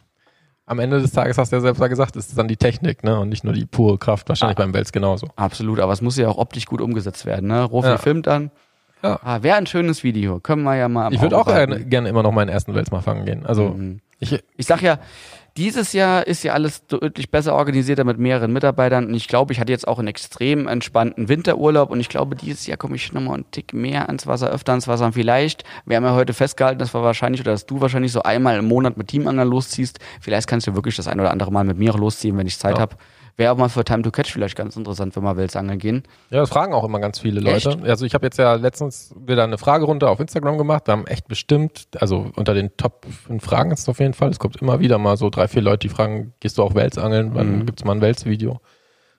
[0.65, 3.17] Am Ende des Tages hast du ja selbst gesagt, ist dann die Technik, ne?
[3.19, 4.27] Und nicht nur die pure Kraft.
[4.27, 4.63] Wahrscheinlich Ah.
[4.63, 5.27] beim Wels genauso.
[5.37, 7.47] Absolut, aber es muss ja auch optisch gut umgesetzt werden.
[7.47, 7.63] Ne?
[7.63, 7.97] Rofi Ja.
[7.97, 8.51] filmt dann.
[9.01, 9.19] Ja.
[9.23, 10.39] Ah, Wäre ein schönes Video.
[10.41, 11.13] Können wir ja mal.
[11.13, 13.45] Ich würde auch gerne immer noch meinen ersten Wels mal fangen gehen.
[13.45, 14.01] Also Mhm.
[14.19, 14.99] ich, Ich sag ja,
[15.57, 19.59] dieses Jahr ist ja alles deutlich besser organisierter mit mehreren Mitarbeitern und ich glaube, ich
[19.59, 23.35] hatte jetzt auch einen extrem entspannten Winterurlaub und ich glaube, dieses Jahr komme ich nochmal
[23.35, 26.79] einen Tick mehr ans Wasser, öfter ans Wasser und vielleicht, wir haben ja heute festgehalten,
[26.79, 29.99] dass wir wahrscheinlich oder dass du wahrscheinlich so einmal im Monat mit Teamangeln losziehst.
[30.21, 32.75] Vielleicht kannst du wirklich das ein oder andere Mal mit mir losziehen, wenn ich Zeit
[32.75, 32.81] Ja.
[32.83, 32.97] hab.
[33.37, 36.03] Wäre auch mal für Time to Catch vielleicht ganz interessant, wenn wir Welsangeln gehen.
[36.31, 37.69] ja, das fragen auch immer ganz viele Leute.
[37.69, 37.83] Echt?
[37.85, 40.87] Also ich habe jetzt ja letztens wieder eine Fragerunde auf Instagram gemacht.
[40.87, 44.29] Wir haben echt bestimmt, also unter den Top 5 Fragen ist es auf jeden Fall.
[44.31, 46.97] Es kommt immer wieder mal so drei, vier Leute, die fragen, gehst du auch Wels
[46.97, 47.29] angeln?
[47.35, 47.65] Wann Mhm.
[47.67, 48.59] gibt's mal ein Wels-Video?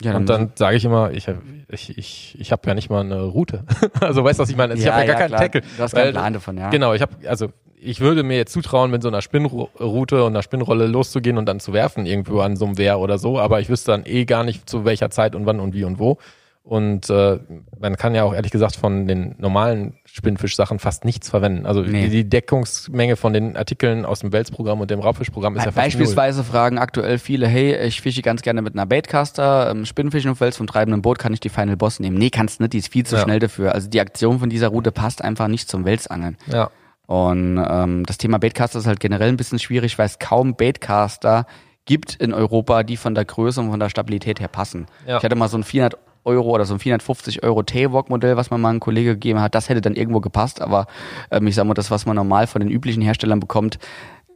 [0.03, 1.29] Ja, Und dann sage ich immer, ich,
[1.69, 3.65] ich, ich, ich habe ja nicht mal eine Route.
[4.01, 4.75] also weißt du, was ich meine?
[4.75, 5.41] Ich habe ja gar keinen klar.
[5.43, 5.61] Tackle.
[5.77, 6.71] Du hast keinen Plan davon, ja.
[6.71, 7.49] Genau, ich habe, also
[7.81, 11.61] ich würde mir jetzt zutrauen, mit so einer Spinnroute und einer Spinnrolle loszugehen und dann
[11.61, 14.45] zu werfen irgendwo an so einem Wehr oder so, aber ich wüsste dann eh gar
[14.45, 16.19] nicht zu welcher Zeit und wann und wie und wo.
[16.65, 17.39] Und äh,
[17.81, 21.65] man kann ja auch ehrlich gesagt von den normalen Spinnfischsachen fast nichts verwenden.
[21.65, 22.09] Also Nee.
[22.09, 25.85] die, Deckungsmenge von den Artikeln aus dem Welsprogramm und dem Raubfischprogramm ist ja fast null.
[25.85, 30.43] Beispielsweise fragen aktuell viele, hey, ich fische ganz gerne mit einer Baitcaster, ähm, Spinnfischen auf
[30.43, 32.19] Wels vom treibenden Boot, kann ich die Final Boss nehmen?
[32.19, 33.23] Nee, kannst nicht, die ist viel zu Ja.
[33.23, 33.75] schnell dafür.
[33.75, 36.37] Also die Aktion von dieser Route passt einfach nicht zum Welsangeln.
[36.53, 36.71] Ja.
[37.09, 41.47] Und ähm, das Thema Baitcaster ist halt generell ein bisschen schwierig, weil es kaum Baitcaster
[41.87, 44.85] gibt in Europa, die von der Größe und von der Stabilität her passen.
[45.07, 45.17] Ja.
[45.17, 48.59] Ich hatte mal so ein 400 Euro oder so ein 450 Euro Tailwalk-Modell, was mir
[48.59, 49.55] mal ein Kollege gegeben hat.
[49.55, 50.87] Das hätte dann irgendwo gepasst, aber
[51.31, 53.79] ähm, ich sag mal, das, was man normal von den üblichen Herstellern bekommt,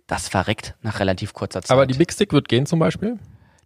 [0.07, 1.71] das verreckt nach relativ kurzer Zeit.
[1.73, 3.19] Aber die Big Stick wird gehen zum Beispiel?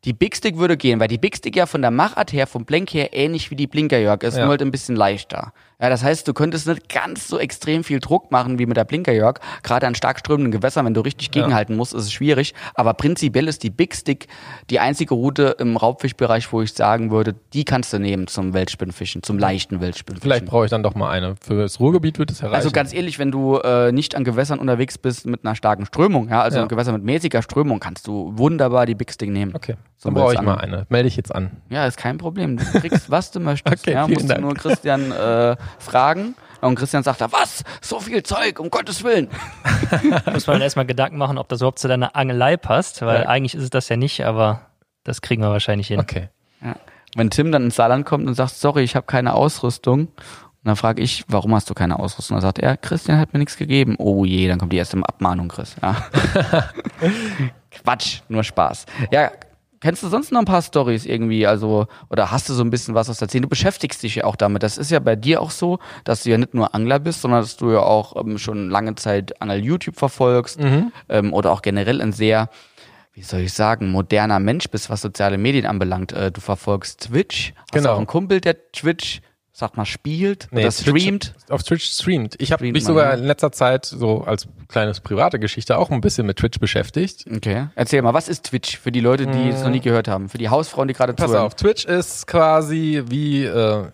[0.05, 2.65] Die Big Stick würde gehen, weil die Big Stick ja von der Machart her, vom
[2.65, 4.43] Blenk her ähnlich wie die Blinkerjörg ist, Ja.
[4.43, 5.53] nur halt ein bisschen leichter.
[5.81, 8.85] Ja, das heißt, du könntest nicht ganz so extrem viel Druck machen wie mit der
[8.85, 9.41] Blinkerjörg.
[9.63, 12.55] Gerade an stark strömenden Gewässern, wenn du richtig gegenhalten musst, ist es schwierig.
[12.75, 14.27] Aber prinzipiell ist die Big Stick
[14.71, 19.23] die einzige Route im Raubfischbereich, wo ich sagen würde, die kannst du nehmen zum Weltspinnfischen,
[19.23, 20.23] zum leichten Weltspinnfischen.
[20.23, 21.35] Vielleicht brauche ich dann doch mal eine.
[21.43, 22.55] Für das Ruhrgebiet wird es erreichen.
[22.57, 26.31] Also ganz ehrlich, wenn du äh, nicht an Gewässern unterwegs bist mit einer starken Strömung,
[26.31, 26.63] ja, also Ja.
[26.63, 29.55] ein Gewässer mit mäßiger Strömung, kannst du wunderbar die Big Stick nehmen.
[29.55, 30.71] Okay, dann brauche ich Welsangeln.
[30.71, 30.87] mal eine.
[30.89, 31.51] Melde ich jetzt an.
[31.69, 32.57] Ja, ist kein Problem.
[32.59, 33.83] Du kriegst, was du möchtest.
[33.87, 34.41] Okay, ja, musst du Dank.
[34.41, 36.35] nur Christian äh, fragen.
[36.61, 37.63] Und Christian sagt da, was?
[37.81, 39.29] So viel Zeug, um Gottes Willen.
[40.33, 43.29] Muss man dann erstmal Gedanken machen, ob das überhaupt zu deiner Angelei passt, weil Ja.
[43.29, 44.61] eigentlich ist es das ja nicht, aber
[45.05, 46.01] das kriegen wir wahrscheinlich hin.
[46.01, 46.29] Okay.
[46.65, 46.75] Ja.
[47.15, 50.77] Wenn Tim dann ins Saarland kommt und sagt, sorry, ich habe keine Ausrüstung, und dann
[50.77, 52.35] frage ich, warum hast du keine Ausrüstung?
[52.37, 53.95] Dann sagt er, Christian hat mir nichts gegeben.
[53.99, 55.77] Oh je, dann kommt die erste Abmahnung, Chris.
[55.81, 55.95] Ja.
[57.71, 58.87] Quatsch, nur Spaß.
[59.13, 59.31] Ja,
[59.81, 61.47] kennst du sonst noch ein paar Stories irgendwie?
[61.47, 63.43] Also, oder hast du so ein bisschen was aus der Szene?
[63.43, 64.63] Du beschäftigst dich ja auch damit.
[64.63, 67.41] Das ist ja bei dir auch so, dass du ja nicht nur Angler bist, sondern
[67.41, 70.59] dass du ja auch ähm, schon lange Zeit Angel-YouTube verfolgst
[71.09, 72.49] ähm, oder auch generell ein sehr
[73.13, 76.13] wie soll ich sagen, moderner Mensch bist, was soziale Medien anbelangt.
[76.13, 77.93] Äh, du verfolgst Twitch, hast Genau.
[77.95, 79.23] auch einen Kumpel, der Twitch,
[79.59, 81.35] sag mal, spielt oder Twitch- streamt.
[81.49, 82.35] Auf Twitch streamt.
[82.39, 86.27] Ich habe mich sogar in letzter Zeit so als kleines private Geschichte auch ein bisschen
[86.27, 87.25] mit Twitch beschäftigt.
[87.35, 87.69] Okay.
[87.75, 90.29] Erzähl mal, was ist Twitch für die Leute, die es noch nie gehört haben?
[90.29, 91.47] Für die Hausfrauen, die gerade Pass zuhören.
[91.47, 93.85] auf, Twitch ist quasi wie äh,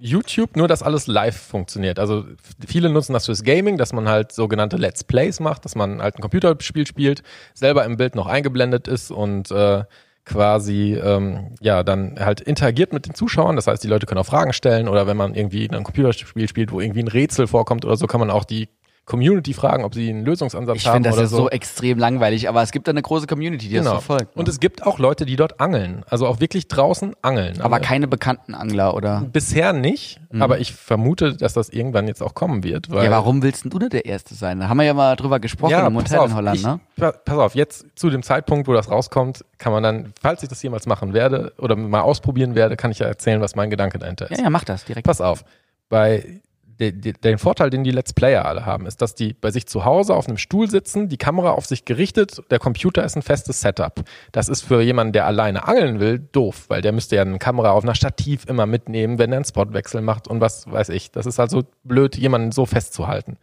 [0.00, 2.00] YouTube, nur dass alles live funktioniert.
[2.00, 2.24] Also
[2.66, 6.16] viele nutzen das fürs Gaming, dass man halt sogenannte Let's Plays macht, dass man halt
[6.16, 7.22] ein Computerspiel spielt,
[7.54, 9.84] selber im Bild noch eingeblendet ist und äh,
[10.24, 13.56] quasi ähm, ja dann halt interagiert mit den Zuschauern.
[13.56, 16.72] Das heißt, die Leute können auch Fragen stellen oder wenn man irgendwie ein Computerspiel spielt,
[16.72, 18.68] wo irgendwie ein Rätsel vorkommt oder so, kann man auch die
[19.04, 21.36] Community fragen, ob sie einen Lösungsansatz Ich haben finde das oder ja so.
[21.38, 24.28] so extrem langweilig, aber es gibt da eine große Community, die das verfolgt.
[24.32, 24.38] Genau.
[24.38, 24.50] Und ne?
[24.52, 27.60] es gibt auch Leute, die dort angeln, also auch wirklich draußen angeln.
[27.60, 29.22] aber keine bekannten Angler, oder?
[29.32, 32.86] bisher nicht, aber ich vermute, dass das irgendwann jetzt auch kommen wird.
[32.88, 34.60] Ja, warum willst denn du nicht der Erste sein?
[34.60, 36.80] Da haben wir ja mal drüber gesprochen im pass Hotel auf, in Holland, ich, ne?
[36.96, 40.48] pa- Pass auf, jetzt zu dem Zeitpunkt, wo das rauskommt, kann man dann, falls ich
[40.48, 43.98] das jemals machen werde oder mal ausprobieren werde, kann ich ja erzählen, was mein Gedanke
[43.98, 44.38] dahinter ist.
[44.38, 45.06] Ja, ja, mach das direkt.
[45.06, 45.44] Pass auf,
[45.88, 46.40] bei
[46.80, 49.66] de, de, den Vorteil, den die Let's Player alle haben, ist, dass die bei sich
[49.66, 53.22] zu Hause auf einem Stuhl sitzen, die Kamera auf sich gerichtet, der Computer ist ein
[53.22, 54.02] festes Setup.
[54.32, 57.70] Das ist für jemanden, der alleine angeln will, doof, weil der müsste ja eine Kamera
[57.70, 61.10] auf einer Stativ immer mitnehmen, wenn er einen Spotwechsel macht und was weiß ich.
[61.10, 63.36] Das ist halt so blöd, jemanden so festzuhalten.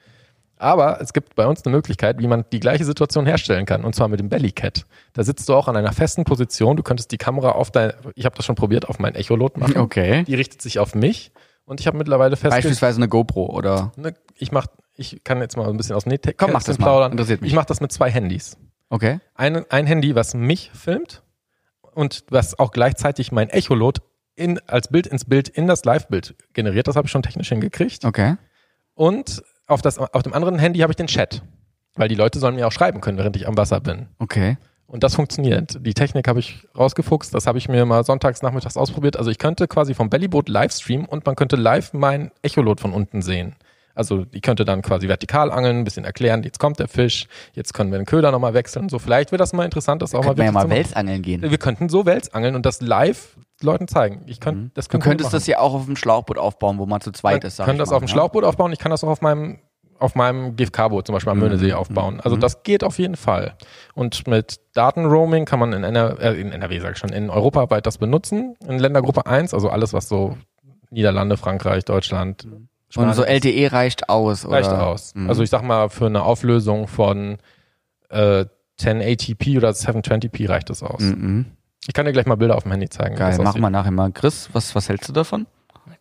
[0.59, 3.95] Aber es gibt bei uns eine Möglichkeit, wie man die gleiche Situation herstellen kann, und
[3.95, 4.83] zwar mit dem Bellycat.
[5.13, 6.75] Da sitzt du auch an einer festen Position.
[6.75, 9.77] Du könntest die Kamera auf dein, ich habe das schon probiert, auf mein Echolot machen.
[9.77, 10.25] Okay.
[10.25, 11.31] Die richtet sich auf mich
[11.69, 13.91] und ich habe mittlerweile festgestellt, Beispielsweise eine GoPro oder.
[13.95, 14.65] ne, ich mach,
[14.95, 16.85] ich kann jetzt mal ein bisschen aus dem Nähte Komm, mach das mal.
[16.85, 17.11] plaudern.
[17.11, 17.51] Interessiert mich.
[17.51, 18.57] Ich mache das mit zwei Handys.
[18.89, 19.19] Okay.
[19.35, 21.21] Ein, ein Handy, was mich filmt
[21.93, 23.99] und was auch gleichzeitig mein Echolot
[24.35, 26.87] in, als Bild ins Bild in das Live-Bild generiert.
[26.87, 28.03] Das habe ich schon technisch hingekriegt.
[28.03, 28.37] Okay.
[28.95, 31.43] Und auf, das, auf dem anderen Handy habe ich den Chat.
[31.95, 34.07] Weil die Leute sollen mir auch schreiben können, während ich am Wasser bin.
[34.17, 34.57] Okay.
[34.89, 35.77] Und das funktioniert.
[35.85, 37.31] Die Technik habe ich rausgefuchst.
[37.33, 39.17] Das habe ich mir mal sonntags nachmittags ausprobiert.
[39.17, 42.91] Also ich könnte quasi vom Bellyboot live streamen und man könnte live mein Echolot von
[42.91, 43.55] unten sehen.
[43.93, 47.73] Also ich könnte dann quasi vertikal angeln, ein bisschen erklären, jetzt kommt der Fisch, jetzt
[47.73, 48.87] können wir den Köder nochmal wechseln.
[48.87, 51.21] So, vielleicht wird das mal interessant, das auch mal Könnten wir ja wirklich mal Welsangeln
[51.21, 51.41] gehen.
[51.41, 54.23] Wir könnten so Wels angeln und das live Leuten zeigen.
[54.25, 57.01] Ich könnte, das Du wir könntest das ja auch auf dem Schlauchboot aufbauen, wo man
[57.01, 57.59] zu zweit ist.
[57.59, 58.11] Ich kann ich das mal, auf dem ne?
[58.11, 59.59] Schlauchboot aufbauen, ich kann das auch auf meinem
[59.99, 62.19] auf meinem GFK-Boot zum Beispiel am Möhnesee aufbauen.
[62.21, 63.55] Also das geht auf jeden Fall.
[63.93, 67.85] Und mit Datenroaming kann man in, NR, äh, in NRW, sag ich schon, in europaweit
[67.85, 68.55] das benutzen.
[68.67, 70.37] In Ländergruppe 1, also alles, was so
[70.89, 72.47] Niederlande, Frankreich, Deutschland,
[72.95, 74.55] Und so LTE reicht aus, oder?
[74.57, 75.13] reicht aus.
[75.15, 75.29] Mhm.
[75.29, 77.37] Also ich sag mal, für eine Auflösung von
[78.09, 78.45] äh,
[78.79, 81.01] 1080p oder 720p reicht das aus.
[81.01, 81.45] Mhm.
[81.87, 83.15] Ich kann dir gleich mal Bilder auf dem Handy zeigen.
[83.15, 83.61] Geil, das machen aussieht.
[83.61, 84.11] wir nachher mal.
[84.11, 85.45] Chris, was, was hältst du davon?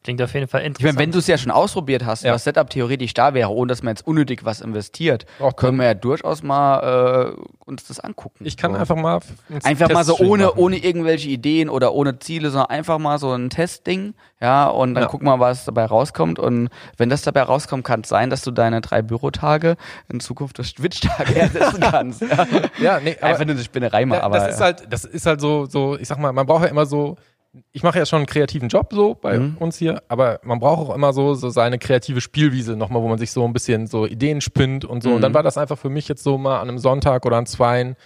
[0.04, 0.94] Klingt auf jeden Fall Ich interessant.
[0.96, 2.32] meine, wenn du es ja schon ausprobiert hast, Ja.
[2.34, 5.86] was Setup theoretisch da wäre, ohne dass man jetzt unnötig was investiert, Braucht können wir
[5.86, 8.44] ja durchaus mal äh, uns das angucken.
[8.46, 8.78] Ich kann so.
[8.78, 9.20] einfach mal
[9.64, 10.58] Einfach mal so ohne, machen.
[10.58, 15.04] ohne irgendwelche Ideen oder ohne Ziele, sondern einfach mal so ein Testding, ja, und dann
[15.04, 15.08] Ja.
[15.08, 16.38] gucken wir, was dabei rauskommt.
[16.38, 19.76] Und wenn das dabei rauskommt, kann es sein, dass du deine drei Bürotage
[20.08, 22.22] in Zukunft durch Twitch-Tage ersetzen kannst.
[22.22, 22.46] ja.
[22.80, 24.38] Ja, nee, aber Einfach nur eine Spinnerei mal, Ja, aber.
[24.38, 26.86] das ist halt, das ist halt so, so, ich sag mal, man braucht ja immer
[26.86, 27.16] so,
[27.72, 29.56] ich mache ja schon einen kreativen Job so bei Mhm.
[29.58, 33.18] uns hier, aber man braucht auch immer so, so seine kreative Spielwiese nochmal, wo man
[33.18, 35.10] sich so ein bisschen so Ideen spinnt und so.
[35.10, 35.22] Und Mhm.
[35.22, 37.96] dann war das einfach für mich jetzt so mal an einem Sonntag oder an zweien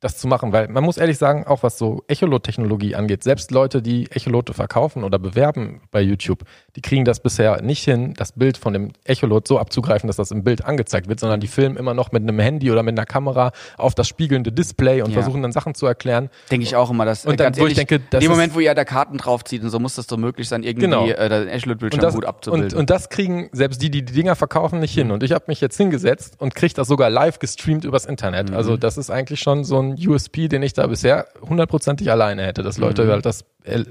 [0.00, 3.82] das zu machen, weil man muss ehrlich sagen, auch was so Echolot-Technologie angeht, selbst Leute,
[3.82, 6.44] die Echolote verkaufen oder bewerben bei YouTube,
[6.76, 10.30] die kriegen das bisher nicht hin, das Bild von dem Echolot so abzugreifen, dass das
[10.30, 13.06] im Bild angezeigt wird, sondern die filmen immer noch mit einem Handy oder mit einer
[13.06, 15.20] Kamera auf das spiegelnde Display und Ja.
[15.22, 16.30] versuchen dann Sachen zu erklären.
[16.50, 18.60] Denke ich auch immer, dass Und dann, wo ich denke, das in dem Moment, wo
[18.60, 21.06] ihr da Karten draufzieht und so muss das doch möglich sein, irgendwie Genau.
[21.08, 22.78] äh, den Und Echolot-Bildschirm gut und, abzubilden.
[22.78, 25.10] und das kriegen selbst die, die die Dinger verkaufen, nicht hin.
[25.10, 28.52] Und ich habe mich jetzt hingesetzt und kriege das sogar live gestreamt übers Internet.
[28.52, 32.62] Also das ist eigentlich schon so ein USP, den ich da bisher hundertprozentig alleine hätte,
[32.62, 33.84] dass Leute halt das äh,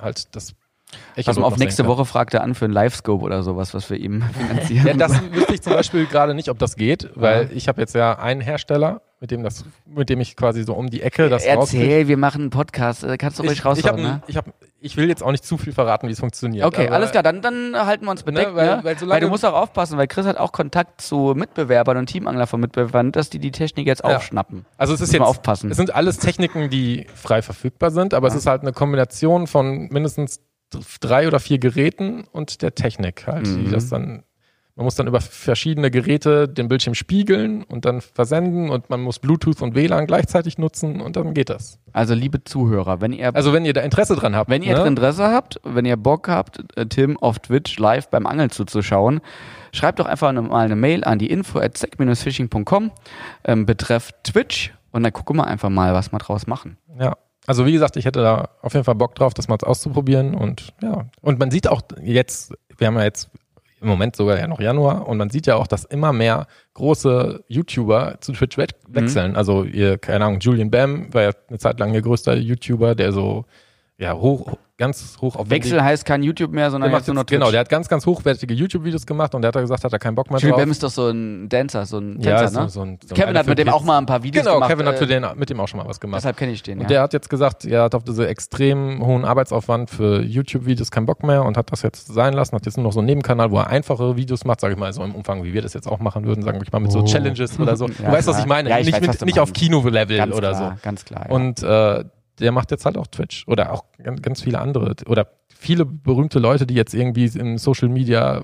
[0.00, 0.54] halt das
[1.16, 1.86] Echolot auf, noch nächste.
[1.86, 4.86] Woche fragt er an für ein Livescope oder sowas, was wir ihm finanzieren.
[4.86, 7.94] Ja, das wüsste ich zum Beispiel gerade nicht, ob das geht, weil ich habe jetzt
[7.94, 11.46] ja einen Hersteller, mit dem das, mit dem ich quasi so um die Ecke das
[11.46, 11.84] rauskriege.
[11.84, 14.22] Erzähl, wir machen einen Podcast, äh, kannst du ruhig Ich, ich, hab, raushauen, ne?
[14.28, 14.46] ich, hab,
[14.80, 16.64] ich will jetzt auch nicht zu viel verraten, wie es funktioniert.
[16.66, 18.56] Okay, aber- alles klar, dann, dann halten wir uns bedeckt, ne?
[18.56, 21.96] weil- Weil, weil solange- du musst auch aufpassen, weil Chris hat auch Kontakt zu Mitbewerbern
[21.96, 24.16] und Teamangler von Mitbewerbern, dass die die Technik jetzt Ja.
[24.16, 24.66] aufschnappen.
[24.76, 25.70] Also es ist jetzt, aufpassen.
[25.70, 29.88] es sind alles Techniken, die frei verfügbar sind, aber es ist halt eine Kombination von
[29.90, 30.40] mindestens
[31.00, 33.64] drei oder vier Geräten und der Technik halt, Mhm.
[33.64, 34.22] die das dann,
[34.78, 39.18] man muss dann über verschiedene Geräte den Bildschirm spiegeln und dann versenden und man muss
[39.18, 41.80] Bluetooth und WLAN gleichzeitig nutzen und dann geht das.
[41.92, 44.86] Also liebe Zuhörer, wenn ihr Also wenn ihr da Interesse dran habt, Wenn ihr ne?
[44.86, 49.20] Interesse habt, wenn ihr Bock habt, äh, Tim auf Twitch live beim Angeln zuzuschauen,
[49.72, 52.92] schreibt doch einfach eine, mal eine Mail an die info at fishingcom
[53.42, 56.78] ähm, betreff Twitch und dann gucken wir einfach mal, was wir draus machen.
[57.00, 57.16] Ja.
[57.48, 60.72] Also wie gesagt, ich hätte da auf jeden Fall Bock drauf, das mal auszuprobieren und
[60.80, 61.06] ja.
[61.20, 63.28] Und man sieht auch jetzt, wir haben ja jetzt
[63.80, 67.44] im Moment sogar ja noch Januar und man sieht ja auch, dass immer mehr große
[67.48, 69.36] YouTuber zu Twitch we wechseln.
[69.36, 73.12] Also ihr, keine Ahnung, Julian Bam war ja eine Zeit lang ihr größter YouTuber, der
[73.12, 73.44] so
[73.98, 77.50] ja hoch ganz hoch auf Wechsel heißt kein YouTube mehr, sondern jetzt nur noch genau,
[77.50, 80.14] der hat ganz, ganz hochwertige YouTube-Videos gemacht und der hat da gesagt, hat er keinen
[80.14, 80.60] Bock mehr Jimmy drauf.
[80.60, 82.68] Bam ist doch so ein Dancer, so ein ja, Tänzer, so, ne?
[82.68, 84.70] so ein, so Kevin hat mit dem auch mal ein paar Videos Genau, gemacht.
[84.70, 86.20] Kevin hat äh, für den, mit dem auch schon mal was gemacht.
[86.20, 86.88] Deshalb kenne ich den, Und ja.
[86.88, 91.24] der hat jetzt gesagt, er hat auf diese extrem hohen Arbeitsaufwand für YouTube-Videos keinen Bock
[91.24, 93.58] mehr und hat das jetzt sein lassen, hat jetzt nur noch so einen Nebenkanal, wo
[93.58, 95.98] er einfachere Videos macht, sage ich mal, so im Umfang, wie wir das jetzt auch
[95.98, 97.86] machen würden, sagen wir mal mit so Challenges oder so.
[97.86, 97.88] Oh.
[97.98, 98.44] Ja, du weißt, was klar.
[98.44, 98.70] ich meine.
[98.70, 99.52] Ja, ich nicht weiß, mit, was nicht auf.
[99.52, 100.82] Kino-Level oder klar, so.
[100.82, 101.34] Ganz klar, ja.
[101.34, 102.04] Und äh,
[102.40, 106.38] der macht jetzt halt auch Twitch oder auch ganz, ganz viele andere oder viele berühmte
[106.38, 108.42] Leute, die jetzt irgendwie im Social Media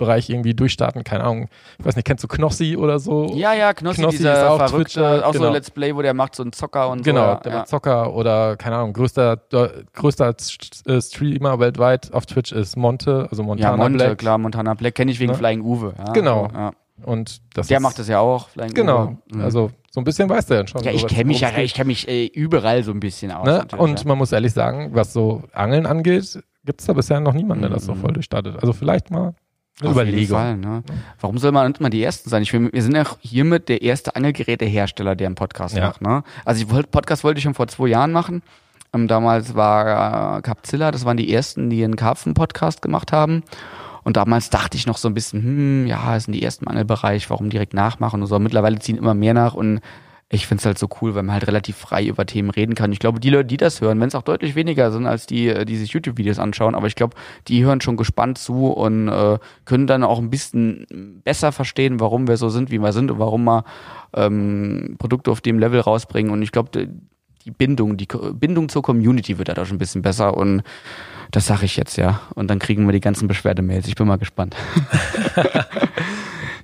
[0.00, 1.48] Bereich irgendwie durchstarten, keine Ahnung.
[1.78, 3.34] Ich weiß nicht, kennst du Knossi oder so?
[3.34, 5.46] ja, ja, Knossi, Knossi dieser ist auch verrückte, Twitcher, auch so genau.
[5.48, 7.40] ein Let's Play, wo der macht so einen Zocker und Genau, so.
[7.40, 7.58] der ja.
[7.58, 9.36] macht Zocker oder keine Ahnung, größter
[9.92, 10.34] größter
[10.86, 14.18] äh, Streamer weltweit auf Twitch ist Monte, also Montana Ja, Monte, Black.
[14.18, 15.36] klar, Montana Black kenne ich wegen Ne?
[15.36, 15.92] Flying Uwe.
[15.98, 16.48] Ja, Genau.
[16.50, 16.72] So, ja.
[17.04, 19.16] Und das Der ist, macht das ja auch, Flying Genau.
[19.32, 19.40] Mhm.
[19.40, 20.82] also so ein bisschen weiß der schon.
[20.84, 23.46] ja, ich kenne mich ja, ich kenne mich äh, überall so ein bisschen aus.
[23.46, 23.66] Ne?
[23.76, 24.06] Und ja.
[24.06, 27.70] man muss ehrlich sagen, was so Angeln angeht, gibt es da bisher noch niemanden, der
[27.70, 28.00] das so Mhm.
[28.00, 28.56] voll durchstartet.
[28.60, 29.34] Also vielleicht mal
[29.80, 30.36] eine Überlegung.
[30.38, 30.82] Fall, ne?
[31.20, 32.42] Warum soll man nicht mal die Ersten sein?
[32.42, 35.86] Ich will, wir sind ja hiermit der erste Angelgerätehersteller, der einen Podcast Ja.
[35.88, 36.02] macht.
[36.02, 36.22] Ne?
[36.44, 38.42] Also ich wollte Podcast wollte ich schon vor zwei Jahren machen.
[38.92, 43.42] Ähm, damals war äh, Capzilla, das waren die ersten, die einen Karpfen-Podcast gemacht haben.
[44.04, 47.28] Und damals dachte ich noch so ein bisschen, hm, ja, das sind die ersten Angelbereich,
[47.30, 48.38] warum direkt nachmachen und so.
[48.38, 49.80] Mittlerweile ziehen immer mehr nach und
[50.32, 52.92] ich find's halt so cool, weil man halt relativ frei über Themen reden kann.
[52.92, 55.48] Ich glaube, die Leute, die das hören, wenn es auch deutlich weniger sind als die,
[55.48, 57.16] äh, die sich YouTube-Videos anschauen, aber ich glaube,
[57.48, 62.28] die hören schon gespannt zu und äh, können dann auch ein bisschen besser verstehen, warum
[62.28, 63.64] wir so sind, wie wir sind und warum wir
[64.14, 66.30] ähm, Produkte auf dem Level rausbringen.
[66.30, 66.88] Und ich glaube, die-
[67.56, 70.62] Bindung, die Bindung zur Community wird dadurch ein bisschen besser und
[71.30, 72.20] das sage ich jetzt, ja.
[72.34, 73.86] Und dann kriegen wir die ganzen Beschwerdemails.
[73.86, 74.56] Ich bin mal gespannt.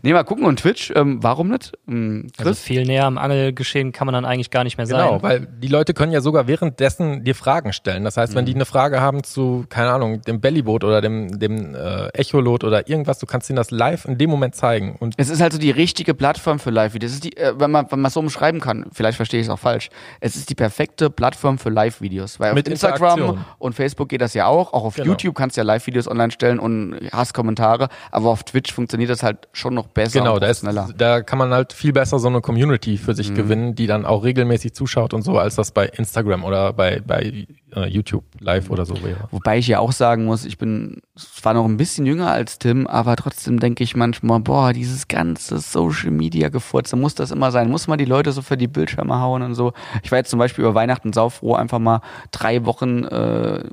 [0.06, 0.44] nee, mal gucken.
[0.44, 1.72] Und Twitch, ähm, warum nicht?
[1.88, 2.60] Ähm, Also Chris?
[2.62, 5.22] viel näher am Angelgeschehen kann man dann eigentlich gar nicht mehr Genau, sein.
[5.22, 8.04] weil die Leute können ja sogar währenddessen dir Fragen stellen.
[8.04, 8.46] Das heißt, wenn Mhm.
[8.46, 12.88] die eine Frage haben zu, keine Ahnung, dem Bellyboot oder dem, dem äh, Echolot oder
[12.88, 14.96] irgendwas, du kannst ihnen das live in dem Moment zeigen.
[14.98, 17.10] Und Es ist halt so die richtige Plattform für Live-Videos.
[17.10, 19.46] Es ist die, äh, wenn man, wenn man es so umschreiben kann, vielleicht verstehe ich
[19.46, 19.90] es auch falsch.
[20.20, 22.38] Es ist die perfekte Plattform für Live-Videos.
[22.40, 24.72] Weil Mit auf Instagram und Facebook geht das ja auch.
[24.72, 25.08] Auch auf Genau.
[25.08, 27.88] YouTube kannst du ja Live-Videos online stellen und hast Kommentare.
[28.12, 30.88] Aber auf Twitch funktioniert das halt schon noch besser genau, und da, ist, schneller.
[30.96, 33.16] da kann man halt viel besser so eine Community für Mhm.
[33.16, 37.00] sich gewinnen, die dann auch regelmäßig zuschaut und so, als das bei Instagram oder bei,
[37.04, 39.28] bei äh, YouTube live oder so wäre.
[39.32, 42.86] Wobei ich ja auch sagen muss, ich bin zwar noch ein bisschen jünger als Tim,
[42.86, 47.70] aber trotzdem denke ich manchmal, boah, dieses ganze Social Media Gefurze, muss das immer sein?
[47.70, 49.72] Muss man die Leute so für die Bildschirme hauen und so?
[50.02, 52.00] Ich war jetzt zum Beispiel über Weihnachten saufroh, einfach mal
[52.30, 53.64] drei Wochen äh,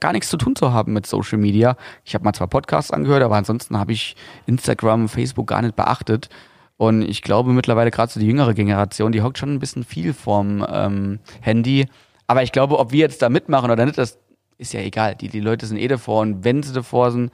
[0.00, 1.76] gar nichts zu tun zu haben mit Social Media.
[2.04, 4.16] Ich habe mal zwar Podcasts angehört, aber ansonsten habe ich
[4.46, 6.30] Instagram, Facebook gar nicht beachtet.
[6.76, 10.14] Und ich glaube mittlerweile gerade so die jüngere Generation, die hockt schon ein bisschen viel
[10.14, 11.86] vorm ähm, Handy.
[12.26, 14.18] Aber ich glaube, ob wir jetzt da mitmachen oder nicht, das
[14.56, 15.14] ist ja egal.
[15.14, 17.32] Die, die Leute sind eh davor und wenn sie davor sind,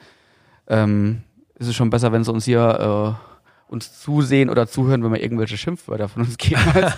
[0.66, 1.22] ähm,
[1.55, 5.22] ist es schon besser, wenn sie uns hier äh, uns zusehen oder zuhören, wenn wir
[5.22, 6.97] irgendwelche Schimpfwörter von uns geben, als,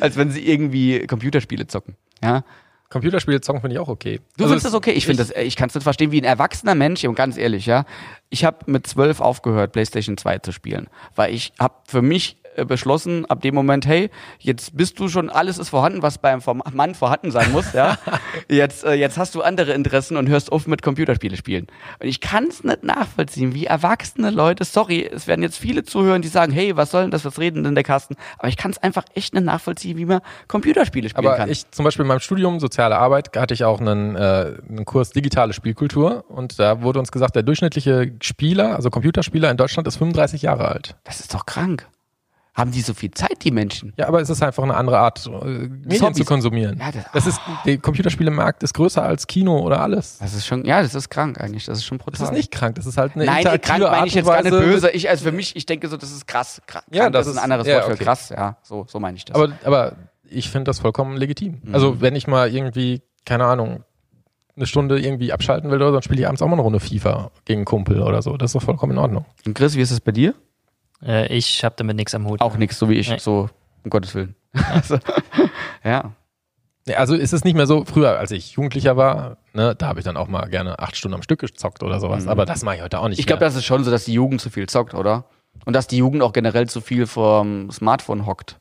[0.00, 1.96] als wenn sie irgendwie Computerspiele zocken.
[2.22, 2.44] Ja?
[2.88, 4.20] Computerspiele zocken finde ich auch okay.
[4.36, 4.92] Du Also findest das okay?
[4.92, 7.66] Ich finde das, ich kann es nicht verstehen, wie ein erwachsener Mensch, und ganz ehrlich,
[7.66, 7.84] ja.
[8.30, 13.26] Ich habe mit zwölf aufgehört, PlayStation 2 zu spielen, weil ich habe für mich beschlossen,
[13.26, 16.40] ab dem Moment, hey, jetzt bist du schon, alles ist vorhanden, was beim
[16.72, 17.98] Mann vorhanden sein muss, ja.
[18.48, 21.66] Jetzt, äh, jetzt hast du andere Interessen und hörst auf mit Computerspiele spielen.
[21.98, 26.22] Und ich kann es nicht nachvollziehen, wie erwachsene Leute, sorry, es werden jetzt viele zuhören,
[26.22, 28.14] die sagen, hey, was soll denn das, was reden denn der Kasten?
[28.38, 31.50] Aber ich kann es einfach echt nicht nachvollziehen, wie man Computerspiele spielen Aber kann.
[31.50, 35.10] ich zum Beispiel in meinem Studium Soziale Arbeit hatte ich auch einen, äh, einen Kurs
[35.10, 39.96] Digitale Spielkultur und da wurde uns gesagt, der durchschnittliche Spieler, also Computerspieler in Deutschland ist
[39.96, 40.96] 35 Jahre alt.
[41.04, 41.86] das ist doch krank.
[42.56, 43.92] Haben die so viel Zeit, die Menschen?
[43.98, 46.16] Ja, aber es ist einfach eine andere Art, äh, Medien Hobbys.
[46.16, 46.78] zu konsumieren.
[46.80, 50.16] Ja, das- das ist, der Computerspielemarkt ist größer als Kino oder alles.
[50.18, 51.66] Das ist schon, ja, das ist krank eigentlich.
[51.66, 52.18] Das ist schon brutal.
[52.18, 54.42] Das ist nicht krank, das ist halt eine Nein, interaktive krank meine ich jetzt gar
[54.42, 54.90] nicht böse.
[54.90, 56.62] Ich, also für mich, ich denke so, das ist krass.
[56.66, 58.04] krass Ja, krank, das das ist ein anderes ja, Wort für okay.
[58.04, 58.30] krass.
[58.30, 59.34] Ja, so, so meine ich das.
[59.36, 59.92] Aber, aber
[60.28, 61.60] ich finde das vollkommen legitim.
[61.62, 61.74] Mhm.
[61.74, 63.84] Also wenn ich mal irgendwie, keine Ahnung,
[64.56, 66.80] eine Stunde irgendwie abschalten will oder so, dann spiele ich abends auch mal eine Runde
[66.80, 68.38] FIFA gegen einen Kumpel oder so.
[68.38, 69.26] Das ist doch vollkommen in Ordnung.
[69.44, 70.34] Und Chris, wie ist es bei dir?
[71.04, 72.40] Äh, ich habe damit nichts am Hut.
[72.40, 73.18] Auch nichts, so wie ich, Nee.
[73.18, 73.48] so
[73.84, 74.34] um Gottes Willen.
[74.72, 74.98] Also,
[75.84, 76.12] ja.
[76.88, 79.98] Ja, also ist es nicht mehr so, früher, als ich Jugendlicher war, ne, da habe
[79.98, 82.24] ich dann auch mal gerne acht Stunden am Stück gezockt oder sowas.
[82.24, 82.30] Mhm.
[82.30, 84.12] Aber das mache ich heute auch nicht Ich glaube, das ist schon so, dass die
[84.12, 85.24] Jugend zu viel zockt, oder?
[85.64, 88.58] Und dass die Jugend auch generell zu viel vom Smartphone hockt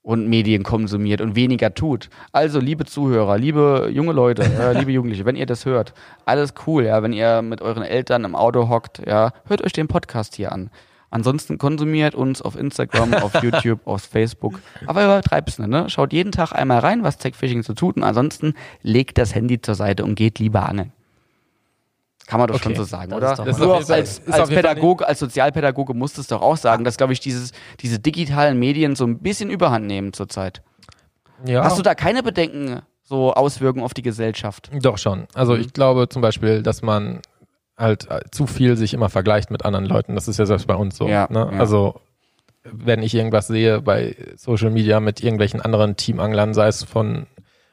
[0.00, 2.08] und Medien konsumiert und weniger tut.
[2.32, 5.92] Also, liebe Zuhörer, liebe junge Leute, äh, liebe Jugendliche, wenn ihr das hört,
[6.24, 9.88] alles cool, ja, wenn ihr mit euren Eltern im Auto hockt, ja, hört euch den
[9.88, 10.70] Podcast hier an.
[11.10, 14.60] Ansonsten konsumiert uns auf Instagram, auf YouTube, auf Facebook.
[14.86, 15.88] Aber übertreib's nicht, ne?
[15.88, 19.74] Schaut jeden Tag einmal rein, was Tech-Fishing so tut und ansonsten legt das Handy zur
[19.74, 20.92] Seite und geht lieber angeln.
[22.26, 23.30] Kann man doch Okay, schon so sagen, das oder?
[23.32, 26.42] ist doch Das ist auch als, ist als Pädagoge, als Sozialpädagoge musst du es doch
[26.42, 30.60] auch sagen, dass, glaube ich, dieses, diese digitalen Medien so ein bisschen überhand nehmen zurzeit.
[31.46, 31.64] Ja.
[31.64, 34.68] Hast du da keine Bedenken, so Auswirkungen auf die Gesellschaft?
[34.82, 35.26] Doch schon.
[35.32, 35.60] Also Mhm.
[35.60, 37.20] ich glaube zum Beispiel, dass man
[37.78, 40.14] halt äh, zu viel sich immer vergleicht mit anderen Leuten.
[40.14, 41.08] Das ist ja selbst bei uns so.
[41.08, 41.48] Ja, ne?
[41.52, 41.58] ja.
[41.60, 42.00] Also
[42.64, 47.26] wenn ich irgendwas sehe bei Social Media mit irgendwelchen anderen Teamanglern, sei es von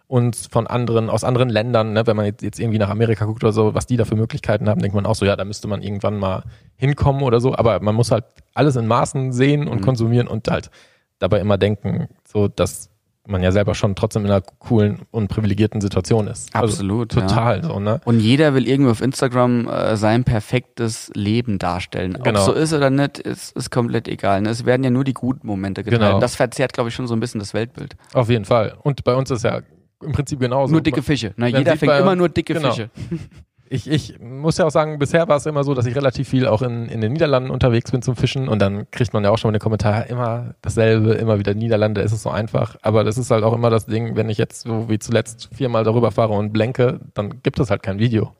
[0.07, 2.06] uns, von anderen, aus anderen Ländern, ne?
[2.06, 4.69] wenn man jetzt, jetzt irgendwie nach Amerika guckt oder so, was die da für Möglichkeiten
[4.69, 6.44] haben, denkt man auch so, ja, da müsste man irgendwann mal
[6.76, 7.56] hinkommen oder so.
[7.56, 9.84] Aber man muss halt alles in Maßen sehen und Mhm.
[9.84, 10.69] konsumieren und halt
[11.18, 12.90] dabei immer denken, so dass
[13.28, 16.54] man ja selber schon trotzdem in einer coolen und privilegierten Situation ist.
[16.56, 17.22] Absolut, ja.
[17.22, 18.02] Also, total so, ne?
[18.06, 22.16] Und jeder will irgendwie auf Instagram äh, sein perfektes Leben darstellen.
[22.16, 22.44] Ob Genau.
[22.46, 24.42] so ist oder nicht, ist, ist komplett egal.
[24.42, 24.50] Ne?
[24.50, 26.02] Es werden ja nur die guten Momente geteilt.
[26.02, 26.16] Genau.
[26.16, 27.96] Und Das verzerrt, glaube ich, schon so ein bisschen das Weltbild.
[28.14, 28.76] Auf jeden Fall.
[28.84, 29.62] Und bei uns ist ja
[30.04, 30.72] im Prinzip genauso.
[30.72, 31.34] nur dicke Fische.
[31.38, 31.48] Ne?
[31.50, 32.72] Jeder fängt immer nur dicke genau.
[32.72, 32.90] Fische.
[33.68, 36.48] Ich, ich muss ja auch sagen, bisher war es immer so, dass ich relativ viel
[36.48, 39.38] auch in, in den Niederlanden unterwegs bin zum Fischen und dann kriegt man ja auch
[39.40, 42.76] schon in den Kommentaren immer dasselbe, immer wieder Niederlande, ist es so einfach.
[42.84, 45.84] Aber das ist halt auch immer das Ding, wenn ich jetzt so wie zuletzt viermal
[45.84, 48.36] darüber fahre und blenke, dann gibt es halt kein Video.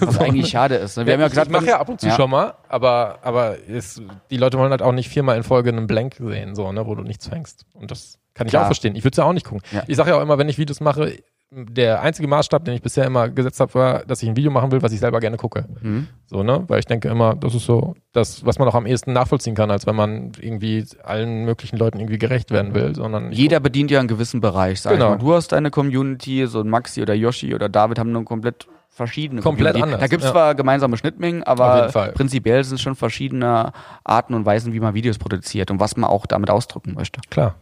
[0.00, 0.96] Was eigentlich schade ist.
[0.96, 1.06] Ne?
[1.06, 2.14] Wir haben ja gesagt, ich mache ja ab und zu Ja.
[2.16, 5.86] schon mal, aber, aber ist, die Leute wollen halt auch nicht viermal in Folge einen
[5.86, 7.64] Blank sehen, so, ne, wo du nichts fängst.
[7.74, 8.62] Und das kann ich Klar.
[8.62, 8.94] auch verstehen.
[8.94, 9.62] Ich würde es ja auch nicht gucken.
[9.72, 9.82] Ja.
[9.86, 11.12] Ich sage ja auch immer, wenn ich Videos mache,
[11.50, 14.70] der einzige Maßstab, den ich bisher immer gesetzt habe, war, dass ich ein Video machen
[14.70, 15.64] will, was ich selber gerne gucke.
[15.80, 16.06] Mhm.
[16.26, 16.64] So, ne?
[16.68, 19.70] Weil ich denke immer, das ist so das, was man auch am ehesten nachvollziehen kann,
[19.70, 23.98] als wenn man irgendwie allen möglichen Leuten irgendwie gerecht werden will, sondern Jeder bedient ja
[23.98, 24.82] einen gewissen Bereich.
[24.82, 25.06] Sag Genau.
[25.14, 25.24] ich mal.
[25.26, 29.40] Du hast deine Community, so ein Maxi oder Yoshi oder David haben eine komplett verschiedene
[29.40, 29.82] Komplett Community.
[29.94, 30.32] anders, Da gibt es ja.
[30.32, 33.72] zwar gemeinsame Schnittmengen, aber prinzipiell sind es schon verschiedene
[34.04, 37.20] Arten und Weisen, wie man Videos produziert und was man auch damit ausdrücken möchte.
[37.30, 37.54] klar.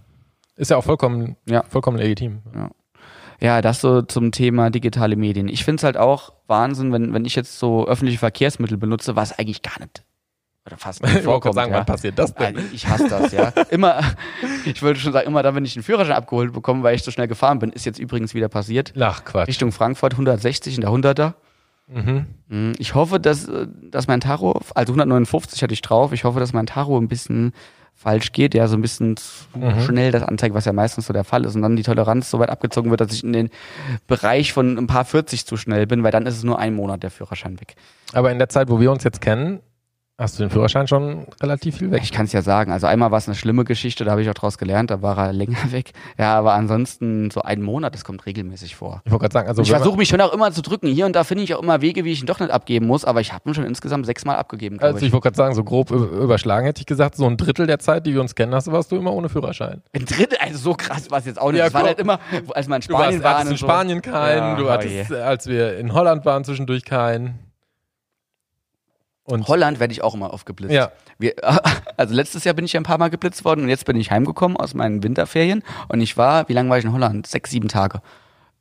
[0.56, 1.62] Ist ja auch vollkommen, Ja.
[1.68, 2.38] vollkommen legitim.
[2.54, 2.70] Ja,
[3.40, 5.48] das so zum Thema digitale Medien.
[5.48, 9.38] Ich finde es halt auch Wahnsinn, wenn, wenn ich jetzt so öffentliche Verkehrsmittel benutze, was
[9.38, 10.04] eigentlich gar nicht
[10.66, 11.54] oder fast nicht Ich vorkommt.
[11.54, 11.78] sagen, ja.
[11.78, 12.58] wann passiert das denn?
[12.72, 13.48] Ich hasse das, ja.
[13.70, 14.00] Immer,
[14.64, 17.10] ich wollte schon sagen, immer dann, wenn ich einen Führerschein abgeholt bekomme, weil ich so
[17.10, 18.92] schnell gefahren bin, ist jetzt übrigens wieder passiert.
[18.98, 19.48] Ach, Quatsch.
[19.48, 21.34] Richtung Frankfurt 160 in der 100er.
[21.88, 22.26] Mhm.
[22.48, 22.72] Mhm.
[22.78, 23.48] Ich hoffe, dass,
[23.90, 27.52] dass mein Taro, also 159 hatte ich drauf, ich hoffe, dass mein Taro ein bisschen
[27.98, 29.24] falsch geht, ja, so ein bisschen zu
[29.59, 29.81] Mhm.
[29.81, 32.39] schnell das anzeigt, was ja meistens so der Fall ist und dann die Toleranz so
[32.39, 33.48] weit abgezogen wird, dass ich in den
[34.06, 37.02] Bereich von ein paar 40 zu schnell bin, weil dann ist es nur ein Monat
[37.02, 37.74] der Führerschein weg.
[38.12, 39.60] Aber in der Zeit, wo wir uns jetzt kennen,
[40.18, 42.01] hast du den Führerschein schon relativ viel weg.
[42.02, 44.30] Ich kann es ja sagen, also einmal war es eine schlimme Geschichte, da habe ich
[44.30, 45.93] auch draus gelernt, da war er länger weg.
[46.18, 49.02] Ja, aber ansonsten so einen Monat, das kommt regelmäßig vor.
[49.05, 50.86] Ich wollte gerade sagen, also ich man- versuche mich schon auch immer zu drücken.
[50.88, 53.05] Hier und da finde ich auch immer Wege, wie ich ihn doch nicht abgeben muss,
[53.05, 55.90] aber ich habe ihn schon insgesamt sechsmal abgegeben, Also ich wollte gerade sagen, so grob
[55.90, 58.90] überschlagen hätte ich gesagt, so ein Drittel der Zeit, die wir uns kennen, hast, warst
[58.93, 59.82] du immer ohne Führerschein.
[59.93, 61.59] Ein Drittel, also so krass war es jetzt auch nicht.
[61.59, 62.18] Ja, das war halt immer,
[62.55, 63.32] als wir in Du warst, Spanien waren.
[63.34, 63.66] hattest in und so.
[63.66, 67.38] Spanien keinen, Ja, du oh hattest, äh, als wir in Holland waren, zwischendurch keinen.
[69.27, 70.73] Und Holland werde ich auch immer oft geblitzt.
[70.73, 70.93] Ja.
[71.19, 71.35] Wir,
[71.97, 74.11] also letztes Jahr bin ich ja ein paar Mal geblitzt worden und jetzt bin ich
[74.11, 77.27] heimgekommen aus meinen Winterferien und ich war, wie lange war ich in Holland?
[77.27, 78.01] Sechs, sieben Tage.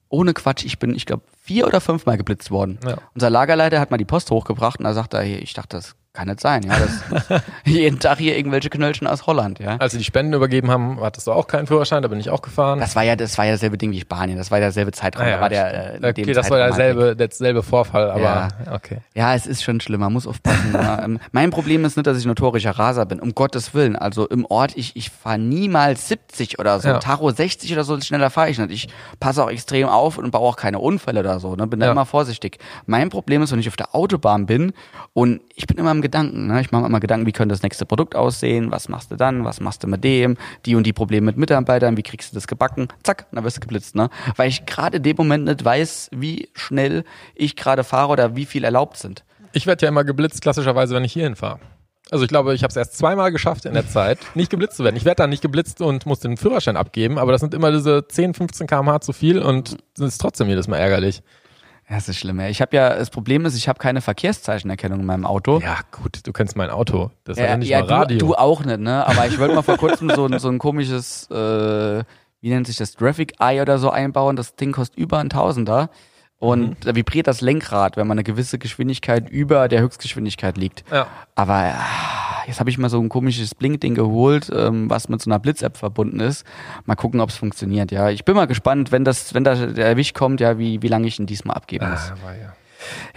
[0.10, 2.80] Ohne Quatsch, ich bin, ich glaube, vier oder fünf Mal geblitzt worden.
[2.86, 2.98] Ja.
[3.14, 6.28] Unser Lagerleiter hat mal die Post hochgebracht und da sagt er, ich dachte, das kann
[6.28, 6.64] nicht sein.
[6.64, 9.60] Ja, das, jeden Tag hier irgendwelche Knöllchen aus Holland.
[9.60, 9.76] Ja.
[9.78, 12.42] als sie die Spenden übergeben haben, hattest du auch keinen Führerschein, da bin ich auch
[12.42, 12.80] gefahren.
[12.80, 14.38] Das war ja, das war ja dasselbe Ding wie Spanien.
[14.38, 15.26] Das war ja derselbe Zeitraum.
[15.26, 16.78] Ah ja, da war der, äh, okay, das war Zeitraum halt weg.
[16.78, 18.48] derselbe, derselbe Vorfall, aber Ja.
[18.74, 18.98] okay.
[19.14, 20.72] Ja, es ist schon schlimm, man muss aufpassen.
[20.74, 21.06] ja.
[21.32, 23.96] Mein Problem ist nicht, dass ich notorischer Raser bin, um Gottes Willen.
[23.96, 26.88] Also im Ort, ich, ich fahre niemals 70 oder so.
[26.88, 27.00] Ja.
[27.00, 28.72] Taro 60 oder so, schneller fahre ich nicht.
[28.72, 28.88] Ich
[29.20, 31.56] passe auch extrem auf und baue auch keine Unfälle oder so.
[31.56, 31.68] Ne?
[31.68, 32.60] Bin da immer vorsichtig.
[32.86, 34.74] Mein Problem ist, wenn ich auf der Autobahn bin
[35.14, 36.48] und ich bin immer im Gedanken.
[36.48, 36.62] Ne?
[36.62, 38.72] Ich mache mir immer Gedanken, wie könnte das nächste Produkt aussehen?
[38.72, 39.44] Was machst du dann?
[39.44, 40.38] Was machst du mit dem?
[40.66, 41.98] Die und die Probleme mit Mitarbeitern.
[41.98, 42.88] Wie kriegst du das gebacken?
[43.04, 43.96] Zack, dann wirst du geblitzt.
[43.96, 44.10] Ne?
[44.36, 47.04] Weil ich gerade in dem Moment nicht weiß, wie schnell
[47.34, 49.24] ich gerade fahre oder wie viel erlaubt sind.
[49.54, 51.60] Ich werde ja immer geblitzt, klassischerweise, wenn ich hierhin fahre.
[52.12, 54.84] Also ich glaube, ich habe es erst zweimal geschafft in der Zeit, nicht geblitzt zu
[54.84, 54.96] werden.
[54.96, 58.08] Ich werde dann nicht geblitzt und muss den Führerschein abgeben, aber das sind immer diese
[58.08, 61.24] 10, 15 km/h zu viel und das ist trotzdem jedes Mal ärgerlich.
[61.88, 62.40] Ja, das ist schlimm.
[62.40, 62.48] Ja.
[62.48, 65.60] Ich habe ja, das Problem ist, ich habe keine Verkehrszeichenerkennung in meinem Auto.
[65.60, 67.12] Ja, gut, du kennst mein Auto.
[67.26, 68.18] Das ist ja, ja, nicht ja mal Radio.
[68.18, 69.06] Du, du auch nicht, ne?
[69.08, 72.04] Aber ich wollte mal vor kurzem so, ein- so ein komisches, äh,
[72.42, 74.36] wie nennt sich das, Traffic Eye oder so einbauen.
[74.36, 75.90] Das Ding kostet über ein Tausender.
[76.38, 76.76] Und Mhm.
[76.82, 80.84] da vibriert das Lenkrad, wenn man eine gewisse Geschwindigkeit über der Höchstgeschwindigkeit liegt.
[80.92, 81.08] ja.
[81.34, 85.30] Aber ah, jetzt habe ich mal so ein komisches Blinkding geholt, ähm, was mit so
[85.30, 86.46] einer Blitz-App verbunden ist.
[86.86, 87.92] Mal gucken, ob es funktioniert.
[87.92, 90.88] Ja, ich bin mal gespannt, wenn das, wenn da der Erwisch kommt, ja, wie wie
[90.90, 92.12] lange ich ihn diesmal abgeben muss.
[92.12, 92.54] Ah, war ja.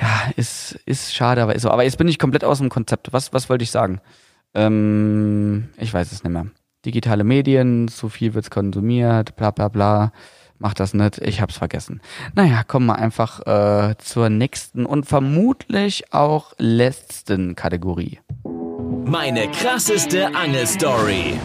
[0.00, 1.70] Ja, ist ist schade, aber ist so.
[1.70, 3.12] Aber jetzt bin ich komplett aus dem Konzept.
[3.12, 4.00] Was was wollte ich sagen?
[4.54, 6.46] Ähm, ich weiß es nicht mehr.
[6.84, 10.12] Digitale Medien, zu viel wird's konsumiert, bla bla bla.
[10.58, 12.00] Mach das nicht, ich hab's vergessen.
[12.34, 18.18] Naja, kommen wir einfach äh, zur nächsten und vermutlich auch letzten Kategorie.
[19.04, 21.38] Meine krasseste Angelstory.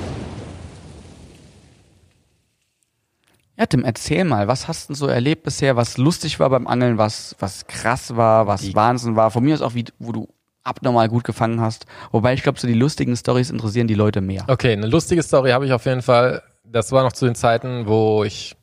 [3.56, 6.98] Ja, Tim, erzähl mal, was hast du so erlebt bisher, was lustig war beim Angeln,
[6.98, 9.30] was, was krass war, was Wahnsinn war?
[9.30, 10.28] Von mir aus auch, wie, wo du
[10.64, 11.86] abnormal gut gefangen hast.
[12.12, 14.46] Wobei ich glaube, so die lustigen Stories interessieren die Leute mehr.
[14.48, 16.42] Okay, eine lustige Story habe ich auf jeden Fall.
[16.64, 18.56] Das war noch zu den Zeiten, wo ich,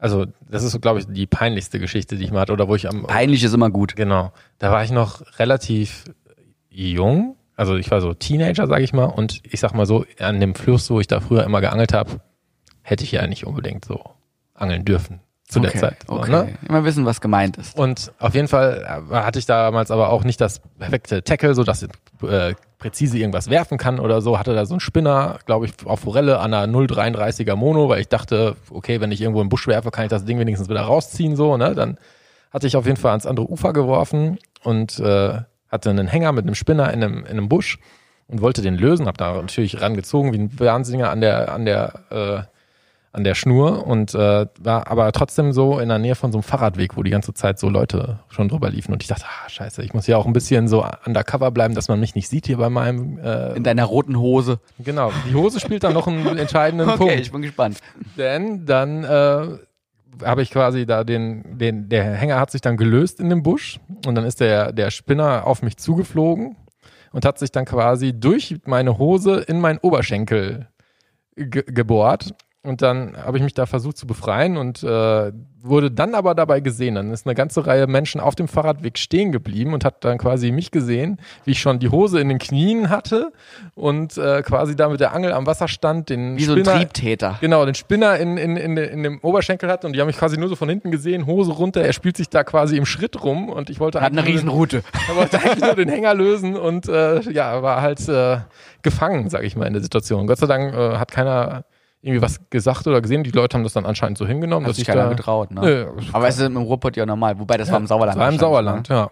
[0.00, 2.74] also das ist so, glaube ich, die peinlichste Geschichte, die ich mal hatte, oder wo
[2.74, 3.94] ich am, Peinlich ist immer gut.
[3.94, 6.04] genau, da war ich noch relativ
[6.70, 10.40] jung, also ich war so Teenager, sage ich mal, und ich sag mal so, an
[10.40, 12.20] dem Fluss, wo ich da früher immer geangelt habe,
[12.82, 14.02] hätte ich ja nicht unbedingt so
[14.54, 15.20] angeln dürfen
[15.50, 15.96] zu der okay, Zeit.
[16.06, 16.30] So, okay.
[16.30, 16.58] ne?
[16.68, 17.76] Immer wissen, was gemeint ist.
[17.76, 21.64] Und auf jeden Fall äh, hatte ich damals aber auch nicht das perfekte Tackle, so
[21.64, 21.90] dass ich
[22.28, 24.38] äh, präzise irgendwas werfen kann oder so.
[24.38, 28.08] Hatte da so einen Spinner, glaube ich, auf Forelle an einer 0,33er Mono, weil ich
[28.08, 31.36] dachte, okay, wenn ich irgendwo im Busch werfe, kann ich das Ding wenigstens wieder rausziehen,
[31.36, 31.74] so, ne?
[31.74, 31.98] Dann
[32.52, 36.44] hatte ich auf jeden Fall ans andere Ufer geworfen und äh, hatte einen Hänger mit
[36.44, 37.78] einem Spinner in einem, in einem Busch
[38.28, 41.92] und wollte den lösen, hab da natürlich rangezogen wie ein Wahnsinniger an der, an der,
[42.10, 42.42] äh,
[43.12, 46.42] an der Schnur und äh, war aber trotzdem so in der Nähe von so einem
[46.44, 49.82] Fahrradweg, wo die ganze Zeit so Leute schon drüber liefen und ich dachte, ah, scheiße,
[49.82, 52.58] ich muss hier auch ein bisschen so undercover bleiben, dass man mich nicht sieht hier
[52.58, 54.60] bei meinem äh, In deiner roten Hose.
[54.78, 57.14] genau, die Hose spielt dann noch einen entscheidenden Okay, Punkt.
[57.20, 57.78] ich bin gespannt.
[58.16, 59.58] Denn dann äh,
[60.24, 63.80] habe ich quasi da den, den, der Hänger hat sich dann gelöst in dem Busch
[64.06, 66.56] und dann ist der, der Spinner auf mich zugeflogen
[67.12, 70.68] und hat sich dann quasi durch meine Hose in meinen Oberschenkel
[71.34, 72.34] ge gebohrt.
[72.62, 75.32] Und dann habe ich mich da versucht zu befreien und äh,
[75.62, 76.94] wurde dann aber dabei gesehen.
[76.94, 80.52] Dann ist eine ganze Reihe Menschen auf dem Fahrradweg stehen geblieben und hat dann quasi
[80.52, 83.32] mich gesehen, wie ich schon die Hose in den Knien hatte
[83.74, 86.76] und äh, quasi da mit der Angel am Wasser stand, den Wie so ein Spinner,
[86.76, 87.38] Triebtäter.
[87.40, 90.36] Genau, den Spinner in, in, in, in dem Oberschenkel hatte und die haben mich quasi
[90.36, 93.48] nur so von hinten gesehen, Hose runter, er spielt sich da quasi im Schritt rum
[93.48, 94.82] und ich wollte Hat eine Riesenroute.
[95.08, 98.38] er wollte eigentlich nur den Hänger lösen und äh, ja, war halt äh,
[98.82, 100.26] gefangen, sage ich mal, in der Situation.
[100.26, 101.64] Gott sei Dank äh, hat keiner
[102.02, 103.22] irgendwie was gesagt oder gesehen.
[103.24, 105.50] Die Leute haben das dann anscheinend so hingenommen, Hat dass sich ich keiner da, getraut,
[105.50, 105.60] ne?
[105.60, 107.38] Nö, Aber es ist im Ruhrpott ja normal.
[107.38, 108.18] Wobei, das war im Sauerland.
[108.18, 109.10] war im wahrscheinlich, Sauerland, ja.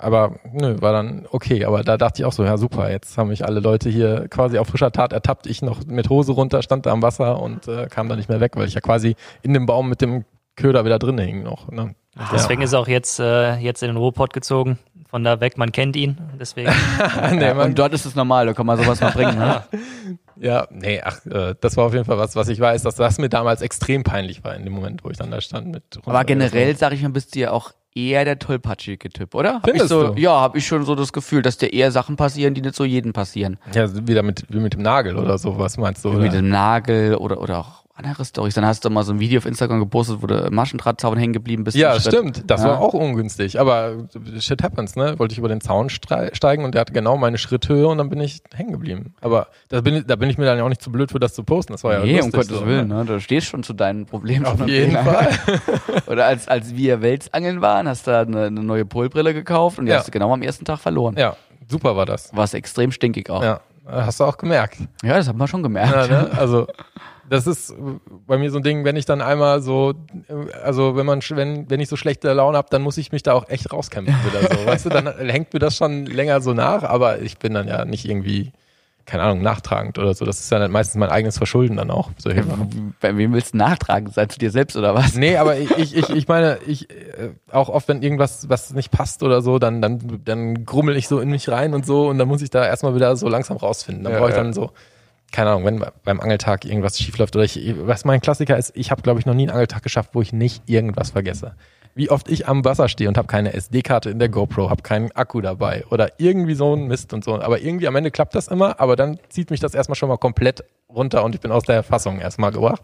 [0.00, 1.64] Aber nö, war dann okay.
[1.64, 4.58] Aber da dachte ich auch so, ja super, jetzt haben mich alle Leute hier quasi
[4.58, 5.46] auf frischer Tat ertappt.
[5.48, 8.38] Ich noch mit Hose runter, stand da am Wasser und äh, kam da nicht mehr
[8.40, 10.24] weg, weil ich ja quasi in dem Baum mit dem
[10.54, 11.68] Köder wieder drin hing noch.
[11.70, 11.94] Ne?
[12.32, 14.78] Deswegen ist er auch jetzt, äh, jetzt in den Ruhrpott gezogen.
[15.08, 16.18] Von da weg, man kennt ihn.
[16.38, 16.68] Deswegen.
[16.68, 17.54] Ja, nee, Ja.
[17.54, 19.38] man, Und dort ist es normal, da kann man sowas mal bringen.
[19.38, 19.62] Ne?
[20.40, 23.18] Ja, nee, ach, äh, das war auf jeden Fall was, was ich weiß, dass das
[23.18, 25.82] mir damals extrem peinlich war in dem Moment, wo ich dann da stand mit.
[26.04, 29.54] Aber generell, sag ich mal, bist du ja auch eher der tollpatschige Typ, oder?
[29.54, 30.20] Hab ich Findest so, du?
[30.20, 32.84] Ja, habe ich schon so das Gefühl, dass dir eher Sachen passieren, die nicht so
[32.84, 33.58] jedem passieren.
[33.74, 36.12] Ja, wieder mit, wie mit dem Nagel oder so, was meinst du?
[36.12, 36.24] Wie Oder?
[36.24, 38.54] mit dem Nagel oder, oder auch andere Stories.
[38.54, 41.64] Dann hast du mal so ein Video auf Instagram gepostet, wo du Maschendrahtzaun hängen geblieben
[41.64, 41.76] bist.
[41.76, 42.44] Ja, stimmt.
[42.48, 42.68] Das Ja.
[42.70, 43.58] war auch ungünstig.
[43.58, 43.92] Aber
[44.38, 45.18] shit happens, ne?
[45.18, 48.20] Wollte ich über den Zaun steigen und der hatte genau meine Schritthöhe und dann bin
[48.20, 49.14] ich hängen geblieben.
[49.20, 51.18] Aber da bin, ich- da bin ich mir dann ja auch nicht zu blöd für
[51.18, 51.72] das zu posten.
[51.72, 52.94] Das war ja Nee, um lustig Gottes so, Willen, ne?
[52.94, 53.04] ne?
[53.04, 54.46] Du stehst schon zu deinen Problemen.
[54.46, 55.28] Auf jeden Fall.
[56.06, 59.86] Oder als, als wir Welsangeln waren, hast du da eine, eine neue Polbrille gekauft und
[59.86, 59.98] die Ja.
[59.98, 61.16] hast du genau am ersten Tag verloren.
[61.18, 61.36] Ja,
[61.68, 62.34] super war das.
[62.36, 63.42] Warst extrem stinkig auch.
[63.42, 64.76] Ja, Ja, hast du auch gemerkt.
[65.02, 65.92] das haben wir schon gemerkt.
[65.92, 66.30] Ja, ne?
[66.36, 66.66] Also
[67.30, 67.74] das ist
[68.26, 69.94] bei mir so ein Ding, wenn ich dann einmal so,
[70.28, 73.22] äh, also wenn man, wenn, wenn ich so schlechte Laune habe, dann muss ich mich
[73.22, 74.66] da auch echt rauskämpfen wieder so.
[74.66, 77.84] Weißt du, dann hängt mir das schon länger so nach, aber ich bin dann ja
[77.84, 78.52] nicht irgendwie,
[79.06, 80.24] keine Ahnung, nachtragend oder so.
[80.24, 82.10] Das ist ja dann meistens mein eigenes Verschulden dann auch.
[82.18, 82.94] Sachen.
[83.00, 84.10] Bei wem willst du nachtragen?
[84.10, 85.14] Sei zu dir selbst oder was?
[85.14, 88.90] Nee, aber ich, ich, ich, ich meine, ich äh, auch oft, wenn irgendwas was nicht
[88.90, 92.18] passt oder so, dann, dann, dann grummel ich so in mich rein und so und
[92.18, 94.04] dann muss ich da erstmal wieder so langsam rausfinden.
[94.04, 94.42] Dann Ja, brauche ich ja.
[94.42, 94.72] dann so,
[95.32, 98.90] keine Ahnung, wenn beim Angeltag irgendwas schief läuft oder ich, was mein Klassiker ist, ich
[98.90, 101.54] habe, glaube ich, noch nie einen Angeltag geschafft, wo ich nicht irgendwas vergesse.
[101.94, 105.10] Wie oft ich am Wasser stehe und habe keine SD-Karte in der GoPro, habe keinen
[105.12, 107.40] Akku dabei oder irgendwie so ein Mist und so.
[107.40, 110.16] Aber irgendwie am Ende klappt das immer, aber dann zieht mich das erstmal schon mal
[110.16, 112.82] komplett runter und ich bin aus der Fassung erstmal gebracht.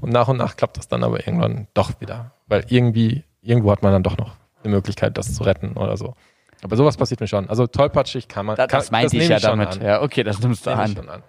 [0.00, 2.32] Und nach und nach klappt das dann aber irgendwann doch wieder.
[2.48, 6.14] Weil irgendwie, irgendwo hat man dann doch noch eine Möglichkeit, das zu retten oder so.
[6.62, 7.48] Aber sowas passiert mir schon.
[7.48, 8.56] Also tollpatschig kann man.
[8.56, 9.68] Das, kann, das meinte ich ja damit.
[9.68, 9.82] An.
[9.82, 11.22] Ja, okay, das nimmst du an.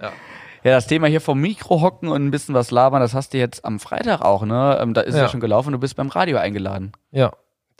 [0.00, 0.12] Ja.
[0.64, 3.38] Ja, das Thema hier vom Mikro hocken und ein bisschen was labern, das hast du
[3.38, 4.78] jetzt am Freitag auch, ne?
[4.82, 5.22] Ähm, Da ist ja.
[5.22, 5.28] Ja.
[5.28, 6.92] schon gelaufen, du bist beim Radio eingeladen.
[7.12, 7.30] Ja,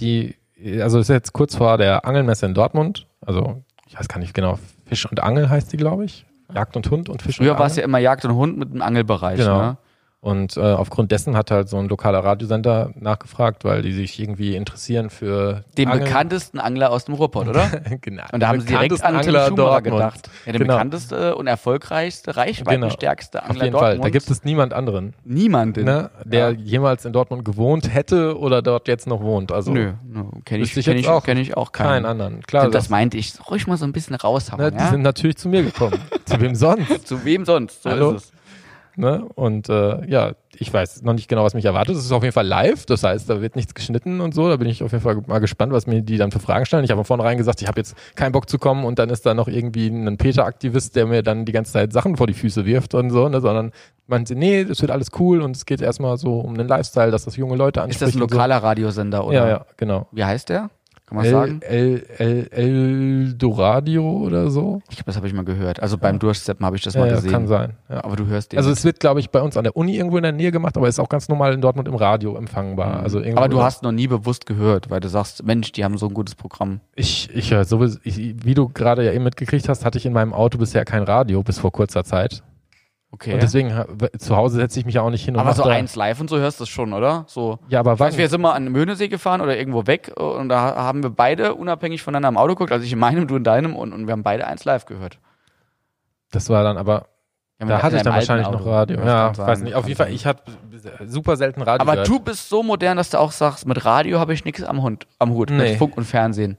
[0.00, 0.36] die,
[0.80, 3.06] also ist jetzt kurz vor der Angelmesse in Dortmund.
[3.20, 6.24] Also, ich weiß gar nicht genau, Fisch und Angel heißt die, glaube ich.
[6.54, 7.80] Jagd und Hund und Fisch Früher und war es Angel.
[7.82, 9.58] ja immer Jagd und Hund mit dem Angelbereich, Genau.
[9.60, 9.76] ne?
[10.20, 14.56] Und äh, aufgrund dessen hat halt so ein lokaler Radiosender nachgefragt, weil die sich irgendwie
[14.56, 16.06] interessieren für Den Angeln.
[16.06, 17.68] bekanntesten Angler aus dem Ruhrpott, oder?
[18.00, 18.24] genau.
[18.32, 19.84] Und da haben sie direkt an Tim Angler Schumacher Dortmund.
[19.84, 20.30] gedacht.
[20.44, 20.74] Ja, der Genau.
[20.74, 23.90] bekannteste und erfolgreichste, reichweitenstärkste Auf Angler jeden Fall.
[23.96, 24.06] Dortmunds.
[24.06, 25.84] Da gibt es niemand anderen, niemanden.
[25.84, 26.56] ne, der Ja.
[26.58, 29.52] jemals in Dortmund gewohnt hätte oder dort jetzt noch wohnt.
[29.52, 31.88] Also Nö, nö kenne ich, ich kenn ich, auch kenn ich auch keinen.
[31.88, 32.40] keinen anderen.
[32.42, 33.34] Klar, das meinte ich.
[33.48, 34.60] Ruhig mal so ein bisschen raushauen.
[34.62, 34.90] ne, die ja?
[34.90, 35.98] sind natürlich zu mir gekommen.
[36.24, 37.06] zu wem sonst?
[37.06, 37.84] Zu wem sonst?
[37.84, 38.10] So Hallo?
[38.12, 38.32] ist es.
[38.98, 39.24] Ne?
[39.36, 41.94] Und äh, ja, ich weiß noch nicht genau, was mich erwartet.
[41.94, 44.48] Es ist auf jeden Fall live, das heißt, da wird nichts geschnitten und so.
[44.48, 46.82] Da bin ich auf jeden Fall mal gespannt, was mir die dann für Fragen stellen.
[46.82, 49.24] Ich habe von vornherein gesagt, ich habe jetzt keinen Bock zu kommen und dann ist
[49.24, 52.64] da noch irgendwie ein Peter-Aktivist, der mir dann die ganze Zeit Sachen vor die Füße
[52.66, 53.40] wirft und so, ne?
[53.40, 53.70] sondern
[54.08, 57.12] man sieht, nee, das wird alles cool und es geht erstmal so um den Lifestyle,
[57.12, 58.02] dass das junge Leute Ist anspricht.
[58.02, 59.24] das ein lokaler Radiosender, So.
[59.28, 59.34] oder?
[59.36, 60.08] Ja, ja, genau.
[60.10, 60.70] Wie heißt der?
[61.08, 61.60] Kann man El, sagen?
[61.62, 64.82] El, El, El Doradio oder so.
[64.90, 65.80] Ich glaube, das habe ich mal gehört.
[65.80, 67.30] Also beim Durchsteppen habe ich das Ja, mal ja, gesehen.
[67.32, 67.72] kann sein.
[67.88, 68.04] Ja.
[68.04, 68.58] Aber du hörst den.
[68.58, 70.76] Also es wird, glaube ich, bei uns an der Uni irgendwo in der Nähe gemacht,
[70.76, 73.00] aber ist auch ganz normal in Dortmund im Radio empfangbar.
[73.02, 73.36] Also Mhm.
[73.38, 76.14] Aber du hast noch nie bewusst gehört, weil du sagst, Mensch, die haben so ein
[76.14, 76.80] gutes Programm.
[76.94, 80.12] Ich, ich höre sowieso, ich, wie du gerade ja eben mitgekriegt hast, hatte ich in
[80.12, 82.42] meinem Auto bisher kein Radio bis vor kurzer Zeit.
[83.10, 83.32] Okay.
[83.34, 83.72] Und deswegen
[84.18, 86.28] zu Hause setze ich mich ja auch nicht hin und aber so eins live und
[86.28, 87.24] so hörst du es schon, oder?
[87.26, 87.58] So.
[87.68, 88.14] Ja, aber wann?
[88.16, 91.54] wir sind mal an den Möhnesee gefahren oder irgendwo weg und da haben wir beide
[91.54, 94.12] unabhängig voneinander im Auto geguckt, also ich in meinem, du in deinem und, und wir
[94.12, 95.18] haben beide eins live gehört.
[96.30, 97.06] Das war dann aber,
[97.58, 98.74] Ja, da hatte ich dann wahrscheinlich alten noch Auto.
[98.74, 98.96] Radio.
[98.98, 99.74] Das Ja, sein, weiß nicht.
[99.74, 100.42] Auf jeden Fall, ich habe
[101.06, 102.08] super selten Radio Aber gehört.
[102.08, 105.06] du bist so modern, dass du auch sagst, mit Radio habe ich nichts am, Hund,
[105.18, 105.70] am Hut, Nee.
[105.70, 106.58] mit Funk und Fernsehen.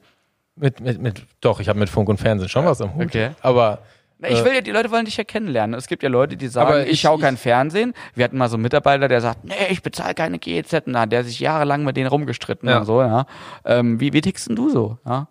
[0.55, 3.05] Mit, mit, mit, doch, ich habe mit Funk und Fernsehen schon was am Hut.
[3.05, 3.29] Okay.
[3.41, 3.79] Aber
[4.21, 5.73] Na, ich Äh, will ja, die Leute wollen dich ja kennenlernen.
[5.77, 7.93] Es gibt ja Leute, die sagen, ich, ich- schaue kein Fernsehen.
[8.15, 11.23] Wir hatten mal so einen Mitarbeiter, der sagt, nee, ich bezahle keine GEZ, hat der
[11.23, 12.79] sich jahrelang mit denen rumgestritten Ja.
[12.79, 13.25] und so, ja.
[13.65, 14.97] Ähm, wie, wie tickst denn du so?
[15.07, 15.27] Ja?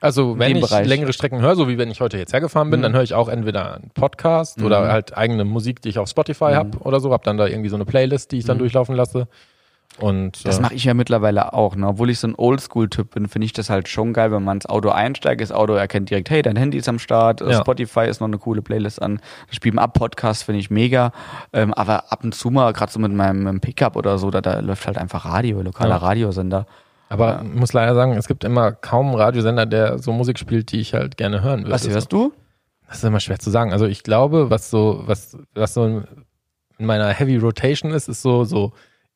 [0.00, 0.82] Also wenn ich Bereich.
[0.82, 0.88] Mhm.
[0.88, 3.28] längere Strecken höre, so wie wenn ich heute jetzt hergefahren bin, dann höre ich auch
[3.28, 6.54] entweder einen Podcast oder halt eigene Musik, die ich auf Spotify Mhm.
[6.56, 9.28] hab oder so, hab dann da irgendwie so eine Playlist, die ich dann durchlaufen lasse.
[9.98, 11.76] Und Das äh, mache ich ja mittlerweile auch.
[11.76, 11.86] Ne?
[11.86, 14.66] Obwohl ich so ein Oldschool-Typ bin, finde ich das halt schon geil, wenn man ins
[14.66, 15.40] Auto einsteigt.
[15.42, 17.60] Das Auto erkennt direkt, hey, dein Handy ist am Start, äh, Ja.
[17.60, 19.20] Spotify ist noch eine coole Playlist an.
[19.48, 21.12] Das Spielen ab Podcast finde ich mega.
[21.52, 24.60] Ähm, aber ab und zu mal, gerade so mit meinem Pickup oder so, da, da
[24.60, 25.96] läuft halt einfach Radio, lokaler Ja.
[25.98, 26.66] Radiosender.
[27.10, 30.72] aber ich muss leider sagen, es gibt immer kaum einen Radiosender, der so Musik spielt,
[30.72, 31.72] die ich halt gerne hören würde.
[31.72, 32.32] Was hörst du?
[32.88, 33.72] Das ist immer schwer zu sagen.
[33.72, 35.84] Also ich glaube, was so, was, was so
[36.78, 38.72] in meiner Heavy Rotation ist, ist so, so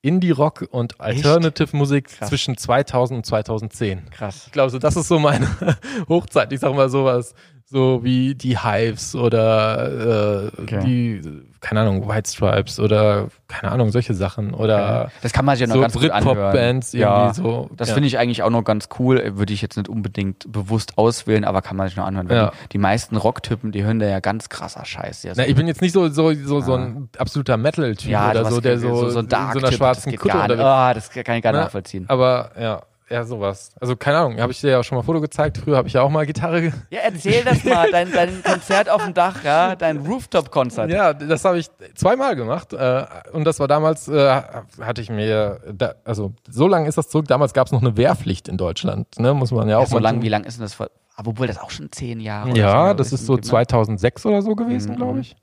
[0.07, 4.11] Indie-Rock und Alternative-Musik zwischen 2000 und 2010.
[4.11, 4.45] Krass.
[4.47, 5.49] Ich glaube, so, das ist so meine
[6.09, 6.53] Hochzeit.
[6.53, 7.35] Ich sag mal sowas,
[7.68, 10.80] so wie die Hives oder äh, Okay.
[10.84, 11.20] die,
[11.60, 14.55] keine Ahnung, White Stripes oder keine Ahnung, solche Sachen.
[14.55, 16.55] Oder Das kann man sich ja noch so ganz gut anhören.
[16.56, 17.68] Irgendwie ja, so.
[17.76, 17.94] Das ja.
[17.94, 19.32] finde ich eigentlich auch noch ganz cool.
[19.36, 22.28] Würde ich jetzt nicht unbedingt bewusst auswählen, aber kann man sich noch anhören.
[22.28, 22.51] Weil Ja.
[22.51, 25.24] die, die meisten Rocktypen, die hören da ja ganz krasser Scheiß.
[25.24, 28.44] Ja, so Na, ich bin jetzt nicht so, so, so, so ein absoluter Metal-Typ oder
[28.44, 31.20] so, der so, so, ein Dark in so einer schwarzen Kutte unterwegs Ah, das kann
[31.20, 31.64] ich gar nicht Ne?
[31.64, 32.05] nachvollziehen.
[32.09, 33.70] Aber ja, ja, sowas.
[33.81, 35.59] Also keine Ahnung, habe ich dir ja auch schon mal ein Foto gezeigt.
[35.59, 36.73] Früher habe ich ja auch mal Gitarre.
[36.91, 40.91] Ja, erzähl das mal, dein, dein Konzert auf dem Dach, ja, dein Rooftop-Konzert.
[40.91, 42.73] Ja, das habe ich zweimal gemacht.
[42.73, 44.43] Äh, und das war damals, äh,
[44.81, 47.27] hatte ich mir, da, also so lange ist das zurück.
[47.28, 49.35] Damals gab es noch eine Wehrpflicht in Deutschland, ne?
[49.35, 50.74] Muss man ja auch Ja, so lang, wie lang ist denn das?
[50.74, 53.41] Vor, obwohl das auch schon zehn Jahre Ja, so das ist so ne?
[53.41, 54.97] 2006 oder so gewesen, Mhm.
[54.97, 55.37] glaube ich.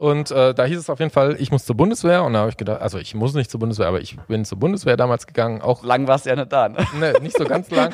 [0.00, 2.24] Und äh, da hieß es auf jeden Fall, ich muss zur Bundeswehr.
[2.24, 4.58] Und da habe ich gedacht, also ich muss nicht zur Bundeswehr, aber ich bin zur
[4.58, 6.78] Bundeswehr damals gegangen, auch Lang warst du ja nicht da, ne?
[6.98, 7.92] ne, nicht so ganz lang.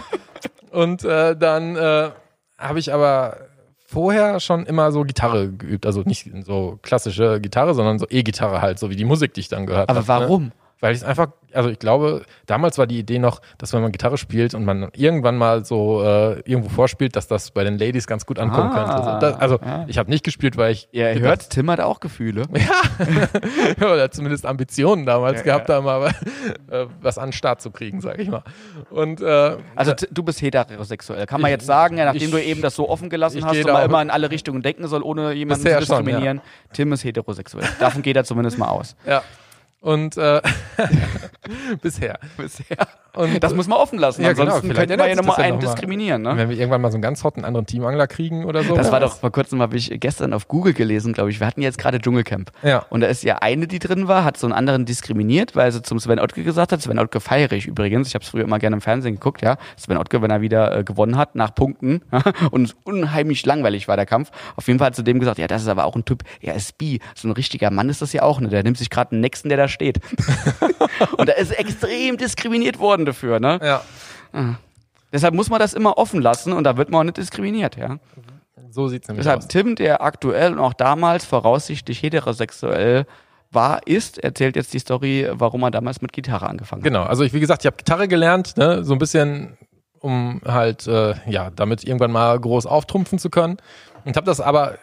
[0.70, 2.10] Und äh, dann äh,
[2.58, 3.38] habe ich aber
[3.88, 5.84] vorher schon immer so Gitarre geübt.
[5.84, 9.48] Also nicht so klassische Gitarre, sondern so E-Gitarre halt, so wie die Musik, die ich
[9.48, 9.98] dann gehört habe.
[9.98, 10.20] Aber Ne?
[10.28, 10.52] warum?
[10.78, 13.92] Weil ich es einfach, also ich glaube, damals war die Idee noch, dass wenn man
[13.92, 18.06] Gitarre spielt und man irgendwann mal so äh, irgendwo vorspielt, dass das bei den Ladies
[18.06, 19.02] ganz gut ankommen Ah, könnte.
[19.02, 19.84] So, das, also ja.
[19.88, 22.42] ich habe nicht gespielt, weil ich Ja, ihr gedacht- hört, Tim hat auch Gefühle.
[23.80, 25.76] oder zumindest Ambitionen damals Ja, gehabt ja.
[25.76, 26.08] haben, aber
[26.70, 28.42] äh, was an den Start zu kriegen, sag ich mal.
[28.90, 31.26] Und äh, Also du bist heterosexuell.
[31.26, 33.52] Kann man jetzt sagen, ja, nachdem ich- du eben das so offen gelassen ich hast
[33.52, 36.40] gehe und da man immer in alle Richtungen denken soll, ohne jemanden zu schon, diskriminieren.
[36.72, 37.66] Tim ist heterosexuell.
[37.80, 38.94] Davon geht er zumindest mal aus.
[39.06, 39.22] ja.
[39.86, 40.42] Und äh,
[41.80, 42.18] bisher.
[42.36, 42.88] Bisher.
[43.14, 44.20] Und Das muss man offen lassen.
[44.20, 45.68] Ja, genau, Ansonsten vielleicht könnte man ja nochmal einen noch mal.
[45.70, 46.22] diskriminieren.
[46.22, 46.36] Ne?
[46.36, 48.74] wenn wir irgendwann mal so einen ganz hotten anderen Teamangler kriegen oder so.
[48.74, 51.38] Das war doch vor kurzem, habe ich gestern auf Google gelesen, glaube ich.
[51.38, 52.50] Wir hatten jetzt gerade Dschungelcamp.
[52.64, 52.84] Ja.
[52.90, 55.82] Und da ist ja eine, die drin war, hat so einen anderen diskriminiert, weil sie
[55.82, 56.82] zum Sven Ottke gesagt hat.
[56.82, 58.08] Sven Ottke feiere ich übrigens.
[58.08, 59.56] Ich habe es früher immer gerne im Fernsehen geguckt, ja.
[59.76, 62.02] Sven Ottke, wenn er wieder äh, gewonnen hat, nach Punkten.
[62.50, 64.32] und es unheimlich langweilig war der Kampf.
[64.56, 66.56] Auf jeden Fall hat sie dem gesagt, ja, das ist aber auch ein Typ, er
[66.56, 66.98] ist bi.
[67.14, 68.48] So ein richtiger Mann ist das ja auch, ne?
[68.48, 70.00] Der nimmt sich gerade den nächsten, der da steht.
[71.16, 73.60] und da ist extrem diskriminiert worden dafür, ne?
[73.62, 73.82] Ja.
[75.12, 77.98] Deshalb muss man das immer offen lassen und da wird man auch nicht diskriminiert, ja.
[78.70, 79.48] So sieht's nämlich Deshalb aus.
[79.48, 83.06] Tim, der aktuell und auch damals voraussichtlich heterosexuell
[83.50, 86.88] war, ist, erzählt jetzt die Story, warum er damals mit Gitarre angefangen hat.
[86.88, 89.56] Genau, also ich, wie gesagt, ich habe Gitarre gelernt, ne, so ein bisschen,
[90.00, 93.56] um halt, äh, ja, damit irgendwann mal groß auftrumpfen zu können.
[94.04, 94.78] Und habe das aber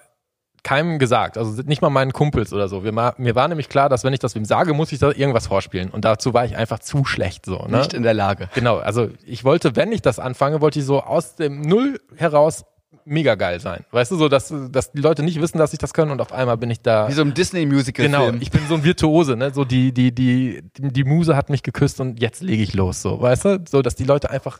[0.64, 2.84] keinem gesagt, also nicht mal meinen Kumpels oder so.
[2.84, 5.48] Wir, mir war nämlich klar, dass wenn ich das wem sage, muss ich da irgendwas
[5.48, 5.90] vorspielen.
[5.90, 7.65] Und dazu war ich einfach zu schlecht so.
[7.68, 7.80] Ne?
[7.80, 8.49] Nicht in der Lage.
[8.56, 12.65] Genau, also ich wollte, wenn ich das anfange, wollte ich so aus dem Null heraus
[13.06, 13.84] mega geil sein.
[13.91, 16.31] Weißt du, so, dass, dass die Leute nicht wissen, dass ich das kann und auf
[16.31, 17.10] einmal bin ich da.
[17.10, 18.11] Wie so ein Disney-Musical-Film.
[18.11, 19.52] Genau, ich bin so ein Virtuose, ne?
[19.53, 23.02] So die, die, die, die, die Muse hat mich geküsst und jetzt lege ich los,
[23.02, 23.64] so, weißt du?
[23.69, 24.60] So, dass die Leute einfach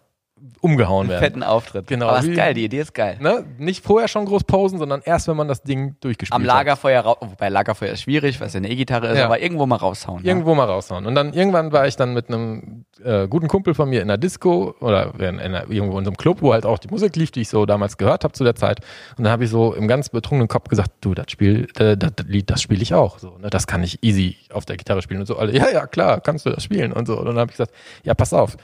[0.62, 1.22] umgehauen werden.
[1.22, 1.88] fetten Auftritt.
[1.88, 3.18] Genau, Aber ist geil, die Idee ist geil.
[3.20, 3.46] Ne?
[3.58, 6.48] Nicht vorher schon groß posen, sondern erst, wenn man das Ding durchgespielt Am hat.
[6.48, 9.26] Lagerfeuer raus, wobei Lagerfeuer ist schwierig, weil es ja eine E-Gitarre ist, Ja.
[9.26, 10.22] aber irgendwo mal raushauen.
[10.22, 10.28] ne?
[10.28, 11.06] Irgendwo mal raushauen.
[11.06, 14.18] Und dann irgendwann war ich dann mit einem äh, guten Kumpel von mir in einer
[14.18, 17.32] Disco oder in, in irgendwo in so einem Club, wo halt auch die Musik lief,
[17.32, 18.80] die ich so damals gehört habe zu der Zeit.
[19.18, 22.12] Und dann habe ich so im ganz betrunkenen Kopf gesagt, du, das Spiel, äh, das
[22.28, 23.20] Lied, das spiele ich auch.
[23.20, 23.50] So, ne?
[23.50, 25.20] Das kann ich easy auf der Gitarre spielen.
[25.22, 27.18] Und so alle, ja, ja, klar, kannst du das spielen und so.
[27.20, 28.56] Und dann habe ich gesagt, ja, pass auf.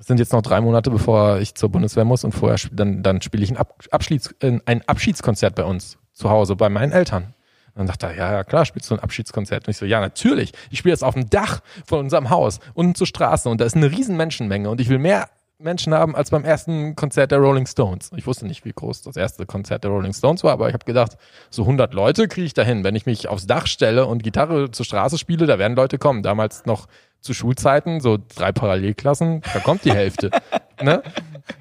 [0.00, 3.20] Es sind jetzt noch drei Monate, bevor ich zur Bundeswehr muss und vorher dann, dann
[3.20, 7.34] spiele ich ein, Ab Abschieds, äh, ein Abschiedskonzert bei uns zu Hause, bei meinen Eltern.
[7.74, 9.66] Und dann dachte er, ja, ja, klar, spielst du ein Abschiedskonzert?
[9.66, 10.52] Und ich so, ja, natürlich.
[10.70, 13.76] Ich spiele das auf dem Dach von unserem Haus, unten zur Straße und da ist
[13.76, 15.28] eine riesen Menschenmenge und ich will mehr
[15.58, 18.10] Menschen haben als beim ersten Konzert der Rolling Stones.
[18.16, 20.86] Ich wusste nicht, wie groß das erste Konzert der Rolling Stones war, aber ich habe
[20.86, 21.18] gedacht,
[21.50, 22.82] so 100 Leute kriege ich dahin.
[22.82, 26.22] Wenn ich mich aufs Dach stelle und Gitarre zur Straße spiele, da werden Leute kommen.
[26.22, 26.86] Damals noch
[27.20, 30.30] zu Schulzeiten, so drei Parallelklassen, da kommt die Hälfte.
[30.82, 31.02] ne?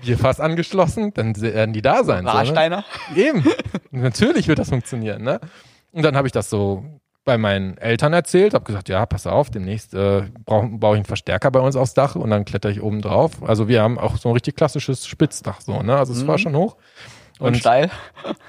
[0.01, 2.25] Wir fast angeschlossen, dann werden die da sein.
[2.25, 2.37] So, ne?
[2.37, 2.85] Warsteiner?
[3.15, 3.43] Eben.
[3.91, 5.39] Natürlich wird das funktionieren, ne?
[5.91, 6.83] Und dann habe ich das so
[7.25, 11.05] bei meinen Eltern erzählt, habe gesagt, ja, pass auf, demnächst äh, baue brauch ich einen
[11.05, 13.43] Verstärker bei uns aufs Dach und dann kletter ich oben drauf.
[13.43, 15.97] Also wir haben auch so ein richtig klassisches Spitzdach so, ne?
[15.97, 16.77] Also es war schon hoch
[17.39, 17.91] Und, steil?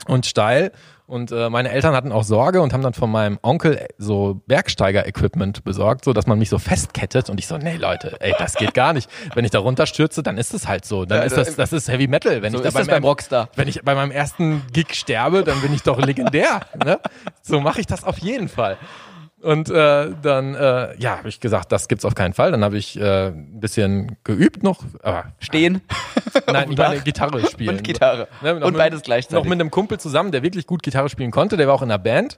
[0.07, 0.73] und steil.
[1.11, 5.65] Und äh, meine Eltern hatten auch Sorge und haben dann von meinem Onkel so Bergsteiger-Equipment
[5.65, 7.29] besorgt, so dass man mich so festkettet.
[7.31, 9.11] Und ich so, nee, Leute, ey, das geht gar nicht.
[9.35, 11.05] Wenn ich da runterstürze, dann ist es halt so.
[11.05, 12.43] Dann Ja, ist das, das ist Heavy Metal.
[12.43, 13.49] Wenn So ich da beim, beim Rockstar.
[13.57, 16.61] wenn ich bei meinem ersten Gig sterbe, dann bin ich doch legendär.
[16.85, 17.01] ne?
[17.43, 18.77] So mache ich das auf jeden Fall.
[19.43, 22.51] Und äh, dann, äh, ja, habe ich gesagt, das gibt's auf keinen Fall.
[22.51, 25.81] Dann habe ich äh, ein bisschen geübt noch, aber Stehen
[26.47, 27.77] nein, ich meine Gitarre spielen.
[27.77, 28.29] und Gitarre.
[28.43, 29.43] Ne, und mit- beides gleichzeitig.
[29.43, 31.91] Noch mit einem Kumpel zusammen, der wirklich gut Gitarre spielen konnte, der war auch in
[31.91, 32.37] einer Band.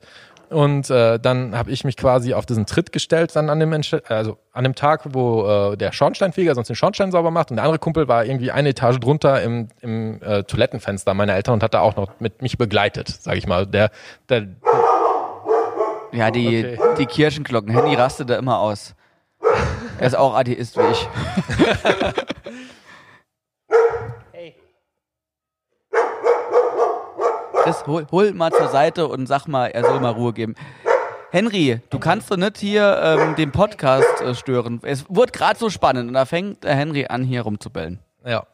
[0.49, 4.03] Und äh, dann habe ich mich quasi auf diesen Tritt gestellt, dann an dem, Entste-
[4.09, 7.51] also an dem Tag, wo äh, der Schornsteinfeger sonst den Schornstein sauber macht.
[7.51, 11.55] Und der andere Kumpel war irgendwie eine Etage drunter im, im äh, Toilettenfenster meiner Eltern
[11.55, 13.67] und hat da auch noch mit mich begleitet, sage ich mal.
[13.67, 13.91] Der,
[14.29, 14.47] der,
[16.13, 16.95] ja, die, Okay.
[16.99, 17.73] die Kirchenglocken.
[17.73, 18.95] Handy rastet da immer aus.
[19.99, 21.09] Er ist auch Atheist wie ich.
[27.63, 30.55] Chris, hol, hol mal zur Seite und sag mal, er soll mal Ruhe geben.
[31.31, 34.81] Henry, du kannst doch nicht hier ähm, den Podcast äh, stören.
[34.83, 38.01] Es wurde gerade so spannend und da fängt der Henry an, hier rumzubellen.
[38.25, 38.45] ja.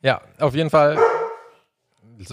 [0.00, 0.96] Ja, auf jeden Fall.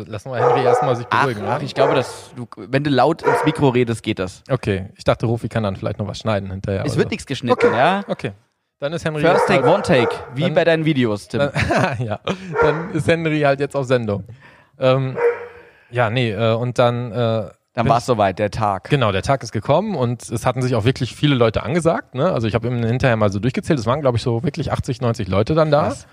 [0.07, 1.44] Lassen wir Henry erstmal sich Ach, beruhigen.
[1.48, 1.66] ach, ne?
[1.66, 4.41] ich glaube, dass du, wenn du laut ins Mikro redest, geht das.
[4.49, 6.84] Okay, ich dachte, Rufi kann dann vielleicht noch was schneiden hinterher.
[6.86, 8.02] Es oder wird nichts geschnitten, ja?
[8.07, 8.32] Okay,
[8.80, 11.40] dann ist Henry First take, halt- one take, wie Dann- bei deinen Videos, Tim.
[11.40, 11.52] Dann,
[11.99, 12.20] ja,
[12.62, 14.24] dann ist Henry halt jetzt auf Sendung.
[14.80, 15.18] Ähm,
[15.91, 18.90] ja, nee, äh, und dann, äh, Dann war es soweit, der Tag.
[18.90, 22.16] genau, der Tag ist gekommen und es hatten sich auch wirklich viele Leute angesagt.
[22.16, 22.32] Ne?
[22.32, 24.99] Also ich habe ihm hinterher mal so durchgezählt, es waren, glaube ich, so wirklich 80,
[25.02, 25.84] 90 Leute dann da.
[25.84, 26.07] Krass.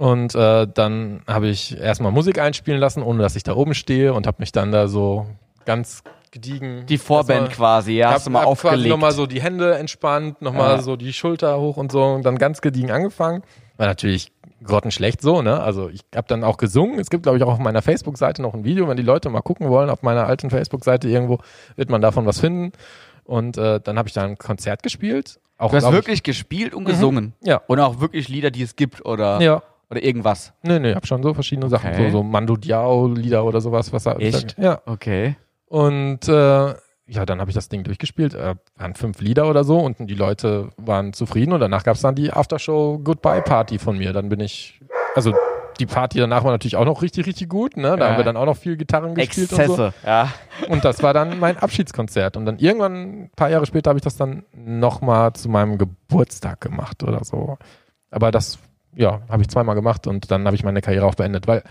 [0.00, 4.14] Und äh, dann habe ich erstmal Musik einspielen lassen, ohne dass ich da oben stehe
[4.14, 5.26] und habe mich dann da so
[5.66, 6.86] ganz gediegen.
[6.86, 8.88] Die Vorband erstmal- quasi, ja, hast du mal hab quasi aufgelegt.
[8.88, 10.82] nochmal so die Hände entspannt, nochmal Ja.
[10.82, 13.42] so die Schulter hoch und so und dann ganz gediegen angefangen.
[13.76, 14.32] War natürlich
[14.64, 15.60] grottenschlecht so, ne?
[15.60, 16.98] Also ich habe dann auch gesungen.
[16.98, 19.42] Es gibt, glaube ich, auch auf meiner Facebook-Seite noch ein Video, wenn die Leute mal
[19.42, 19.90] gucken wollen.
[19.90, 21.40] Auf meiner alten Facebook-Seite irgendwo
[21.76, 22.72] wird man davon was finden.
[23.24, 25.40] Und äh, dann habe ich da ein Konzert gespielt.
[25.58, 27.34] Auch, Du hast wirklich gespielt und gesungen.
[27.42, 27.60] Ja.
[27.66, 29.62] Und auch wirklich Lieder, die es gibt oder, Ich, ja.
[29.90, 30.52] Oder irgendwas.
[30.62, 31.90] Nee, nee, hab schon so verschiedene Sachen.
[31.90, 32.10] Okay.
[32.10, 33.92] So, so Mando Diao-Lieder oder sowas.
[33.92, 34.56] Was da- Echt?
[34.58, 34.80] Ja.
[34.86, 35.36] Okay.
[35.66, 36.74] Und äh,
[37.06, 38.34] ja, dann habe ich das Ding durchgespielt.
[38.34, 42.02] Äh, waren fünf Lieder oder so und die Leute waren zufrieden und danach gab es
[42.02, 44.12] dann die Aftershow Goodbye Party von mir.
[44.12, 44.80] Dann bin ich,
[45.14, 45.34] also
[45.80, 47.76] die Party danach war natürlich auch noch richtig, richtig gut.
[47.76, 47.96] Ne?
[47.96, 48.10] Da Ja.
[48.10, 49.62] haben wir dann auch noch viel Gitarren gespielt und so.
[49.62, 50.28] Exzesse, ja.
[50.68, 52.36] Und das war dann mein Abschiedskonzert.
[52.36, 52.92] Und dann irgendwann,
[53.24, 57.56] ein paar Jahre später, habe ich das dann nochmal zu meinem Geburtstag gemacht oder so.
[58.10, 58.58] Aber das,
[58.94, 61.62] ja, habe ich zweimal gemacht und dann habe ich meine Karriere auch beendet, weil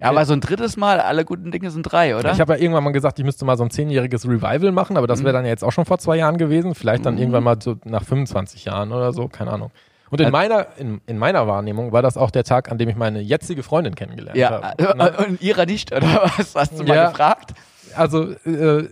[0.00, 2.32] Ja, aber so ein drittes Mal, alle guten Dinge sind drei, oder?
[2.32, 5.06] ich habe ja irgendwann mal gesagt, ich müsste mal so ein zehnjähriges Revival machen, aber
[5.06, 5.24] das Mhm.
[5.24, 6.74] wäre dann ja jetzt auch schon vor zwei Jahren gewesen.
[6.74, 9.70] Vielleicht dann irgendwann mal so nach 25 Jahren oder so, keine Ahnung.
[10.10, 12.88] Und in Also- meiner, in, in meiner Wahrnehmung war das auch der Tag, an dem
[12.88, 14.78] ich meine jetzige Freundin kennengelernt ja, habe.
[14.78, 15.12] äh, Ne?
[15.26, 16.54] und ihrer nicht, oder was?
[16.54, 17.08] Hast du mal Ja.
[17.10, 17.52] gefragt?
[17.96, 18.88] Also äh,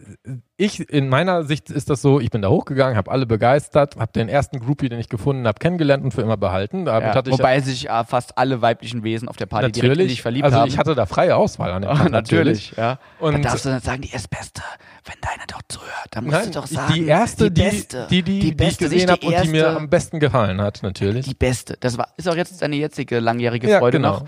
[0.57, 4.13] ich, in meiner Sicht ist das so, ich bin da hochgegangen, habe alle begeistert, habe
[4.13, 6.87] den ersten Groupie, den ich gefunden habe, kennengelernt und für immer behalten.
[6.87, 10.23] Ja, wobei sich äh, fast alle weiblichen Wesen auf der Party direkt in natürlich, dich
[10.23, 10.69] verliebt also haben.
[10.69, 12.99] ich hatte da freie Auswahl an dem Oh, Tag, natürlich, ja.
[13.21, 14.63] Und- dann darfst du dann sagen, die ist Beste.
[15.07, 18.07] Wenn deine doch zuhört, dann musst Nein, du doch sagen, die erste, die, Beste.
[18.11, 20.83] die, die, die, Beste, ich gesehen habe die und die mir am besten gefallen hat,
[20.83, 21.27] natürlich.
[21.27, 21.79] Die Beste.
[21.81, 24.19] Das war, ist auch jetzt deine jetzige langjährige Ja, Freude genau.
[24.21, 24.25] noch.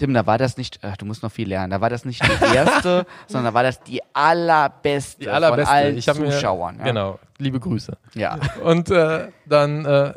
[0.00, 2.22] Tim, da war das nicht, äh, du musst noch viel lernen, da war das nicht
[2.24, 5.66] die erste, sondern da war das die allerbeste, die allerbeste.
[5.66, 6.76] von allen ich Zuschauern.
[6.76, 6.86] Mir, ja.
[6.86, 7.98] Genau, liebe Grüße.
[8.14, 8.38] Ja.
[8.64, 10.14] Und äh, dann, äh,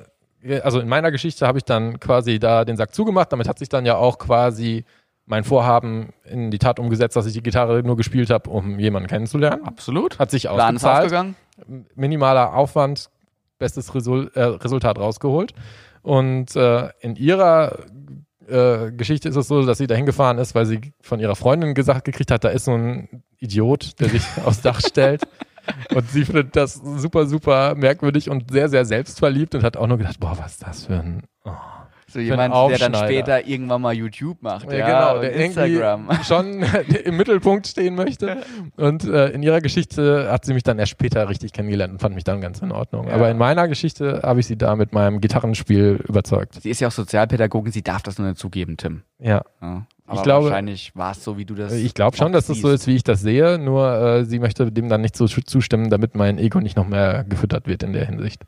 [0.61, 3.33] also in meiner Geschichte habe ich dann quasi da den Sack zugemacht.
[3.33, 4.85] Damit hat sich dann ja auch quasi
[5.25, 9.09] mein Vorhaben in die Tat umgesetzt, dass ich die Gitarre nur gespielt habe, um jemanden
[9.09, 9.65] kennenzulernen.
[9.65, 10.17] Absolut.
[10.17, 11.35] Hat sich Plan ist aufgegangen.
[11.95, 13.09] Minimaler Aufwand,
[13.59, 15.53] bestes Resul äh, Resultat rausgeholt.
[16.03, 17.79] Und äh, in ihrer
[18.47, 21.73] äh, Geschichte ist es so, dass sie dahin gefahren ist, weil sie von ihrer Freundin
[21.73, 25.23] gesagt gekriegt hat, da ist so ein Idiot, der sich aufs Dach stellt.
[25.95, 29.97] Und sie findet das super, super merkwürdig und sehr, sehr selbstverliebt und hat auch nur
[29.97, 31.23] gedacht, boah, was ist das für ein...
[31.45, 31.51] Oh.
[32.13, 34.71] So jemand, der dann später irgendwann mal YouTube macht.
[34.71, 36.09] Ja, Ja, genau, der Instagram.
[36.23, 36.63] schon
[37.05, 38.37] im Mittelpunkt stehen möchte.
[38.77, 42.15] Und äh, in ihrer Geschichte hat sie mich dann erst später richtig kennengelernt und fand
[42.15, 43.07] mich dann ganz in Ordnung.
[43.07, 43.15] Ja.
[43.15, 46.61] Aber in meiner Geschichte habe ich sie da mit meinem Gitarrenspiel überzeugt.
[46.61, 49.01] Sie ist ja auch Sozialpädagogin, sie darf das nur nicht zugeben, Tim.
[49.19, 49.41] Ja.
[49.61, 49.85] Ja.
[50.05, 51.71] Aber glaube- wahrscheinlich war es so, wie du das.
[51.73, 54.69] Ich glaube schon, dass das so ist, wie ich das sehe, nur äh, sie möchte
[54.71, 58.05] dem dann nicht so zustimmen, damit mein Ego nicht noch mehr gefüttert wird in der
[58.05, 58.43] Hinsicht.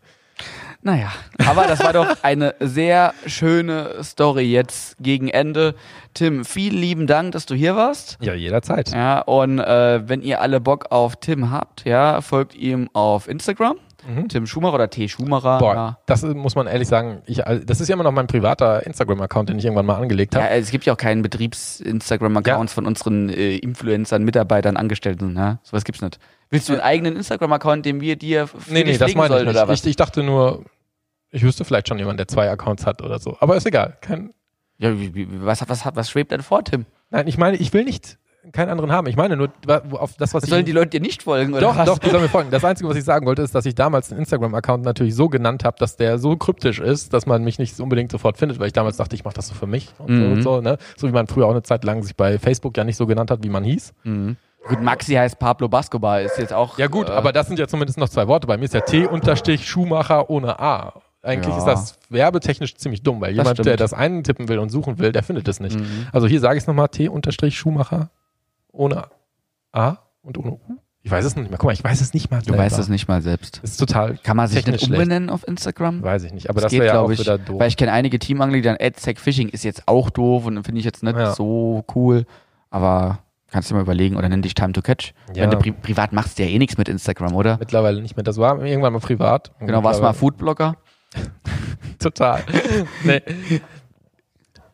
[0.86, 1.12] Naja,
[1.48, 5.74] aber das war doch eine sehr schöne Story jetzt gegen Ende.
[6.14, 8.20] Tim, vielen lieben Dank, dass du hier warst.
[8.22, 8.92] Ja, jederzeit.
[8.92, 13.78] Ja, und äh, wenn ihr alle Bock auf Tim habt, ja, folgt ihm auf Instagram.
[14.30, 15.10] Tim Schumacher oder T.
[15.10, 15.56] Schumacher.
[15.56, 15.60] Mhm.
[15.60, 15.98] Boah, Ja.
[16.06, 19.50] das muss man ehrlich sagen, ich, äh, das ist ja immer noch mein privater Instagram-Account,
[19.50, 20.52] den ich irgendwann mal angelegt Ja, habe.
[20.54, 25.34] es gibt ja auch keinen Betriebs-Instagram-Accounts von unseren äh, Influencern, Mitarbeitern, Angestellten.
[25.34, 25.58] Ne?
[25.64, 26.20] Sowas gibt's nicht.
[26.52, 29.32] Willst du einen eigenen Instagram-Account, den wir dir für nee, dich nee, das meine ich
[29.32, 29.56] sollen, nicht.
[29.56, 29.80] oder was?
[29.82, 30.64] Ich, ich dachte nur,
[31.36, 33.38] ich wüsste vielleicht schon jemand, der zwei Accounts hat oder so.
[33.40, 33.98] Aber ist egal.
[34.02, 34.34] Kein,
[34.78, 36.86] ja, wie, wie, was, was, was schwebt denn vor, Tim?
[37.12, 38.18] nein, ich meine, ich will nicht
[38.52, 39.08] keinen anderen haben.
[39.08, 39.50] Ich meine nur
[39.94, 40.50] auf das, was ich...
[40.52, 41.86] Sollen die Leute dir nicht folgen, oder doch, was?
[41.88, 42.52] doch, die sollen mir folgen.
[42.52, 45.64] Das Einzige, was ich sagen wollte, ist, dass ich damals den Instagram-Account natürlich so genannt
[45.64, 48.74] habe, dass der so kryptisch ist, dass man mich nicht unbedingt sofort findet, weil ich
[48.74, 50.32] damals dachte, ich mache das so für mich und so Mhm.
[50.34, 50.78] und so, ne?
[50.96, 53.32] So wie man früher auch eine Zeit lang sich bei Facebook ja nicht so genannt
[53.32, 53.94] hat, wie man hieß.
[54.68, 56.78] Gut, Maxi heißt Pablo Bascobar, ist jetzt auch.
[56.78, 58.46] Ja gut, äh, aber das sind ja zumindest noch zwei Worte.
[58.48, 60.94] Bei mir ist ja T-Schumacher ohne A.
[61.26, 61.58] Eigentlich Ja.
[61.58, 63.66] ist das werbetechnisch ziemlich dumm, weil jemand, stimmt.
[63.68, 65.78] der das eintippen will und suchen will, der findet es nicht.
[66.12, 68.10] Also hier sage ich es nochmal, T-Schumacher
[68.72, 69.06] ohne
[69.72, 70.60] A und ohne U.
[71.02, 71.60] Ich weiß es nicht mehr.
[71.60, 72.58] Guck mal, ich weiß es nicht mal Du selber.
[72.60, 73.60] weißt es nicht mal selbst.
[73.62, 74.92] Das ist total Kann man sich nicht schlecht.
[74.92, 76.02] umbenennen auf Instagram?
[76.02, 77.60] Weiß ich nicht, aber Das das, wäre ja auch ich, wieder doof.
[77.60, 80.80] Weil ich kenne einige Teamangler, die dann AdSec Fishing ist jetzt auch doof und finde
[80.80, 81.34] ich jetzt nicht Ja.
[81.34, 82.26] so cool.
[82.72, 83.20] Aber
[83.52, 85.14] kannst du dir mal überlegen oder nenn dich Time to Catch.
[85.36, 85.44] Ja.
[85.44, 87.58] Wenn du pri privat machst, du ja eh nichts mit Instagram, oder?
[87.60, 88.24] Mittlerweile nicht mehr.
[88.24, 89.52] Das war irgendwann mal privat.
[89.60, 90.76] Genau, warst du mal Foodblogger?
[92.00, 92.44] Total.
[93.04, 93.22] nee.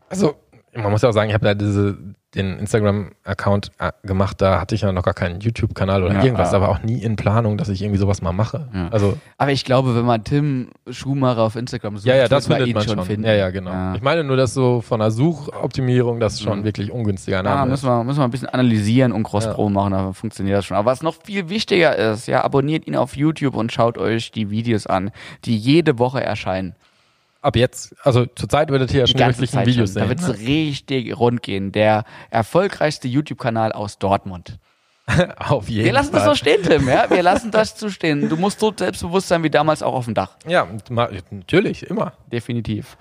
[0.09, 0.35] Also,
[0.73, 1.97] man muss ja auch sagen, ich habe da diese,
[2.35, 6.51] den Instagram-Account äh, gemacht, da hatte ich ja noch gar keinen YouTube-Kanal oder Ja, irgendwas,
[6.51, 6.57] ja.
[6.57, 8.69] aber auch nie in Planung, dass ich irgendwie sowas mal mache.
[8.73, 8.87] Ja.
[8.89, 12.67] Also, Aber ich glaube, wenn man Tim Schumacher auf Instagram sucht, ja, ja, das findet
[12.67, 13.05] ihn man schon schon.
[13.05, 13.25] finden.
[13.25, 13.71] Ja, ja, genau.
[13.71, 13.95] Ja.
[13.95, 16.63] Ich meine nur, dass so von der Suchoptimierung das schon Mhm.
[16.63, 20.13] wirklich ungünstiger Ja, Name müssen wir, müssen wir ein bisschen analysieren und Cross-Pro machen, dann
[20.13, 20.77] funktioniert das schon.
[20.77, 24.49] Aber was noch viel wichtiger ist, ja, abonniert ihn auf YouTube und schaut euch die
[24.49, 25.11] Videos an,
[25.45, 26.75] die jede Woche erscheinen.
[27.41, 29.95] Ab jetzt, also zurzeit werdet ihr ja schon die ganze Zeit Videos schon.
[29.95, 30.09] Da sehen.
[30.09, 30.47] wird es ne?
[30.47, 31.71] richtig rund gehen.
[31.71, 34.59] Der erfolgreichste YouTube-Kanal aus Dortmund.
[35.37, 36.19] Auf jeden Wir lassen Fall.
[36.19, 37.09] das so stehen, Tim, ja?
[37.09, 38.29] Wir lassen das so stehen.
[38.29, 40.37] Du musst so selbstbewusst sein wie damals auch auf dem Dach.
[40.47, 40.67] Ja,
[41.31, 42.13] natürlich, immer.
[42.31, 42.97] Definitiv.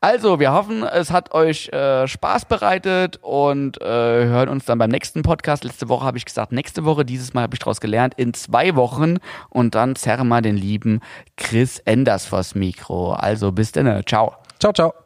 [0.00, 4.90] Also, wir hoffen, es hat euch äh, Spaß bereitet und äh, hören uns dann beim
[4.90, 5.64] nächsten Podcast.
[5.64, 8.76] Letzte Woche habe ich gesagt, nächste Woche, dieses Mal habe ich daraus gelernt, in zwei
[8.76, 9.16] Wochen.
[9.48, 11.00] Und dann zerren wir den lieben
[11.36, 13.14] Chris Enders vors Mikro.
[13.14, 14.02] Also, bis dann.
[14.06, 14.34] Ciao.
[14.58, 15.05] Ciao, ciao.